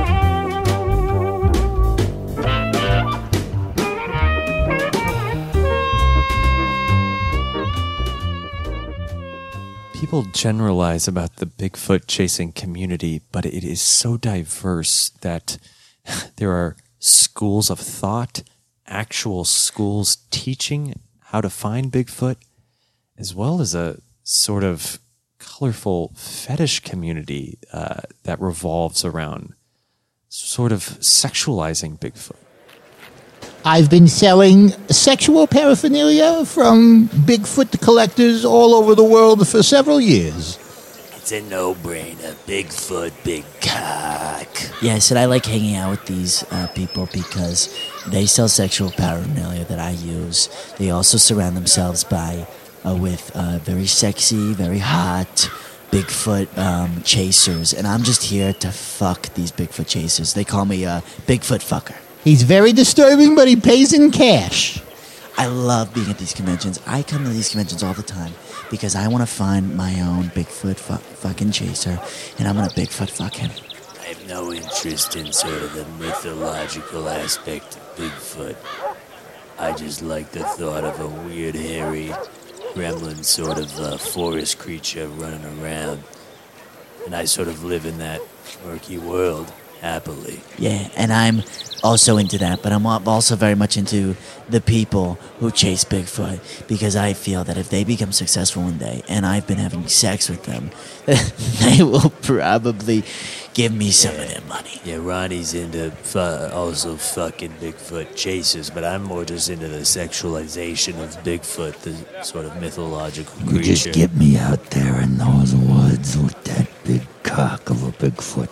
People 10.03 10.25
generalize 10.33 11.07
about 11.07 11.37
the 11.37 11.47
Bigfoot 11.47 12.09
chasing 12.09 12.51
community, 12.51 13.21
but 13.31 13.47
it 13.47 13.63
is 13.63 13.81
so 13.81 14.17
diverse 14.17 15.11
that 15.21 15.59
there 16.39 16.51
are 16.51 16.77
schools 16.99 17.71
of 17.71 17.79
thought, 17.79 18.43
actual 18.85 19.45
schools 19.45 20.17
teaching 20.33 20.99
how 21.27 21.41
to 21.41 21.49
find 21.49 21.93
Bigfoot, 21.93 22.35
as 23.17 23.33
well 23.33 23.61
as 23.61 23.77
a 23.77 24.01
sort 24.25 24.65
of 24.65 24.99
colorful 25.39 26.11
fetish 26.17 26.81
community 26.81 27.61
uh, 27.73 28.01
that 28.25 28.41
revolves 28.41 29.05
around 29.05 29.55
sort 30.29 30.73
of 30.73 30.81
sexualizing 30.81 31.97
Bigfoot. 32.01 32.42
I've 33.65 33.89
been 33.89 34.09
selling 34.09 34.71
sexual 34.89 35.47
paraphernalia 35.47 36.45
from 36.45 37.09
Bigfoot 37.09 37.81
collectors 37.81 38.45
all 38.45 38.75
over 38.75 38.97
the 38.97 39.05
world 39.05 39.47
for 39.47 39.63
several 39.63 40.01
years. 40.01 40.59
It's 41.15 41.31
a 41.31 41.43
no-brainer. 41.43 42.35
Bigfoot, 42.45 43.13
big 43.23 43.45
cock. 43.61 44.49
Yeah, 44.83 44.95
I 44.95 44.99
said 44.99 45.17
I 45.17 45.27
like 45.27 45.47
hanging 45.47 45.77
out 45.77 45.91
with 45.93 46.07
these 46.07 46.43
uh, 46.51 46.67
people 46.75 47.09
because 47.13 47.73
they 48.09 48.27
sell 48.27 48.49
sexual 48.49 48.91
paraphernalia 48.91 49.65
that 49.67 49.79
I 49.79 49.91
use. 49.91 50.49
They 50.79 50.91
also 50.91 51.17
surround 51.17 51.57
themselves 51.57 52.03
by 52.03 52.49
uh, 52.85 52.97
with 52.97 53.31
uh, 53.37 53.59
very 53.59 53.87
sexy, 53.87 54.55
very 54.55 54.81
hot 54.81 55.49
Bigfoot 55.93 56.59
um, 56.59 57.03
chasers, 57.03 57.73
and 57.75 57.87
I'm 57.87 58.03
just 58.03 58.25
here 58.25 58.55
to 58.55 58.73
fuck 58.73 59.33
these 59.35 59.53
Bigfoot 59.53 59.87
chasers. 59.87 60.35
They 60.35 60.43
call 60.43 60.65
me 60.65 60.85
a 60.85 61.03
Bigfoot 61.27 61.61
fucker. 61.63 61.97
He's 62.25 62.43
very 62.43 62.73
disturbing, 62.73 63.35
but 63.35 63.49
he 63.49 63.57
pays 63.57 63.93
in 63.93 64.13
cash. 64.13 64.81
I 65.37 65.47
love 65.47 65.93
being 65.93 66.09
at 66.09 66.19
these 66.19 66.35
conventions. 66.35 66.79
I 66.87 67.03
come 67.03 67.25
to 67.25 67.31
these 67.31 67.49
conventions 67.49 67.83
all 67.83 67.95
the 67.95 68.03
time 68.03 68.33
because 68.71 68.95
I 68.95 69.09
want 69.09 69.23
to 69.23 69.27
find 69.27 69.77
my 69.77 70.01
own 70.01 70.25
Bigfoot 70.27 70.77
fu- 70.77 70.97
fucking 70.97 71.51
chaser, 71.51 71.99
and 72.39 72.47
I'm 72.47 72.55
gonna 72.55 72.69
Bigfoot 72.69 73.11
fuck 73.11 73.35
him. 73.35 73.51
I 74.01 74.05
have 74.05 74.29
no 74.29 74.53
interest 74.53 75.17
in 75.17 75.33
sort 75.33 75.63
of 75.63 75.75
the 75.75 75.85
mythological 75.99 77.09
aspect 77.09 77.77
of 77.77 77.97
Bigfoot. 77.97 78.57
I 79.59 79.73
just 79.73 80.03
like 80.03 80.31
the 80.31 80.45
thought 80.45 80.85
of 80.85 81.01
a 81.01 81.09
weird, 81.27 81.57
hairy, 81.57 82.13
gremlin 82.75 83.25
sort 83.25 83.59
of 83.59 83.79
uh, 83.81 83.97
forest 83.97 84.59
creature 84.61 85.09
running 85.09 85.45
around. 85.61 86.05
And 87.05 87.17
I 87.17 87.25
sort 87.25 87.49
of 87.49 87.65
live 87.65 87.85
in 87.85 87.99
that 87.99 88.21
murky 88.65 88.99
world 88.99 89.53
happily. 89.83 90.41
Yeah, 90.59 90.89
and 90.97 91.13
I'm 91.13 91.43
also 91.83 92.17
into 92.17 92.39
that, 92.39 92.63
but 92.63 92.73
I'm 92.73 92.87
also 92.87 93.35
very 93.37 93.57
much 93.57 93.77
into 93.77 94.15
the 94.49 94.61
people 94.61 95.15
who 95.41 95.51
chase 95.51 95.85
Bigfoot 95.85 96.69
because 96.69 96.95
I 96.95 97.13
feel 97.13 97.43
that 97.45 97.59
if 97.59 97.69
they 97.71 97.83
become 97.85 98.13
successful 98.13 98.63
one 98.63 98.79
day 98.79 99.03
and 99.09 99.27
I've 99.27 99.47
been 99.47 99.59
having 99.59 99.89
sex 99.89 100.29
with 100.29 100.45
them, 100.45 100.71
they 101.07 101.83
will 101.83 102.11
probably 102.23 103.03
give 103.55 103.75
me 103.75 103.91
some 103.91 104.15
of 104.15 104.29
their 104.29 104.41
money. 104.43 104.81
Yeah, 104.85 104.99
Ronnie's 105.01 105.55
into 105.55 105.91
fu- 105.91 106.19
also 106.21 106.97
fucking 106.97 107.51
Bigfoot 107.61 108.15
chasers, 108.15 108.71
but 108.71 108.85
I'm 108.85 109.03
more 109.03 109.25
just 109.25 109.51
into 109.51 109.69
the 109.69 109.81
sexualization 109.81 111.03
of 111.03 111.17
Bigfoot, 111.25 111.75
the 111.81 112.25
sort 112.25 112.47
of 112.47 112.61
mythological 112.61 113.35
creature. 113.41 113.57
You 113.57 113.63
just 113.63 113.93
get 113.93 114.15
me 114.15 114.37
out 114.39 114.63
there 114.71 115.01
in 115.01 115.19
those 115.19 115.55
woods 115.55 116.17
with 116.17 116.41
that 116.45 116.69
big 116.85 117.03
cock 117.25 117.69
of 117.71 117.83
a 117.83 117.91
Bigfoot, 117.93 118.49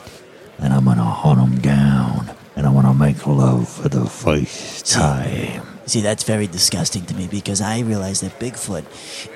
and 0.61 0.73
I'm 0.73 0.85
gonna 0.85 1.05
hunt 1.05 1.40
him 1.40 1.61
down, 1.61 2.31
and 2.57 2.66
I 2.66 2.70
wanna 2.70 2.94
make 2.94 3.27
love 3.27 3.68
for 3.68 3.88
the 3.88 4.07
first 4.07 4.87
time. 4.87 5.62
See, 5.87 6.03
that's 6.03 6.23
very 6.23 6.46
disgusting 6.46 7.05
to 7.07 7.14
me 7.14 7.27
because 7.27 7.61
I 7.61 7.81
realize 7.81 8.20
that 8.20 8.38
Bigfoot 8.38 8.85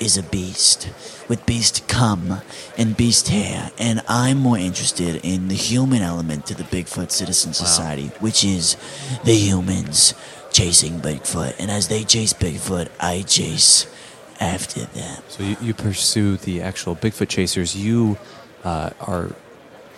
is 0.00 0.16
a 0.16 0.22
beast 0.22 0.88
with 1.28 1.44
beast 1.46 1.88
cum 1.88 2.42
and 2.78 2.96
beast 2.96 3.28
hair, 3.28 3.72
and 3.76 4.02
I'm 4.06 4.38
more 4.38 4.58
interested 4.58 5.16
in 5.24 5.48
the 5.48 5.56
human 5.56 6.02
element 6.02 6.46
to 6.46 6.54
the 6.54 6.62
Bigfoot 6.62 7.10
Citizen 7.10 7.54
Society, 7.54 8.12
which 8.20 8.44
is 8.44 8.76
the 9.24 9.34
humans 9.34 10.14
chasing 10.52 11.00
Bigfoot. 11.00 11.56
And 11.58 11.70
as 11.70 11.88
they 11.88 12.04
chase 12.04 12.32
Bigfoot, 12.32 12.88
I 13.00 13.22
chase 13.22 13.92
after 14.38 14.84
them. 14.84 15.22
So 15.28 15.42
you, 15.42 15.56
you 15.60 15.74
pursue 15.74 16.36
the 16.36 16.62
actual 16.62 16.94
Bigfoot 16.94 17.28
chasers. 17.28 17.74
You 17.76 18.16
uh, 18.62 18.90
are 19.00 19.30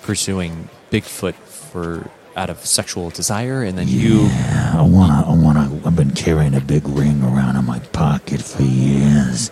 pursuing 0.03 0.71
Bigfoot 0.91 1.35
for 1.35 2.11
out 2.37 2.51
of 2.51 2.65
sexual 2.67 3.09
desire, 3.11 3.63
and 3.63 3.79
then 3.79 3.89
you 3.89 4.27
I 4.31 4.83
wanna, 4.87 5.25
I 5.27 5.35
wanna, 5.35 5.81
I've 5.87 5.97
been 5.97 6.11
carrying 6.13 6.55
a 6.55 6.61
big 6.61 6.87
ring 6.87 7.23
around 7.23 7.57
in 7.57 7.65
my 7.65 7.79
pocket 7.79 8.43
for 8.43 8.63
years. 8.63 9.51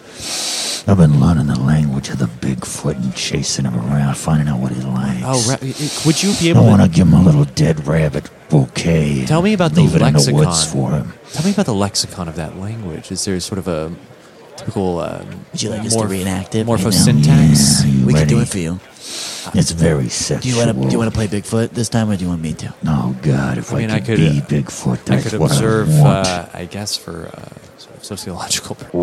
I've 0.87 0.99
been 0.99 1.18
learning 1.18 1.47
the 1.47 1.59
language 1.59 2.11
of 2.11 2.18
the 2.18 2.26
Bigfoot 2.26 2.97
and 2.97 3.14
chasing 3.16 3.64
him 3.64 3.74
around, 3.74 4.14
finding 4.18 4.49
out 4.49 4.61
what 4.61 4.70
he 4.72 4.82
likes. 4.82 5.22
Oh, 5.24 5.51
ra- 5.51 5.57
it- 5.62 6.03
would 6.05 6.22
you 6.22 6.35
be 6.39 6.49
I 6.49 6.51
able 6.51 6.64
to 6.64 6.68
want 6.68 6.82
to 6.82 6.89
give 6.89 7.07
him 7.09 7.14
a 7.14 7.22
little 7.22 7.47
dead 7.47 7.87
rabbit 7.87 8.28
bouquet. 8.51 9.24
tell 9.24 9.41
me 9.41 9.55
about 9.55 9.72
the 9.72 9.80
leave 9.80 9.97
it 9.97 10.03
in 10.03 10.12
the 10.12 10.18
lexicon? 10.18 10.35
woods 10.35 10.64
for 10.70 10.91
him. 10.91 11.14
Tell 11.32 11.45
me 11.47 11.53
about 11.53 11.64
the 11.66 11.74
lexicon 11.74 12.28
of 12.28 12.37
that 12.37 12.59
language. 12.59 13.11
Is 13.11 13.24
there 13.24 13.41
sort 13.41 13.59
of 13.59 13.66
a 13.66 13.95
typical? 14.59 14.99
Um, 15.01 15.47
Would 15.53 15.62
you 15.62 15.70
like 15.70 15.87
us 15.87 15.97
to 15.97 16.07
reenact 16.07 16.55
it? 16.55 16.66
Morpho 16.66 16.85
right 16.85 16.95
now? 16.95 17.01
syntax. 17.05 17.82
Yeah, 17.82 17.91
you 17.91 18.07
We 18.07 18.12
can 18.12 18.28
do 18.28 18.35
ready? 18.37 18.47
it 18.47 18.53
for 18.53 18.59
you. 18.59 18.78
It's 19.55 19.72
very 19.72 20.09
Do 20.40 20.49
you 20.49 20.57
want 20.57 20.70
to? 20.70 20.74
Do 20.74 20.88
you 20.88 20.99
want 20.99 21.11
to 21.12 21.14
play 21.14 21.26
Bigfoot 21.28 21.70
this 21.70 21.88
time, 21.88 22.11
or 22.11 22.16
do 22.16 22.22
you 22.22 22.28
want 22.30 22.40
me 22.42 22.55
to? 22.55 22.74
Oh 22.86 23.16
God, 23.22 23.59
if 23.59 23.72
I 23.72 23.76
I, 23.76 23.80
mean, 23.80 23.90
I 23.90 23.99
could, 23.99 24.18
could, 24.18 24.18
be 24.18 24.38
uh, 24.38 24.42
Bigfoot, 24.62 25.11
I 25.11 25.20
could 25.20 25.38
what 25.38 25.51
observe, 25.51 25.90
I 25.90 26.01
want. 26.01 26.26
uh, 26.26 26.49
I 26.55 26.64
guess, 26.64 26.97
for 26.97 27.26
uh, 27.26 27.78
sort 27.78 27.97
of 27.97 28.05
sociological. 28.05 28.76
purposes. 28.76 28.95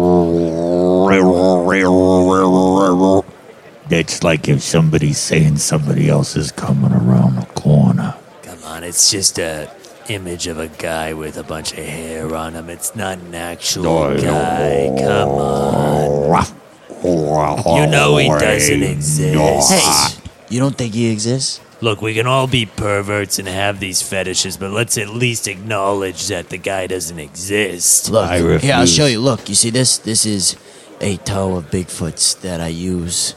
That's 3.89 4.23
like 4.23 4.47
if 4.47 4.61
somebody's 4.61 5.17
saying 5.17 5.57
somebody 5.57 6.09
else 6.09 6.35
is 6.35 6.51
coming 6.51 6.93
around 6.93 7.35
the 7.35 7.45
corner. 7.53 8.15
Come 8.43 8.63
on, 8.63 8.83
it's 8.83 9.11
just 9.11 9.37
a 9.37 9.69
image 10.09 10.47
of 10.47 10.57
a 10.59 10.67
guy 10.67 11.13
with 11.13 11.37
a 11.37 11.43
bunch 11.43 11.73
of 11.73 11.79
hair 11.79 12.33
on 12.35 12.53
him. 12.53 12.69
It's 12.69 12.95
not 12.95 13.17
an 13.19 13.35
actual 13.35 14.15
guy. 14.15 14.95
Come 14.97 15.29
on. 15.29 16.45
You 17.03 17.87
know 17.87 18.17
he 18.17 18.27
doesn't 18.27 18.83
exist. 18.83 19.71
Hey, 19.71 20.20
you 20.51 20.59
don't 20.59 20.77
think 20.77 20.93
he 20.93 21.09
exists? 21.09 21.61
Look, 21.81 22.01
we 22.01 22.13
can 22.13 22.27
all 22.27 22.45
be 22.45 22.67
perverts 22.67 23.39
and 23.39 23.47
have 23.47 23.79
these 23.79 24.03
fetishes, 24.03 24.55
but 24.57 24.71
let's 24.71 24.97
at 24.97 25.09
least 25.09 25.47
acknowledge 25.47 26.27
that 26.27 26.49
the 26.49 26.57
guy 26.57 26.85
doesn't 26.85 27.17
exist. 27.17 28.09
Look, 28.11 28.61
here 28.61 28.75
I'll 28.75 28.85
show 28.85 29.07
you. 29.07 29.19
Look, 29.19 29.49
you 29.49 29.55
see 29.55 29.71
this? 29.71 29.97
This 29.97 30.25
is 30.25 30.55
a 30.99 31.17
toe 31.17 31.55
of 31.55 31.71
Bigfoot's 31.71 32.35
that 32.35 32.61
I 32.61 32.67
use 32.67 33.33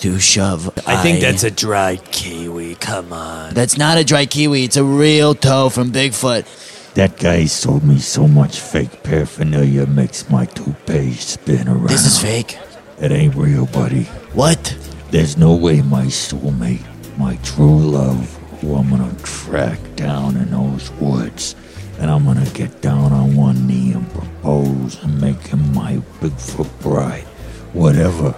to 0.00 0.18
shove. 0.18 0.70
I 0.86 1.02
think 1.02 1.20
that's 1.20 1.44
a 1.44 1.50
dried 1.50 2.04
kiwi. 2.12 2.74
Come 2.74 3.12
on. 3.12 3.54
That's 3.54 3.78
not 3.78 3.96
a 3.96 4.04
dry 4.04 4.26
kiwi. 4.26 4.64
It's 4.64 4.76
a 4.76 4.84
real 4.84 5.34
toe 5.34 5.70
from 5.70 5.90
Bigfoot. 5.90 6.92
That 6.94 7.18
guy 7.18 7.46
sold 7.46 7.84
me 7.84 7.98
so 8.00 8.28
much 8.28 8.60
fake 8.60 9.02
paraphernalia 9.02 9.86
makes 9.86 10.28
my 10.28 10.44
toupee 10.44 11.14
spin 11.14 11.68
around. 11.68 11.88
This 11.88 12.04
is 12.04 12.20
fake. 12.20 12.58
It 13.00 13.12
ain't 13.12 13.34
real, 13.34 13.66
buddy. 13.66 14.04
What? 14.34 14.76
There's 15.10 15.38
no 15.38 15.54
way 15.54 15.80
my 15.80 16.04
soulmate, 16.04 16.84
my 17.16 17.36
true 17.36 17.78
love, 17.78 18.36
who 18.60 18.74
I'm 18.74 18.90
gonna 18.90 19.14
track 19.22 19.78
down 19.96 20.36
in 20.36 20.50
those 20.50 20.90
woods, 21.00 21.56
and 21.98 22.10
I'm 22.10 22.26
gonna 22.26 22.44
get 22.50 22.82
down 22.82 23.14
on 23.14 23.34
one 23.34 23.66
knee 23.66 23.92
and 23.92 24.06
propose 24.12 25.02
and 25.02 25.18
make 25.18 25.46
him 25.46 25.72
my 25.72 25.96
Bigfoot 26.20 26.68
bride. 26.82 27.24
Whatever. 27.72 28.34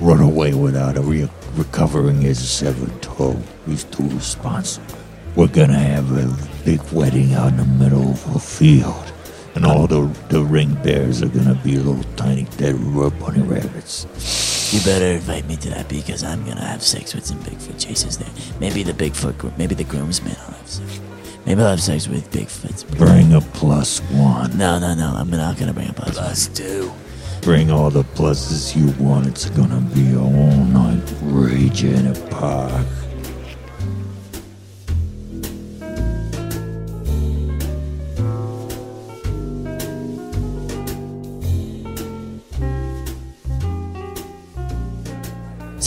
Run 0.00 0.20
away 0.20 0.52
without 0.52 0.98
a 0.98 1.00
re- 1.00 1.30
recovering 1.54 2.20
his 2.20 2.46
severed 2.46 3.00
toe. 3.00 3.40
He's 3.64 3.84
too 3.84 4.06
responsible. 4.10 4.98
We're 5.34 5.46
gonna 5.48 5.78
have 5.78 6.12
a 6.12 6.64
big 6.66 6.82
wedding 6.92 7.32
out 7.32 7.52
in 7.52 7.56
the 7.56 7.64
middle 7.64 8.10
of 8.10 8.36
a 8.36 8.38
field. 8.38 9.12
And 9.54 9.64
all 9.64 9.86
the, 9.86 10.14
the 10.28 10.42
ring 10.42 10.74
bears 10.82 11.22
are 11.22 11.28
gonna 11.28 11.58
be 11.64 11.78
little 11.78 12.04
tiny 12.16 12.44
dead 12.58 12.74
rubber 12.74 13.16
bunny 13.18 13.40
rabbits. 13.40 14.57
You 14.70 14.80
better 14.84 15.06
invite 15.06 15.46
me 15.46 15.56
to 15.56 15.70
that 15.70 15.88
because 15.88 16.22
I'm 16.22 16.44
gonna 16.44 16.64
have 16.64 16.82
sex 16.82 17.14
with 17.14 17.24
some 17.24 17.38
Bigfoot 17.38 17.80
chasers 17.80 18.18
there. 18.18 18.28
Maybe 18.60 18.82
the 18.82 18.92
Bigfoot, 18.92 19.38
gr- 19.38 19.48
maybe 19.56 19.74
the 19.74 19.84
groomsmen 19.84 20.34
will 20.34 20.54
have 20.54 20.68
sex. 20.68 21.00
Maybe 21.46 21.62
I'll 21.62 21.70
have 21.70 21.80
sex 21.82 22.06
with 22.06 22.30
Bigfoot's. 22.30 22.84
Bring 22.84 23.32
a 23.32 23.40
plus 23.40 24.00
one. 24.12 24.58
No, 24.58 24.78
no, 24.78 24.94
no. 24.94 25.14
I'm 25.16 25.30
not 25.30 25.56
gonna 25.56 25.72
bring 25.72 25.88
a 25.88 25.92
plus. 25.94 26.18
Plus 26.18 26.48
two. 26.48 26.92
Bring 27.40 27.70
all 27.70 27.88
the 27.88 28.02
pluses 28.02 28.76
you 28.76 28.92
want. 29.02 29.26
It's 29.26 29.48
gonna 29.50 29.80
be 29.94 30.12
a 30.12 30.20
all 30.20 30.64
night 30.64 31.02
rage 31.22 31.84
in 31.84 32.08
a 32.08 32.14
park. 32.28 32.86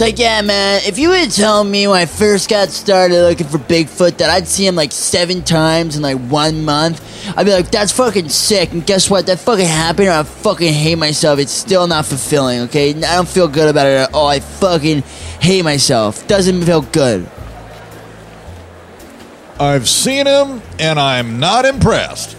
Like, 0.02 0.20
yeah, 0.20 0.42
man, 0.42 0.82
if 0.86 1.00
you 1.00 1.10
would 1.10 1.32
tell 1.32 1.64
me 1.64 1.88
when 1.88 1.98
I 1.98 2.06
first 2.08 2.50
got 2.50 2.70
started 2.70 3.22
looking 3.22 3.48
for 3.48 3.60
Bigfoot 3.60 4.18
that 4.18 4.30
I'd 4.30 4.48
see 4.48 4.66
him 4.66 4.76
like 4.76 4.92
seven 4.92 5.44
times 5.44 5.96
in 5.96 6.02
like 6.02 6.18
one 6.18 6.66
month, 6.66 7.02
I'd 7.38 7.46
be 7.46 7.54
like, 7.54 7.72
that's 7.72 7.92
fucking 7.92 8.30
sick. 8.30 8.72
And 8.72 8.86
guess 8.86 9.10
what? 9.10 9.28
That 9.28 9.40
fucking 9.40 9.66
happened 9.66 10.08
and 10.08 10.18
I 10.18 10.24
fucking 10.24 10.74
hate 10.74 10.96
myself. 10.96 11.40
It's 11.40 11.52
still 11.52 11.88
not 11.88 12.06
fulfilling, 12.06 12.62
okay? 12.62 12.90
I 12.90 13.16
don't 13.16 13.28
feel 13.28 13.48
good 13.48 13.70
about 13.70 13.86
it 13.86 13.98
at 13.98 14.14
all. 14.14 14.28
I 14.28 14.40
fucking 14.40 15.04
hate 15.40 15.64
myself. 15.64 16.28
Doesn't 16.28 16.64
feel 16.64 16.82
good. 16.82 17.30
I've 19.60 19.88
seen 19.88 20.26
him, 20.26 20.64
and 20.80 21.00
I'm 21.00 21.40
not 21.40 21.66
impressed. 21.66 22.36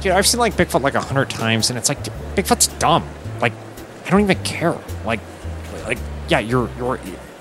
Dude, 0.00 0.12
I've 0.12 0.24
seen 0.24 0.38
like 0.38 0.54
Bigfoot 0.54 0.82
like 0.82 0.94
a 0.94 1.00
hundred 1.00 1.28
times, 1.28 1.70
and 1.70 1.76
it's 1.76 1.88
like 1.88 2.04
dude, 2.04 2.14
Bigfoot's 2.36 2.68
dumb. 2.78 3.04
Like, 3.40 3.52
I 4.06 4.10
don't 4.10 4.20
even 4.20 4.40
care. 4.44 4.78
Like, 5.04 5.18
like 5.18 5.20
yeah, 6.28 6.40
you're 6.40 6.70
you're 6.76 6.98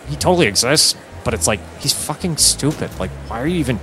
he 0.08 0.16
totally 0.16 0.48
exists, 0.48 0.96
but 1.24 1.34
it's 1.34 1.48
like 1.48 1.60
he's 1.80 1.94
fucking 1.94 2.38
stupid. 2.38 2.98
Like, 3.00 3.12
why 3.28 3.42
are 3.42 3.48
you 3.48 3.58
even? 3.60 3.78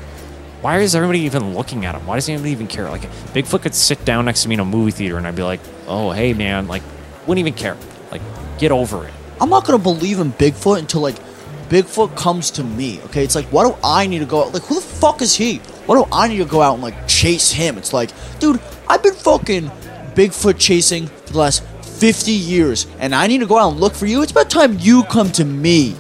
Why 0.61 0.79
is 0.79 0.95
everybody 0.95 1.21
even 1.21 1.55
looking 1.55 1.85
at 1.85 1.97
him? 1.97 2.07
Why 2.07 2.17
does 2.17 2.29
anybody 2.29 2.53
even 2.53 2.69
care? 2.69 2.89
Like, 2.89 3.03
Bigfoot 3.35 3.63
could 3.63 3.75
sit 3.75 4.05
down 4.05 4.27
next 4.27 4.45
to 4.45 4.49
me 4.49 4.55
in 4.55 4.61
a 4.61 4.65
movie 4.65 4.93
theater, 4.93 5.19
and 5.19 5.27
I'd 5.27 5.35
be 5.35 5.43
like, 5.43 5.61
oh 5.89 6.13
hey 6.13 6.35
man, 6.35 6.69
like, 6.69 6.83
wouldn't 7.27 7.47
even 7.47 7.59
care. 7.59 7.77
Like, 8.11 8.23
get 8.59 8.71
over 8.71 9.07
it. 9.07 9.13
I'm 9.41 9.51
not 9.51 9.65
gonna 9.65 9.79
believe 9.79 10.21
in 10.21 10.33
Bigfoot 10.33 10.79
until 10.79 11.01
like 11.01 11.17
Bigfoot 11.69 12.17
comes 12.17 12.51
to 12.53 12.65
me. 12.65 13.01
Okay, 13.07 13.25
it's 13.25 13.35
like 13.35 13.47
why 13.47 13.65
do 13.65 13.75
I 13.83 14.07
need 14.07 14.21
to 14.21 14.27
go 14.27 14.45
out? 14.45 14.55
Like 14.55 14.63
who 14.63 14.77
the 14.77 14.81
fuck 14.81 15.21
is 15.23 15.35
he? 15.35 15.59
Why 15.87 15.97
do 15.97 16.07
I 16.13 16.29
need 16.29 16.39
to 16.39 16.45
go 16.45 16.63
out 16.63 16.75
and 16.75 16.83
like 16.83 17.09
chase 17.09 17.51
him? 17.51 17.77
It's 17.77 17.93
like, 17.93 18.11
dude, 18.39 18.61
I've 18.89 19.03
been 19.03 19.15
fucking 19.15 19.69
Bigfoot 20.15 20.61
chasing 20.61 21.07
for 21.09 21.33
the 21.33 21.39
last 21.39 21.65
50 22.03 22.33
years, 22.33 22.89
and 22.99 23.15
I 23.15 23.29
need 23.29 23.39
to 23.39 23.47
go 23.47 23.57
out 23.57 23.71
and 23.71 23.81
look 23.81 23.95
for 23.95 24.07
you. 24.07 24.23
It's 24.23 24.33
about 24.33 24.51
time 24.51 24.77
you 24.81 25.05
come 25.05 25.31
to 25.39 25.45
me. 25.45 25.95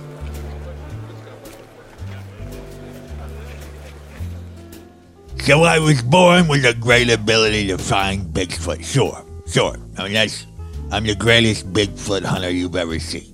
So 5.44 5.62
I 5.62 5.78
was 5.78 6.02
born 6.02 6.48
with 6.48 6.64
a 6.64 6.74
great 6.74 7.08
ability 7.08 7.68
to 7.68 7.78
find 7.78 8.26
Bigfoot. 8.34 8.82
Sure, 8.84 9.24
sure. 9.46 9.76
I 9.96 10.02
mean, 10.02 10.14
that's. 10.14 10.44
I'm 10.90 11.04
the 11.04 11.14
greatest 11.14 11.72
Bigfoot 11.72 12.24
hunter 12.24 12.50
you've 12.50 12.74
ever 12.74 12.98
seen. 12.98 13.32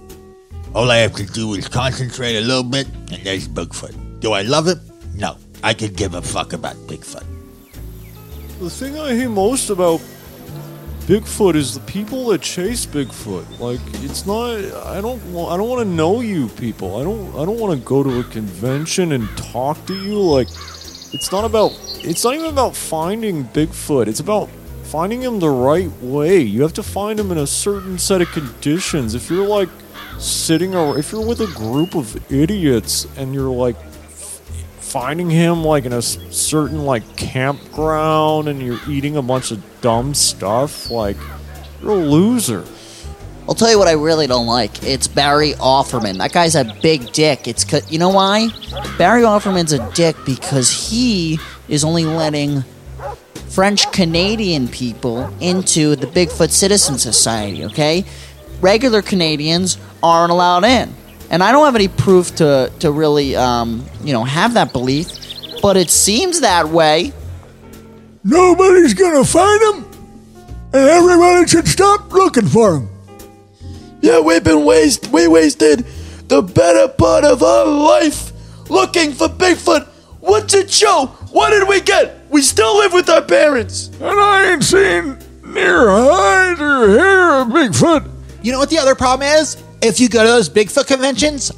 All 0.75 0.91
I 0.91 0.99
have 0.99 1.15
to 1.15 1.25
do 1.25 1.55
is 1.55 1.69
concentrate 1.69 2.37
a 2.37 2.43
little 2.43 2.63
bit, 2.65 2.87
and 3.11 3.25
there's 3.25 3.49
Bigfoot. 3.49 4.21
Do 4.21 4.33
I 4.33 4.43
love 4.43 4.69
it? 4.69 4.77
No. 5.15 5.39
I 5.65 5.73
could 5.73 5.97
give 5.97 6.13
a 6.13 6.21
fuck 6.21 6.53
about 6.53 6.77
Bigfoot. 6.87 7.25
The 8.61 8.69
thing 8.69 8.99
I 8.99 9.15
hate 9.15 9.29
most 9.29 9.71
about 9.71 10.03
Bigfoot 11.09 11.55
is 11.55 11.73
the 11.73 11.81
people 11.87 12.27
that 12.27 12.43
chase 12.43 12.85
Bigfoot. 12.85 13.59
Like 13.59 13.81
it's 14.05 14.27
not. 14.27 14.59
I 14.85 15.01
don't. 15.01 15.19
I 15.49 15.57
don't 15.57 15.67
want 15.71 15.81
to 15.81 15.87
know 15.87 16.21
you 16.21 16.49
people. 16.49 16.97
I 16.97 17.03
don't. 17.03 17.31
I 17.35 17.47
don't 17.47 17.59
want 17.59 17.79
to 17.79 17.83
go 17.83 18.03
to 18.03 18.21
a 18.21 18.25
convention 18.25 19.13
and 19.13 19.27
talk 19.35 19.87
to 19.87 19.95
you. 19.95 20.21
Like 20.21 20.49
it's 20.49 21.33
not 21.33 21.47
about. 21.47 21.73
It's 22.05 22.25
not 22.25 22.35
even 22.35 22.51
about 22.51 22.77
finding 22.77 23.45
Bigfoot. 23.45 24.07
It's 24.07 24.21
about 24.21 24.51
finding 24.83 25.23
him 25.23 25.41
the 25.41 25.49
right 25.49 25.91
way. 26.03 26.43
You 26.43 26.61
have 26.61 26.75
to 26.75 26.83
find 26.83 27.19
him 27.19 27.33
in 27.33 27.39
a 27.39 27.47
certain 27.47 27.97
set 27.97 28.21
of 28.21 28.31
conditions. 28.33 29.15
If 29.15 29.31
you're 29.31 29.47
like 29.47 29.71
sitting 30.19 30.75
or 30.75 30.99
if 30.99 31.11
you're 31.11 31.27
with 31.27 31.41
a 31.41 31.47
group 31.55 31.95
of 31.95 32.31
idiots 32.31 33.07
and 33.17 33.33
you're 33.33 33.49
like 33.49 33.77
finding 34.89 35.29
him 35.29 35.63
like 35.63 35.85
in 35.85 35.93
a 35.93 36.03
certain 36.03 36.85
like 36.85 37.17
campground 37.17 38.49
and 38.49 38.63
you're 38.63 38.81
eating 38.89 39.17
a 39.17 39.23
bunch 39.23 39.51
of 39.51 39.63
dumb 39.81 40.15
stuff 40.15 40.91
like 40.91 41.17
you're 41.83 41.93
a 41.93 41.95
loser 41.95 42.65
I'll 43.49 43.55
tell 43.55 43.71
you 43.71 43.79
what 43.79 43.89
I 43.89 43.93
really 43.93 44.27
don't 44.27 44.47
like. 44.47 44.83
It's 44.83 45.09
Barry 45.09 45.53
Offerman. 45.55 46.19
That 46.19 46.33
guy's 46.35 46.55
a 46.55 46.71
big 46.83 47.11
dick. 47.13 47.49
It's 47.49 47.65
you 47.91 47.99
know 47.99 48.11
why? 48.11 48.49
Barry 48.99 49.23
Offerman's 49.23 49.73
a 49.73 49.91
dick 49.93 50.17
because 50.27 50.71
he 50.71 51.41
is 51.67 51.83
only 51.83 52.05
letting 52.05 52.63
French 53.49 53.91
Canadian 53.91 54.69
people 54.69 55.33
into 55.41 55.97
the 55.97 56.07
Bigfoot 56.07 56.51
Citizen 56.51 56.99
Society, 56.99 57.65
okay? 57.65 58.05
Regular 58.61 59.01
Canadians 59.01 59.79
aren't 60.03 60.31
allowed 60.31 60.65
in. 60.65 60.95
And 61.31 61.43
I 61.43 61.53
don't 61.53 61.65
have 61.65 61.75
any 61.75 61.89
proof 61.89 62.35
to, 62.37 62.73
to 62.81 62.91
really, 62.91 63.37
um, 63.37 63.85
you 64.03 64.13
know, 64.13 64.25
have 64.25 64.55
that 64.55 64.73
belief, 64.73 65.09
but 65.61 65.77
it 65.77 65.91
seems 65.91 66.41
that 66.41 66.69
way. 66.69 67.13
Nobody's 68.25 68.95
gonna 68.95 69.25
find 69.25 69.63
him, 69.63 69.85
and 70.73 70.89
everybody 70.89 71.47
should 71.47 71.69
stop 71.69 72.13
looking 72.13 72.47
for 72.47 72.77
him. 72.77 72.89
Yeah, 74.01 74.21
we've 74.21 74.45
been 74.45 74.65
waste 74.65 75.09
we 75.09 75.27
wasted 75.29 75.85
the 76.29 76.43
better 76.43 76.89
part 76.89 77.25
of 77.25 77.43
our 77.43 77.67
life 77.67 78.33
looking 78.71 79.13
for 79.13 79.29
Bigfoot. 79.29 79.87
What's 80.21 80.55
it 80.55 80.71
show? 80.71 81.07
What 81.33 81.51
did 81.51 81.69
we 81.69 81.81
get? 81.81 82.27
We 82.31 82.43
still 82.43 82.77
live 82.79 82.93
with 82.93 83.09
our 83.09 83.23
parents. 83.23 83.89
And 84.01 84.21
I 84.21 84.53
ain't 84.53 84.65
seen 84.65 85.19
near 85.45 85.89
hide 85.89 86.61
or 86.61 86.89
hair 86.99 87.41
of 87.41 87.49
Bigfoot. 87.49 88.11
You 88.43 88.53
know 88.53 88.59
what 88.59 88.71
the 88.71 88.79
other 88.79 88.95
problem 88.95 89.29
is? 89.29 89.57
If 89.81 90.01
you 90.01 90.09
go 90.09 90.25
to 90.25 90.29
those 90.29 90.49
Bigfoot 90.49 90.89
conventions, 90.89 91.53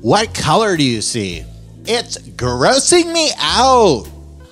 what 0.00 0.34
color 0.34 0.76
do 0.76 0.82
you 0.82 1.00
see? 1.00 1.44
It's 1.84 2.18
grossing 2.18 3.12
me 3.12 3.30
out. 3.38 4.08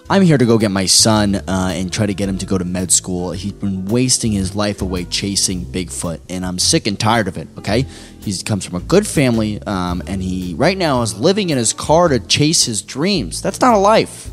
I'm 0.09 0.23
here 0.23 0.39
to 0.39 0.47
go 0.47 0.57
get 0.57 0.71
my 0.71 0.87
son 0.87 1.35
uh, 1.35 1.73
and 1.75 1.93
try 1.93 2.07
to 2.07 2.15
get 2.15 2.29
him 2.29 2.39
to 2.39 2.47
go 2.47 2.57
to 2.57 2.65
med 2.65 2.93
school. 2.93 3.33
He's 3.33 3.53
been 3.53 3.87
wasting 3.87 4.31
his 4.31 4.55
life 4.55 4.83
away 4.83 5.05
chasing 5.05 5.65
Bigfoot, 5.65 6.21
and 6.29 6.47
I'm 6.47 6.61
sick 6.61 6.87
and 6.87 6.99
tired 6.99 7.27
of 7.27 7.37
it. 7.37 7.49
Okay, 7.59 7.87
he 8.21 8.41
comes 8.45 8.65
from 8.65 8.77
a 8.77 8.85
good 8.85 9.05
family, 9.05 9.61
um, 9.65 10.01
and 10.07 10.23
he 10.23 10.55
right 10.55 10.79
now 10.79 11.03
is 11.03 11.19
living 11.19 11.51
in 11.51 11.59
his 11.59 11.73
car 11.73 12.07
to 12.07 12.21
chase 12.21 12.67
his 12.67 12.83
dreams. 12.83 13.43
That's 13.43 13.61
not 13.61 13.75
a 13.75 13.79
life. 13.79 14.31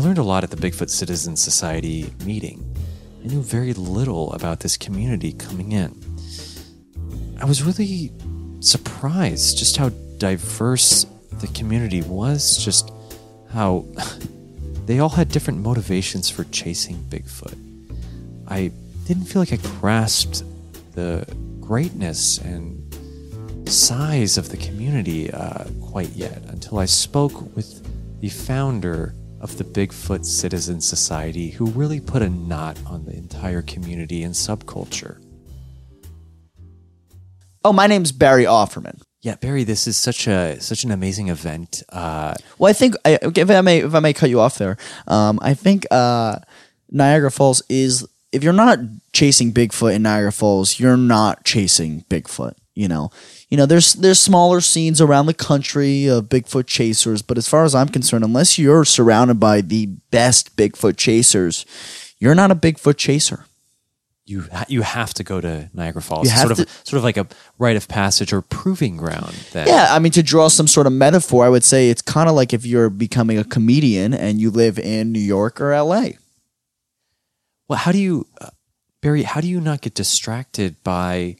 I 0.00 0.02
learned 0.02 0.16
a 0.16 0.22
lot 0.22 0.44
at 0.44 0.50
the 0.50 0.56
Bigfoot 0.56 0.88
Citizen 0.88 1.36
Society 1.36 2.10
meeting. 2.24 2.74
I 3.22 3.26
knew 3.26 3.42
very 3.42 3.74
little 3.74 4.32
about 4.32 4.60
this 4.60 4.78
community 4.78 5.34
coming 5.34 5.72
in. 5.72 5.94
I 7.38 7.44
was 7.44 7.62
really 7.62 8.10
surprised 8.60 9.58
just 9.58 9.76
how 9.76 9.90
diverse 10.16 11.04
the 11.42 11.48
community 11.48 12.00
was, 12.00 12.56
just 12.64 12.90
how 13.52 13.84
they 14.86 15.00
all 15.00 15.10
had 15.10 15.28
different 15.28 15.58
motivations 15.60 16.30
for 16.30 16.44
chasing 16.44 16.96
Bigfoot. 17.10 17.58
I 18.48 18.72
didn't 19.04 19.24
feel 19.24 19.42
like 19.42 19.52
I 19.52 19.56
grasped 19.56 20.44
the 20.94 21.26
greatness 21.60 22.38
and 22.38 23.68
size 23.68 24.38
of 24.38 24.48
the 24.48 24.56
community 24.56 25.30
uh, 25.30 25.64
quite 25.82 26.12
yet 26.12 26.40
until 26.48 26.78
I 26.78 26.86
spoke 26.86 27.54
with 27.54 27.86
the 28.22 28.30
founder 28.30 29.14
of 29.40 29.56
the 29.56 29.64
Bigfoot 29.64 30.24
Citizen 30.24 30.80
Society, 30.80 31.50
who 31.50 31.66
really 31.66 32.00
put 32.00 32.22
a 32.22 32.28
knot 32.28 32.78
on 32.86 33.04
the 33.06 33.12
entire 33.16 33.62
community 33.62 34.22
and 34.22 34.34
subculture. 34.34 35.22
Oh, 37.64 37.72
my 37.72 37.86
name's 37.86 38.12
Barry 38.12 38.44
Offerman. 38.44 39.02
Yeah, 39.22 39.34
Barry, 39.34 39.64
this 39.64 39.86
is 39.86 39.98
such 39.98 40.26
a 40.26 40.58
such 40.60 40.82
an 40.82 40.90
amazing 40.90 41.28
event. 41.28 41.82
Uh, 41.90 42.34
Well, 42.58 42.70
I 42.70 42.72
think 42.72 42.94
I, 43.04 43.18
if 43.22 43.50
I 43.50 43.60
may, 43.60 43.80
if 43.80 43.94
I 43.94 44.00
may 44.00 44.14
cut 44.14 44.30
you 44.30 44.40
off 44.40 44.56
there, 44.56 44.78
um, 45.06 45.38
I 45.42 45.52
think 45.52 45.86
uh, 45.90 46.38
Niagara 46.90 47.30
Falls 47.30 47.62
is 47.68 48.06
if 48.32 48.42
you're 48.42 48.54
not 48.54 48.78
chasing 49.12 49.52
Bigfoot 49.52 49.94
in 49.94 50.02
Niagara 50.02 50.32
Falls, 50.32 50.80
you're 50.80 50.96
not 50.96 51.44
chasing 51.44 52.02
Bigfoot. 52.08 52.54
You 52.74 52.88
know, 52.88 53.10
you 53.50 53.56
know, 53.56 53.66
there's 53.66 53.94
there's 53.94 54.20
smaller 54.20 54.60
scenes 54.60 55.00
around 55.00 55.26
the 55.26 55.34
country 55.34 56.06
of 56.06 56.26
Bigfoot 56.28 56.66
chasers, 56.66 57.20
but 57.22 57.36
as 57.36 57.48
far 57.48 57.64
as 57.64 57.74
I'm 57.74 57.88
concerned, 57.88 58.24
unless 58.24 58.58
you're 58.58 58.84
surrounded 58.84 59.40
by 59.40 59.60
the 59.60 59.86
best 60.10 60.56
Bigfoot 60.56 60.96
chasers, 60.96 61.66
you're 62.18 62.34
not 62.36 62.50
a 62.50 62.54
Bigfoot 62.54 62.96
chaser. 62.96 63.44
you 64.26 64.42
ha- 64.52 64.66
you 64.68 64.82
have 64.82 65.12
to 65.14 65.24
go 65.24 65.40
to 65.40 65.68
Niagara 65.74 66.00
Falls. 66.00 66.32
Sort 66.32 66.52
of 66.52 66.58
to- 66.58 66.66
sort 66.84 66.98
of 66.98 67.02
like 67.02 67.16
a 67.16 67.26
rite 67.58 67.76
of 67.76 67.88
passage 67.88 68.32
or 68.32 68.40
proving 68.40 68.96
ground. 68.96 69.34
That 69.52 69.66
Yeah, 69.66 69.88
I 69.90 69.98
mean, 69.98 70.12
to 70.12 70.22
draw 70.22 70.46
some 70.46 70.68
sort 70.68 70.86
of 70.86 70.92
metaphor, 70.92 71.44
I 71.44 71.48
would 71.48 71.64
say 71.64 71.90
it's 71.90 72.02
kind 72.02 72.28
of 72.28 72.36
like 72.36 72.52
if 72.52 72.64
you're 72.64 72.90
becoming 72.90 73.36
a 73.38 73.42
comedian 73.44 74.14
and 74.14 74.40
you 74.40 74.52
live 74.52 74.78
in 74.78 75.10
New 75.10 75.18
York 75.18 75.60
or 75.60 75.72
LA. 75.74 76.10
Well, 77.68 77.78
how 77.80 77.90
do 77.90 77.98
you, 77.98 78.26
uh, 78.40 78.50
Barry? 79.00 79.24
How 79.24 79.40
do 79.40 79.48
you 79.48 79.60
not 79.60 79.80
get 79.80 79.94
distracted 79.94 80.76
by 80.84 81.36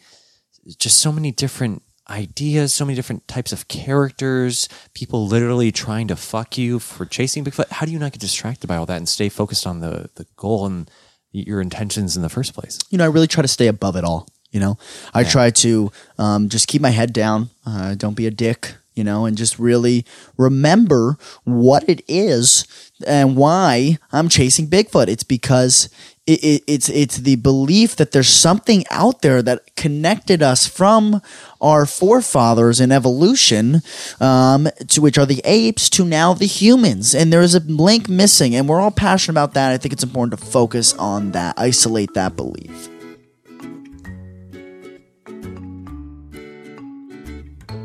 just 0.79 0.99
so 0.99 1.13
many 1.13 1.31
different 1.31 1.83
ideas, 2.11 2.73
so 2.75 2.85
many 2.85 2.97
different 2.97 3.27
types 3.29 3.53
of 3.53 3.69
characters, 3.69 4.69
people 4.95 5.27
literally 5.27 5.71
trying 5.73 6.09
to 6.09 6.17
fuck 6.17 6.59
you 6.59 6.79
for 6.79 7.07
chasing 7.07 7.45
Bigfoot? 7.45 7.69
How 7.71 7.87
do 7.87 7.93
you 7.93 7.99
not 7.99 8.13
get 8.13 8.21
distracted 8.21 8.67
by 8.67 8.77
all 8.77 8.87
that 8.87 8.97
and 8.97 9.09
stay 9.09 9.29
focused 9.29 9.67
on 9.67 9.81
the 9.81 10.11
the 10.17 10.27
goal 10.37 10.67
and 10.67 10.91
your 11.33 11.61
intentions 11.61 12.17
in 12.17 12.23
the 12.23 12.29
first 12.29 12.55
place? 12.55 12.79
you 12.91 12.99
know, 12.99 13.05
I 13.05 13.09
really 13.09 13.29
try 13.29 13.43
to 13.43 13.49
stay 13.49 13.69
above 13.69 13.97
it 13.97 14.05
all. 14.05 14.27
You 14.51 14.59
know, 14.61 14.79
I 15.15 15.21
Yeah. 15.21 15.29
try 15.31 15.51
to 15.51 15.93
um, 16.19 16.49
just 16.49 16.67
keep 16.67 16.83
my 16.83 16.91
head 16.91 17.13
down. 17.13 17.51
Uh, 17.65 17.95
don't 17.95 18.15
be 18.17 18.27
a 18.27 18.31
dick. 18.33 18.75
You 18.97 19.05
know, 19.05 19.25
and 19.25 19.37
just 19.39 19.59
really 19.59 20.05
remember 20.37 21.17
what 21.45 21.89
it 21.89 22.03
is 22.09 22.67
and 23.07 23.37
why 23.37 23.99
I'm 24.13 24.29
chasing 24.29 24.67
Bigfoot. 24.69 25.07
It's 25.09 25.23
because 25.23 25.89
it, 26.27 26.45
it, 26.45 26.63
it's 26.67 26.89
it's 26.89 27.17
the 27.19 27.37
belief 27.37 27.97
that 27.97 28.13
there's 28.13 28.29
something 28.29 28.85
out 28.91 29.23
there 29.23 29.43
that 29.43 29.75
connected 29.75 30.43
us 30.43 30.67
from 30.67 31.23
our 31.61 31.87
forefathers 31.87 32.79
in 32.81 32.93
evolution, 32.93 33.81
um, 34.21 34.69
to 34.89 35.01
which 35.01 35.19
are 35.19 35.27
the 35.27 35.41
apes, 35.45 35.89
to 35.91 36.05
now 36.05 36.35
the 36.35 36.47
humans, 36.47 37.15
and 37.15 37.33
there 37.33 37.41
is 37.41 37.55
a 37.55 37.61
link 37.61 38.09
missing, 38.09 38.55
and 38.55 38.69
we're 38.69 38.81
all 38.81 38.91
passionate 38.91 39.33
about 39.33 39.55
that. 39.55 39.73
I 39.73 39.79
think 39.79 39.93
it's 39.93 40.05
important 40.05 40.39
to 40.39 40.47
focus 40.47 40.93
on 40.95 41.33
that, 41.33 41.59
isolate 41.59 42.15
that 42.15 42.37
belief. 42.37 42.89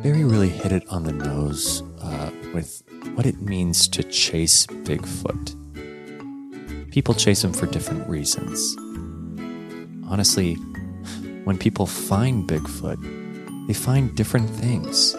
Barry 0.03 0.23
really 0.23 0.49
hit 0.49 0.71
it 0.71 0.87
on 0.89 1.03
the 1.03 1.13
nose 1.13 1.81
uh, 1.99 2.29
with 2.53 2.83
what 3.15 3.25
it 3.25 3.41
means 3.41 3.87
to 3.87 4.03
chase 4.03 4.67
Bigfoot. 4.67 5.64
People 6.95 7.13
chase 7.13 7.43
him 7.43 7.51
for 7.51 7.65
different 7.65 8.07
reasons. 8.07 8.73
Honestly, 10.07 10.53
when 11.43 11.57
people 11.57 11.85
find 11.85 12.47
Bigfoot, 12.47 13.67
they 13.67 13.73
find 13.73 14.15
different 14.15 14.49
things. 14.49 15.13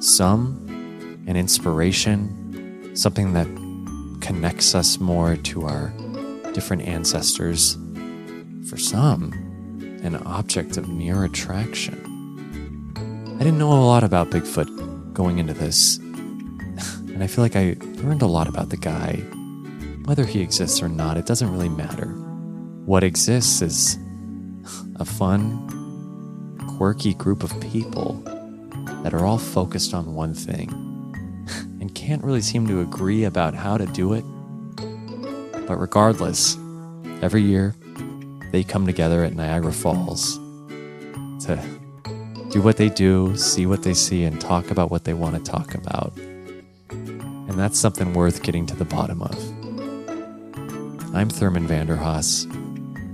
Some, 0.00 1.22
an 1.28 1.36
inspiration, 1.36 2.96
something 2.96 3.32
that 3.34 3.46
connects 4.20 4.74
us 4.74 4.98
more 4.98 5.36
to 5.36 5.66
our 5.66 5.92
different 6.52 6.82
ancestors. 6.82 7.78
For 8.68 8.76
some, 8.76 9.32
an 10.02 10.16
object 10.26 10.76
of 10.78 10.88
mere 10.88 11.22
attraction. 11.22 11.94
I 13.36 13.44
didn't 13.44 13.58
know 13.58 13.72
a 13.72 13.86
lot 13.86 14.02
about 14.02 14.30
Bigfoot 14.30 15.12
going 15.12 15.38
into 15.38 15.54
this, 15.54 15.98
and 15.98 17.22
I 17.22 17.28
feel 17.28 17.44
like 17.44 17.54
I 17.54 17.76
learned 18.02 18.22
a 18.22 18.26
lot 18.26 18.48
about 18.48 18.70
the 18.70 18.76
guy. 18.76 19.22
Whether 20.08 20.24
he 20.24 20.40
exists 20.40 20.82
or 20.82 20.88
not, 20.88 21.18
it 21.18 21.26
doesn't 21.26 21.52
really 21.52 21.68
matter. 21.68 22.06
What 22.86 23.04
exists 23.04 23.60
is 23.60 23.98
a 24.96 25.04
fun, 25.04 26.56
quirky 26.78 27.12
group 27.12 27.42
of 27.42 27.60
people 27.60 28.14
that 29.02 29.12
are 29.12 29.26
all 29.26 29.36
focused 29.36 29.92
on 29.92 30.14
one 30.14 30.32
thing 30.32 30.70
and 31.78 31.94
can't 31.94 32.24
really 32.24 32.40
seem 32.40 32.66
to 32.68 32.80
agree 32.80 33.24
about 33.24 33.54
how 33.54 33.76
to 33.76 33.84
do 33.84 34.14
it. 34.14 34.24
But 35.66 35.76
regardless, 35.76 36.56
every 37.20 37.42
year 37.42 37.74
they 38.50 38.64
come 38.64 38.86
together 38.86 39.22
at 39.24 39.34
Niagara 39.34 39.74
Falls 39.74 40.38
to 41.44 41.62
do 42.48 42.62
what 42.62 42.78
they 42.78 42.88
do, 42.88 43.36
see 43.36 43.66
what 43.66 43.82
they 43.82 43.92
see, 43.92 44.24
and 44.24 44.40
talk 44.40 44.70
about 44.70 44.90
what 44.90 45.04
they 45.04 45.12
want 45.12 45.36
to 45.36 45.52
talk 45.52 45.74
about. 45.74 46.16
And 46.88 47.58
that's 47.58 47.78
something 47.78 48.14
worth 48.14 48.42
getting 48.42 48.64
to 48.64 48.74
the 48.74 48.86
bottom 48.86 49.20
of. 49.20 49.57
I'm 51.14 51.30
Thurman 51.30 51.66
Vanderhaas. 51.66 52.44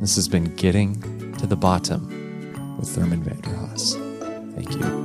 This 0.01 0.17
has 0.17 0.27
been 0.27 0.53
Getting 0.57 1.33
to 1.39 1.47
the 1.47 1.57
Bottom 1.57 2.77
with 2.77 2.89
Thurman 2.89 3.23
Vanderhaas. 3.23 3.95
Thank 4.57 4.73
you. 4.75 5.04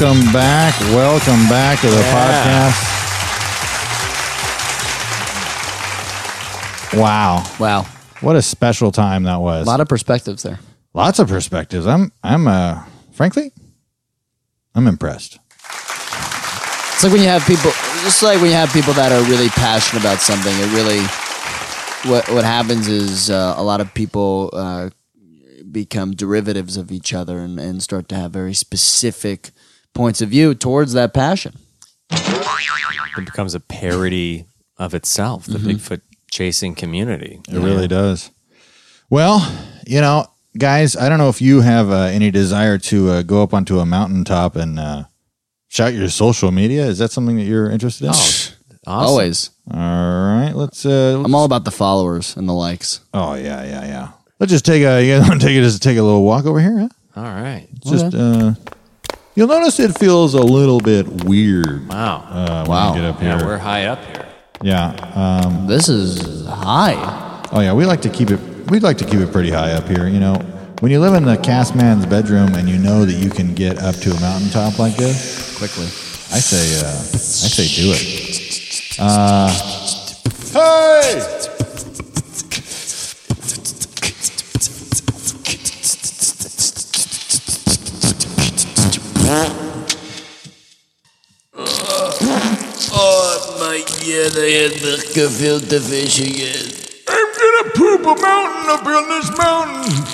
Welcome 0.00 0.32
back. 0.32 0.78
Welcome 0.80 1.48
back 1.48 1.80
to 1.80 1.88
the 1.88 1.96
podcast. 1.96 2.96
Wow. 6.96 7.44
Wow. 7.58 7.82
What 8.20 8.36
a 8.36 8.42
special 8.42 8.92
time 8.92 9.24
that 9.24 9.40
was. 9.40 9.66
A 9.66 9.68
lot 9.68 9.80
of 9.80 9.88
perspectives 9.88 10.44
there. 10.44 10.60
Lots 10.94 11.18
of 11.18 11.26
perspectives. 11.26 11.84
I'm 11.88 12.12
I'm 12.22 12.46
uh 12.46 12.84
frankly 13.10 13.52
I'm 14.76 14.86
impressed. 14.86 15.40
It's 15.64 17.02
like 17.02 17.12
when 17.12 17.20
you 17.20 17.26
have 17.26 17.44
people, 17.44 17.72
just 18.04 18.22
like 18.22 18.40
when 18.40 18.50
you 18.50 18.56
have 18.56 18.72
people 18.72 18.92
that 18.92 19.10
are 19.10 19.28
really 19.28 19.48
passionate 19.48 20.02
about 20.02 20.20
something, 20.20 20.54
it 20.60 20.72
really, 20.76 21.00
what 22.08 22.28
what 22.30 22.44
happens 22.44 22.86
is 22.86 23.30
uh, 23.30 23.54
a 23.56 23.64
lot 23.64 23.80
of 23.80 23.92
people 23.94 24.50
uh, 24.52 24.90
become 25.72 26.12
derivatives 26.12 26.76
of 26.76 26.92
each 26.92 27.12
other 27.12 27.38
and, 27.40 27.58
and 27.58 27.82
start 27.82 28.08
to 28.10 28.14
have 28.14 28.30
very 28.30 28.54
specific 28.54 29.50
points 29.94 30.20
of 30.20 30.28
view 30.30 30.54
towards 30.54 30.92
that 30.92 31.12
passion. 31.14 31.56
It 32.10 33.24
becomes 33.24 33.54
a 33.54 33.60
parody 33.60 34.44
of 34.76 34.94
itself, 34.94 35.46
the 35.46 35.58
Mhm. 35.58 35.74
Bigfoot 35.76 36.00
chasing 36.30 36.74
community. 36.74 37.40
It 37.48 37.58
really 37.58 37.88
does. 37.88 38.30
Well, 39.10 39.50
you 39.86 40.00
know, 40.00 40.26
guys, 40.56 40.94
I 40.96 41.08
don't 41.08 41.18
know 41.18 41.28
if 41.28 41.40
you 41.42 41.62
have 41.62 41.90
uh, 41.90 42.02
any 42.12 42.30
desire 42.30 42.78
to 42.78 43.10
uh, 43.10 43.22
go 43.22 43.42
up 43.42 43.52
onto 43.54 43.80
a 43.80 43.86
mountaintop 43.86 44.54
and 44.54 44.78
uh, 44.78 45.04
shout 45.68 45.94
your 45.94 46.08
social 46.10 46.52
media. 46.52 46.86
Is 46.86 46.98
that 46.98 47.10
something 47.10 47.36
that 47.36 47.44
you're 47.44 47.70
interested 47.70 48.06
in? 48.06 48.12
Always. 48.86 49.50
All 49.72 49.78
right, 49.80 50.52
let's. 50.54 50.86
Uh, 50.86 51.20
I'm 51.24 51.34
all 51.34 51.44
about 51.44 51.64
the 51.64 51.70
followers 51.72 52.36
and 52.36 52.48
the 52.48 52.52
likes. 52.54 53.00
Oh 53.12 53.34
yeah, 53.34 53.64
yeah, 53.64 53.84
yeah. 53.84 54.08
Let's 54.38 54.52
just 54.52 54.64
take 54.64 54.82
a. 54.82 55.02
You 55.04 55.18
guys 55.18 55.28
want 55.28 55.40
to 55.40 55.46
take 55.46 55.56
it? 55.56 55.62
Just 55.62 55.82
take 55.82 55.98
a 55.98 56.02
little 56.02 56.22
walk 56.24 56.46
over 56.46 56.60
here, 56.60 56.78
huh? 56.78 56.88
All 57.16 57.24
right. 57.24 57.66
Just. 57.84 58.14
Uh, 58.14 58.54
you'll 59.38 59.46
notice 59.46 59.78
it 59.78 59.96
feels 59.96 60.34
a 60.34 60.42
little 60.42 60.80
bit 60.80 61.06
weird. 61.24 61.88
Wow. 61.88 62.26
Uh, 62.28 62.66
when 62.66 62.88
you 62.88 63.00
get 63.00 63.08
up 63.08 63.20
here. 63.20 63.28
Yeah, 63.28 63.46
we're 63.46 63.56
high 63.56 63.84
up 63.84 64.04
here. 64.04 64.26
Yeah. 64.62 64.88
Um, 65.14 65.68
this 65.68 65.88
is 65.88 66.44
high. 66.46 67.46
Oh 67.52 67.60
yeah, 67.60 67.72
we 67.72 67.86
like 67.86 68.02
to 68.02 68.10
keep 68.10 68.32
it. 68.32 68.40
We'd 68.68 68.82
like 68.82 68.98
to 68.98 69.04
keep 69.04 69.20
it 69.20 69.30
pretty 69.32 69.50
high 69.50 69.72
up 69.72 69.86
here. 69.86 70.08
You 70.08 70.18
know, 70.18 70.34
when 70.80 70.90
you 70.90 70.98
live 70.98 71.14
in 71.14 71.24
the 71.24 71.36
cast 71.36 71.76
man's 71.76 72.04
bedroom 72.04 72.54
and 72.56 72.68
you 72.68 72.78
know 72.78 73.04
that 73.04 73.14
you 73.14 73.30
can 73.30 73.54
get 73.54 73.78
up 73.78 73.94
to 73.96 74.10
a 74.10 74.20
mountaintop 74.20 74.80
like 74.80 74.96
this 74.96 75.56
quickly, 75.56 75.86
I 75.86 76.40
say, 76.40 76.84
uh, 76.84 76.90
I 76.90 77.48
say, 77.54 77.66
do 77.80 77.92
it. 77.94 78.98
Uh, 78.98 79.78
Hey! 80.50 81.57
My 94.28 94.34
God, 94.34 94.44
I 94.44 94.50
had 94.50 94.72
the 94.72 94.96
gefilte 95.14 95.80
fish 95.80 96.18
again. 96.20 96.72
I'm 97.08 97.32
gonna 97.34 97.70
poop 97.74 98.00
a 98.00 98.14
mountain 98.20 98.70
up 98.70 98.86
on 98.86 99.08
this 99.08 99.30
mountain. 99.38 100.04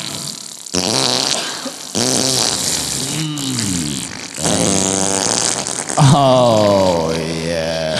Oh 6.16 7.12
yeah. 7.44 7.96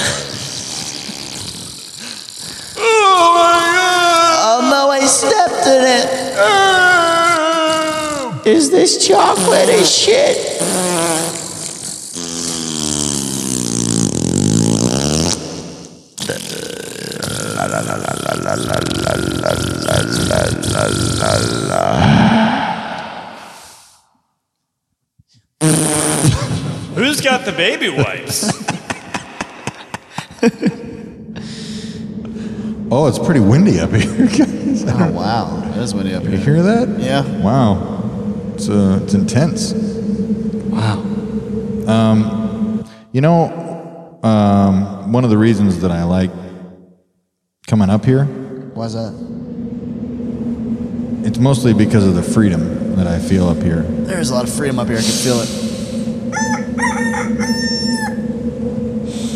Oh 2.76 3.32
my 3.34 3.72
God. 3.74 4.34
Oh, 4.46 4.60
no, 4.70 4.90
I 4.90 5.06
stepped 5.06 5.66
in 5.66 5.84
it. 5.84 6.06
Oh. 6.36 8.42
Is 8.44 8.70
this 8.70 8.98
chocolate 9.06 9.68
as 9.68 9.88
shit? 9.96 10.60
Who's 26.94 27.20
got 27.20 27.44
the 27.44 27.52
baby 27.56 27.88
wipes? 27.88 28.44
oh, 32.92 33.08
it's 33.08 33.18
pretty 33.18 33.40
windy 33.40 33.80
up 33.80 33.90
here, 33.90 34.26
guys. 34.26 34.84
Oh 34.86 35.10
wow, 35.10 35.60
it 35.70 35.78
is 35.78 35.92
windy 35.92 36.14
up 36.14 36.22
here. 36.22 36.32
You 36.32 36.38
hear 36.38 36.62
that? 36.62 37.00
Yeah. 37.00 37.22
Wow. 37.40 38.52
It's 38.54 38.68
uh, 38.68 39.00
it's 39.02 39.14
intense. 39.14 39.72
Wow. 39.72 41.00
Um, 41.88 42.84
you 43.10 43.20
know, 43.20 44.18
um, 44.22 45.12
one 45.12 45.24
of 45.24 45.30
the 45.30 45.38
reasons 45.38 45.80
that 45.80 45.90
I 45.90 46.04
like 46.04 46.30
coming 47.66 47.90
up 47.90 48.04
here, 48.04 48.24
Why's 48.74 48.92
that? 48.94 49.12
it's 51.24 51.38
mostly 51.38 51.72
because 51.72 52.04
of 52.06 52.14
the 52.14 52.22
freedom 52.22 52.96
that 52.96 53.06
I 53.06 53.18
feel 53.18 53.48
up 53.48 53.62
here. 53.62 53.82
There's 53.82 54.30
a 54.30 54.34
lot 54.34 54.44
of 54.46 54.52
freedom 54.54 54.78
up 54.78 54.88
here. 54.88 54.98
I 54.98 55.02
can 55.02 55.10
feel 55.10 55.40
it. 55.40 55.48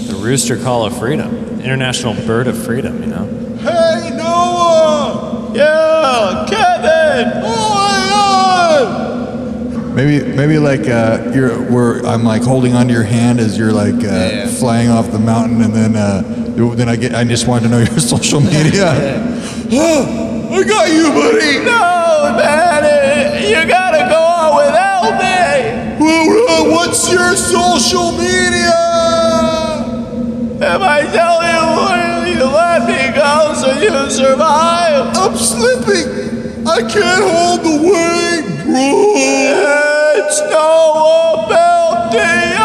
The 0.09 0.15
rooster 0.21 0.57
call 0.63 0.85
of 0.85 0.99
freedom, 0.99 1.61
international 1.61 2.15
bird 2.27 2.47
of 2.47 2.63
freedom. 2.63 3.01
You 3.03 3.07
know. 3.09 3.27
Hey, 3.59 4.11
Noah! 4.17 5.53
Yeah, 5.55 6.47
Kevin! 6.49 7.33
Oh 7.45 7.75
my 7.75 8.07
god! 8.11 9.95
Maybe, 9.95 10.25
maybe 10.37 10.59
like 10.59 10.87
uh, 10.89 11.33
you're, 11.35 11.59
where 11.73 12.05
I'm 12.07 12.23
like 12.23 12.43
holding 12.43 12.75
onto 12.75 12.93
your 12.93 13.03
hand 13.05 13.41
as 13.41 13.57
you're 13.59 13.73
like 13.73 14.05
uh, 14.05 14.47
flying 14.49 14.89
off 14.91 15.11
the 15.11 15.19
mountain, 15.19 15.63
and 15.63 15.73
then 15.75 15.97
uh, 15.97 16.48
then 16.59 16.89
I 16.89 16.97
get. 16.97 17.15
I 17.15 17.23
just 17.23 17.47
wanted 17.47 17.65
to 17.65 17.69
know 17.69 17.79
your 17.91 18.01
social 18.01 18.41
media. 18.41 18.91
I 20.51 20.65
got 20.65 20.91
you, 20.91 21.11
buddy! 21.15 21.65
No, 21.65 22.35
man! 22.37 23.45
You 23.49 23.69
gotta 23.69 24.09
go 24.11 24.19
on 24.19 24.57
without 24.57 25.13
me! 25.23 25.99
Well, 26.01 26.71
what's 26.73 27.11
your 27.13 27.37
social 27.37 28.11
media? 28.13 28.75
If 30.61 30.83
I 30.83 31.07
tell 31.13 31.39
you, 31.47 32.35
you 32.35 32.45
let 32.45 32.89
me 32.89 33.15
go 33.15 33.55
so 33.55 33.79
you 33.81 34.11
survive? 34.11 35.15
I'm 35.17 35.37
slipping! 35.37 36.67
I 36.67 36.81
can't 36.81 37.23
hold 37.23 37.61
the 37.63 37.77
weight, 37.87 38.65
bro! 38.65 39.15
It's 40.25 40.41
no 40.51 41.45
about 41.47 42.11
the 42.11 42.58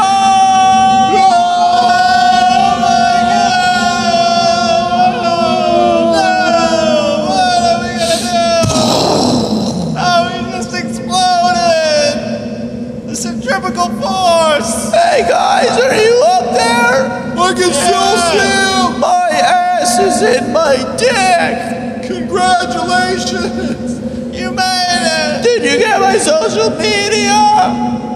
Hey 15.14 15.30
guys, 15.30 15.70
are 15.70 15.94
you 15.94 16.24
up 16.26 16.58
there? 16.58 17.06
I 17.38 17.54
can 17.54 17.72
still 17.72 18.18
see 18.18 18.50
him! 18.50 18.98
My 19.00 19.30
ass 19.30 20.00
is 20.00 20.24
in 20.24 20.52
my 20.52 20.74
dick! 20.98 22.10
Congratulations! 22.10 24.02
You 24.36 24.50
made 24.50 25.06
it! 25.06 25.44
Did 25.44 25.62
you 25.72 25.78
get 25.78 26.02
my 26.02 26.18
social 26.18 26.72
media? 26.72 27.38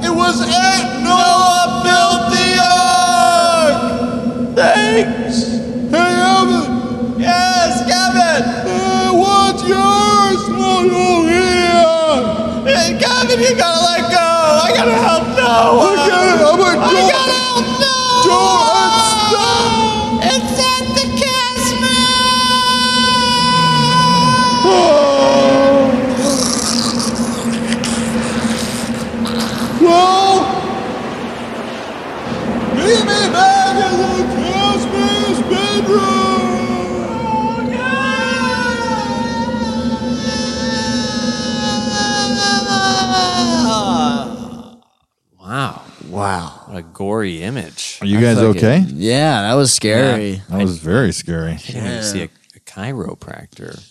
It 0.01 0.09
was 0.09 0.41
at 0.41 1.03
Noah 1.05 1.85
Built 1.85 2.31
the 2.33 2.57
Ark! 3.61 3.77
Thanks! 4.55 5.37
Hey, 5.93 6.17
Evan! 6.17 7.21
Yes, 7.21 7.85
Kevin! 7.85 8.41
what's 9.19 9.61
yours? 9.69 10.41
Oh, 10.49 10.81
no, 10.89 11.29
here! 11.29 12.73
Hey, 12.75 12.97
Kevin, 12.97 13.39
you 13.39 13.53
gotta 13.55 13.85
let 13.85 14.09
go! 14.09 14.17
I 14.17 14.73
gotta 14.73 15.06
help 15.47 15.75
Noah! 15.75 15.87
I 15.87 16.07
gotta, 16.07 16.45
I'm 16.45 16.59
a 16.59 16.63
I 16.63 17.01
gotta 17.11 17.37
help 17.47 17.67
Noah! 17.81 18.67
Don't! 19.33 19.71
It's 20.23 20.59
at 20.59 20.85
the 20.95 21.05
Well, 29.83 30.39
oh. 30.39 30.47
meet 32.75 33.03
me 33.09 33.21
back 33.31 33.75
in 33.87 33.93
the 34.03 34.13
Christmas 34.35 35.37
bedroom. 35.49 36.36
Gory 46.97 47.43
image. 47.43 47.99
Are 48.01 48.07
you 48.07 48.19
guys 48.19 48.39
okay? 48.39 48.79
Yeah, 48.87 49.43
that 49.43 49.53
was 49.53 49.71
scary. 49.71 50.41
That 50.49 50.63
was 50.63 50.79
very 50.79 51.11
scary. 51.11 51.51
I 51.51 51.57
didn't 51.57 51.85
even 51.85 52.01
see 52.03 52.21
a, 52.23 52.29
a 52.55 52.59
chiropractor. 52.61 53.87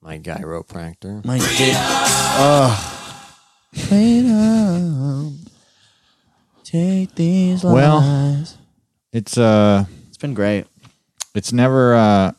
My 0.00 0.20
chiropractor. 0.20 1.24
My 1.24 1.38
dick. 1.58 1.74
Oh. 1.74 3.26
Freedom. 3.72 5.36
Take 6.62 7.16
these 7.16 7.64
Well, 7.64 7.98
lies. 7.98 8.56
It's 9.12 9.36
uh, 9.36 9.86
it's 10.06 10.18
been 10.18 10.34
great. 10.34 10.66
It's 11.34 11.52
never 11.52 11.96
uh, 11.96 12.32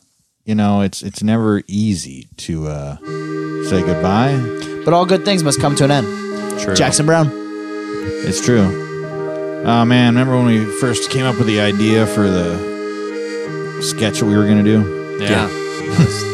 you 0.45 0.55
know, 0.55 0.79
it's 0.79 1.03
it's 1.03 1.23
never 1.23 1.61
easy 1.67 2.29
to 2.37 2.67
uh 2.69 2.95
say 3.67 3.81
goodbye. 3.81 4.37
But 4.85 4.93
all 4.93 5.05
good 5.05 5.25
things 5.25 5.43
must 5.43 5.59
come 5.59 5.75
to 5.75 5.83
an 5.83 5.91
end. 5.91 6.61
True. 6.61 6.73
Jackson 6.73 7.05
Browne. 7.05 7.29
It's 8.23 8.39
true. 8.39 8.84
Oh 9.67 9.83
man, 9.83 10.13
remember 10.13 10.35
when 10.37 10.45
we 10.45 10.65
first 10.79 11.09
came 11.09 11.25
up 11.25 11.37
with 11.39 11.47
the 11.47 11.59
idea 11.59 12.05
for 12.05 12.29
the 12.29 13.81
sketch 13.81 14.19
that 14.19 14.25
we 14.25 14.37
were 14.37 14.45
gonna 14.47 14.63
do? 14.63 15.17
Yeah. 15.19 15.47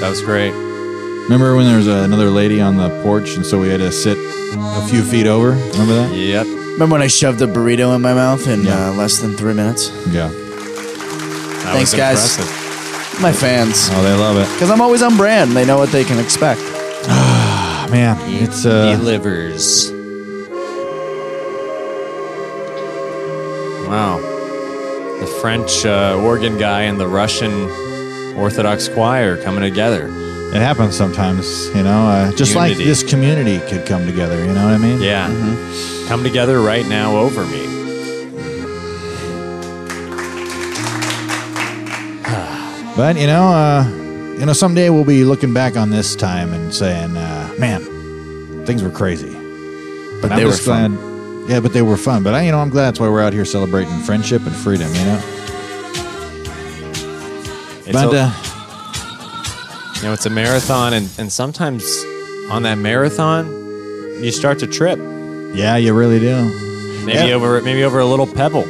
That 0.01 0.07
was 0.09 0.21
great. 0.21 0.51
Remember 0.51 1.55
when 1.55 1.65
there 1.65 1.77
was 1.77 1.87
another 1.87 2.29
lady 2.29 2.59
on 2.59 2.75
the 2.75 2.89
porch, 3.03 3.35
and 3.35 3.45
so 3.45 3.57
we 3.59 3.69
had 3.69 3.77
to 3.79 3.91
sit 3.91 4.17
a 4.17 4.87
few 4.89 5.01
feet 5.03 5.27
over? 5.27 5.51
Remember 5.51 5.93
that? 5.93 6.13
Yep. 6.13 6.45
Remember 6.45 6.93
when 6.95 7.01
I 7.01 7.07
shoved 7.07 7.39
the 7.39 7.45
burrito 7.45 7.95
in 7.95 8.01
my 8.01 8.13
mouth 8.13 8.47
in 8.47 8.67
uh, 8.67 8.93
less 8.97 9.19
than 9.19 9.33
three 9.37 9.53
minutes? 9.53 9.89
Yeah. 10.07 10.27
That 10.27 11.73
Thanks, 11.73 11.91
was 11.93 11.99
guys. 11.99 12.37
impressive. 12.37 13.21
My 13.21 13.31
fans. 13.31 13.87
Oh, 13.91 14.03
they 14.03 14.13
love 14.13 14.35
it. 14.37 14.51
Because 14.55 14.69
I'm 14.71 14.81
always 14.81 15.01
on 15.03 15.15
brand. 15.15 15.51
They 15.51 15.63
know 15.65 15.77
what 15.77 15.89
they 15.91 16.03
can 16.03 16.19
expect. 16.19 16.59
Ah, 17.07 17.87
man, 17.91 18.17
it's 18.21 18.65
uh, 18.65 18.91
Delivers. 18.97 20.00
Wow. 23.91 24.21
The 25.19 25.27
French 25.41 25.85
uh, 25.85 26.17
organ 26.23 26.57
guy 26.57 26.83
and 26.83 26.97
the 26.97 27.09
Russian 27.09 27.51
Orthodox 28.37 28.87
choir 28.87 29.35
coming 29.43 29.61
together. 29.61 30.07
it 30.07 30.61
happens 30.61 30.95
sometimes, 30.95 31.67
you 31.75 31.83
know. 31.83 32.07
Uh, 32.07 32.31
just 32.31 32.55
like 32.55 32.77
this 32.77 33.03
community 33.03 33.59
could 33.69 33.85
come 33.85 34.05
together. 34.05 34.39
You 34.39 34.53
know 34.53 34.63
what 34.63 34.73
I 34.73 34.77
mean? 34.77 35.01
Yeah. 35.01 35.27
Come 36.07 36.23
together 36.23 36.61
right 36.61 36.87
now 36.87 37.17
over 37.17 37.45
me. 37.45 37.67
But 42.95 43.17
you 43.17 43.27
know, 43.27 43.43
uh, 43.43 43.89
you 44.39 44.45
know, 44.45 44.53
someday 44.53 44.89
we'll 44.89 45.05
be 45.05 45.25
looking 45.25 45.53
back 45.53 45.75
on 45.75 45.89
this 45.89 46.15
time 46.15 46.53
and 46.53 46.73
saying, 46.73 47.17
uh, 47.17 47.55
"Man, 47.57 47.83
things 48.65 48.83
were 48.83 48.89
crazy." 48.89 49.31
But, 50.21 50.31
I'm 50.31 50.37
they 50.37 50.45
were 50.45 50.51
just 50.51 50.65
glad. 50.65 50.91
Yeah, 51.51 51.59
but 51.59 51.73
they 51.73 51.81
were 51.81 51.97
fun. 51.97 52.23
But 52.23 52.33
I, 52.33 52.43
you 52.43 52.51
know, 52.53 52.59
I'm 52.59 52.69
glad 52.69 52.83
that's 52.85 52.99
why 53.01 53.09
we're 53.09 53.21
out 53.21 53.33
here 53.33 53.43
celebrating 53.43 53.93
friendship 53.99 54.41
and 54.45 54.55
freedom. 54.55 54.87
You 54.95 55.03
know. 55.03 55.21
It's 57.83 57.91
but 57.91 58.13
a- 58.13 58.21
uh, 58.21 58.31
You 59.97 60.03
know, 60.07 60.13
it's 60.13 60.25
a 60.25 60.29
marathon, 60.29 60.93
and, 60.93 61.09
and 61.17 61.29
sometimes 61.31 61.83
on 62.49 62.63
that 62.63 62.77
marathon, 62.77 63.47
you 64.23 64.31
start 64.31 64.59
to 64.59 64.67
trip. 64.67 64.97
yeah, 65.53 65.75
you 65.75 65.93
really 65.93 66.19
do. 66.19 66.35
Maybe 67.05 67.29
Yeah. 67.29 67.35
over 67.35 67.61
maybe 67.61 67.83
over 67.83 67.99
a 67.99 68.05
little 68.05 68.27
pebble. 68.27 68.65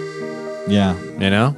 Yeah. 0.67 0.95
You 1.19 1.29
know. 1.29 1.55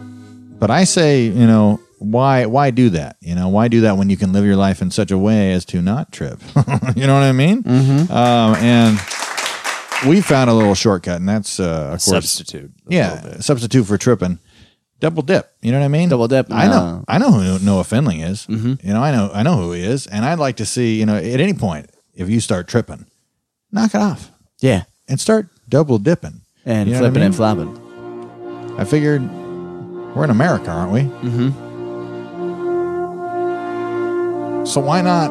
But 0.60 0.72
I 0.72 0.84
say, 0.84 1.24
you 1.24 1.48
know, 1.48 1.80
why 2.00 2.46
why 2.48 2.72
do 2.72 2.90
that? 2.90 3.16
You 3.22 3.36
know, 3.36 3.48
why 3.48 3.70
do 3.70 3.82
that 3.82 3.96
when 3.98 4.10
you 4.10 4.18
can 4.18 4.34
live 4.34 4.44
your 4.44 4.56
life 4.58 4.82
in 4.82 4.92
such 4.92 5.10
a 5.12 5.18
way 5.18 5.54
as 5.54 5.64
to 5.66 5.82
not 5.82 6.12
trip? 6.12 6.40
you 6.98 7.08
know 7.08 7.14
what 7.14 7.24
I 7.24 7.32
mean? 7.32 7.64
Mm-hmm. 7.64 8.12
Um, 8.12 8.56
and 8.56 9.00
we 10.08 10.22
found 10.22 10.50
a 10.50 10.54
little 10.54 10.76
shortcut, 10.76 11.18
and 11.20 11.28
that's 11.30 11.60
uh, 11.60 11.64
of 11.64 11.90
course 11.92 12.04
substitute. 12.04 12.72
a 12.90 12.94
Yeah, 12.94 13.40
substitute 13.40 13.86
for 13.86 13.98
tripping. 13.98 14.40
Double 15.00 15.22
dip. 15.24 15.52
You 15.62 15.72
know 15.72 15.80
what 15.80 15.86
I 15.86 15.90
mean? 15.90 16.08
Double 16.10 16.28
dip, 16.30 16.48
I 16.52 16.68
know. 16.68 16.72
no. 17.00 17.06
I 17.10 17.18
know 17.18 17.32
who 17.32 17.60
Noah 17.66 17.84
Findling 17.84 18.22
is. 18.22 18.46
You 18.48 18.78
know, 18.84 19.02
I 19.04 19.12
know. 19.12 19.30
I 19.34 19.44
know 19.44 19.58
who 19.58 19.72
he 19.74 19.84
is, 19.84 20.08
and 20.08 20.24
I'd 20.24 20.40
like 20.40 20.58
to 20.58 20.66
see. 20.66 20.98
You 21.00 21.06
know, 21.06 21.16
at 21.18 21.40
any 21.42 21.54
point, 21.54 21.90
if 22.14 22.30
you 22.30 22.40
start 22.40 22.68
tripping, 22.70 23.06
knock 23.72 23.94
it 23.96 24.00
off 24.02 24.32
Yeah. 24.62 24.84
and 25.10 25.20
start 25.20 25.50
double 25.68 25.98
dipping 25.98 26.42
And 26.66 26.88
You 26.88 26.96
know 26.96 27.02
what 27.02 27.08
I 27.08 27.10
flipping 27.12 27.24
and 27.24 27.34
mean? 27.34 27.38
flopping. 27.38 28.80
I 28.80 28.86
figured 28.86 29.22
we're 30.16 30.24
in 30.24 30.30
America, 30.30 30.70
aren't 30.72 30.92
we? 30.94 31.02
Mm-hmm. 31.02 31.50
So 34.66 34.80
why 34.80 35.02
not 35.02 35.30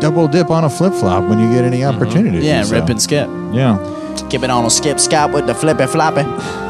double 0.00 0.28
dip 0.28 0.50
on 0.50 0.64
a 0.64 0.70
flip 0.70 0.92
flop 0.94 1.24
when 1.28 1.38
you 1.38 1.52
get 1.52 1.64
any 1.64 1.84
opportunity? 1.84 2.40
to 2.40 2.44
Yeah, 2.44 2.62
so? 2.62 2.74
rip 2.74 2.88
and 2.88 3.00
skip. 3.00 3.28
Yeah. 3.52 3.78
Skip 4.16 4.42
it 4.42 4.50
on 4.50 4.64
a 4.64 4.70
skip 4.70 4.98
scop 4.98 5.32
with 5.32 5.46
the 5.46 5.54
flippy 5.54 5.86
floppy. 5.86 6.22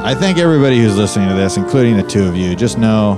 I 0.04 0.14
think 0.14 0.38
everybody 0.38 0.78
who's 0.78 0.96
listening 0.96 1.28
to 1.28 1.34
this, 1.34 1.56
including 1.56 1.96
the 1.96 2.02
two 2.02 2.24
of 2.26 2.36
you, 2.36 2.54
just 2.56 2.78
know 2.78 3.16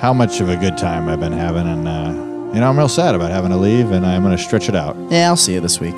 how 0.00 0.12
much 0.12 0.40
of 0.40 0.48
a 0.48 0.56
good 0.56 0.76
time 0.78 1.08
I've 1.08 1.20
been 1.20 1.32
having, 1.32 1.66
and 1.66 1.86
uh, 1.88 2.12
you 2.54 2.60
know 2.60 2.68
I'm 2.68 2.78
real 2.78 2.88
sad 2.88 3.14
about 3.14 3.30
having 3.30 3.50
to 3.50 3.56
leave, 3.56 3.90
and 3.90 4.06
I'm 4.06 4.22
going 4.22 4.36
to 4.36 4.42
stretch 4.42 4.68
it 4.68 4.74
out. 4.76 4.96
Yeah, 5.10 5.28
I'll 5.28 5.36
see 5.36 5.54
you 5.54 5.60
this 5.60 5.78
week. 5.80 5.96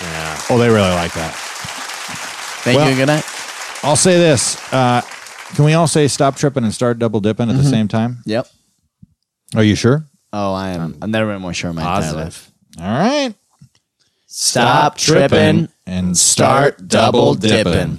Yeah. 0.00 0.40
Oh, 0.50 0.58
they 0.58 0.68
really 0.68 0.90
like 0.90 1.12
that. 1.14 1.34
Thank 2.62 2.78
Well- 2.78 2.88
you 2.90 2.96
good 2.96 3.06
night. 3.06 3.24
I'll 3.82 3.96
say 3.96 4.18
this: 4.18 4.56
uh, 4.72 5.00
Can 5.54 5.64
we 5.64 5.74
all 5.74 5.88
say 5.88 6.06
stop 6.08 6.36
tripping 6.36 6.62
and 6.64 6.72
start 6.72 6.98
double 6.98 7.18
dipping 7.20 7.50
at 7.50 7.56
the 7.56 7.62
Mhm. 7.64 7.70
same 7.70 7.88
time? 7.88 8.18
Yep. 8.24 8.46
Are 9.54 9.64
you 9.64 9.74
sure? 9.74 10.04
Oh, 10.32 10.52
I 10.54 10.70
am. 10.70 10.96
I've 11.02 11.08
never 11.08 11.32
been 11.32 11.42
more 11.42 11.52
sure 11.54 11.70
in 11.70 11.76
my 11.76 11.82
entire 11.82 12.12
life. 12.24 12.50
All 12.78 12.84
right. 12.84 13.34
Stop 14.26 14.96
tripping 14.96 15.68
and 15.86 16.16
start 16.16 16.86
double 16.86 17.34
dipping. 17.34 17.98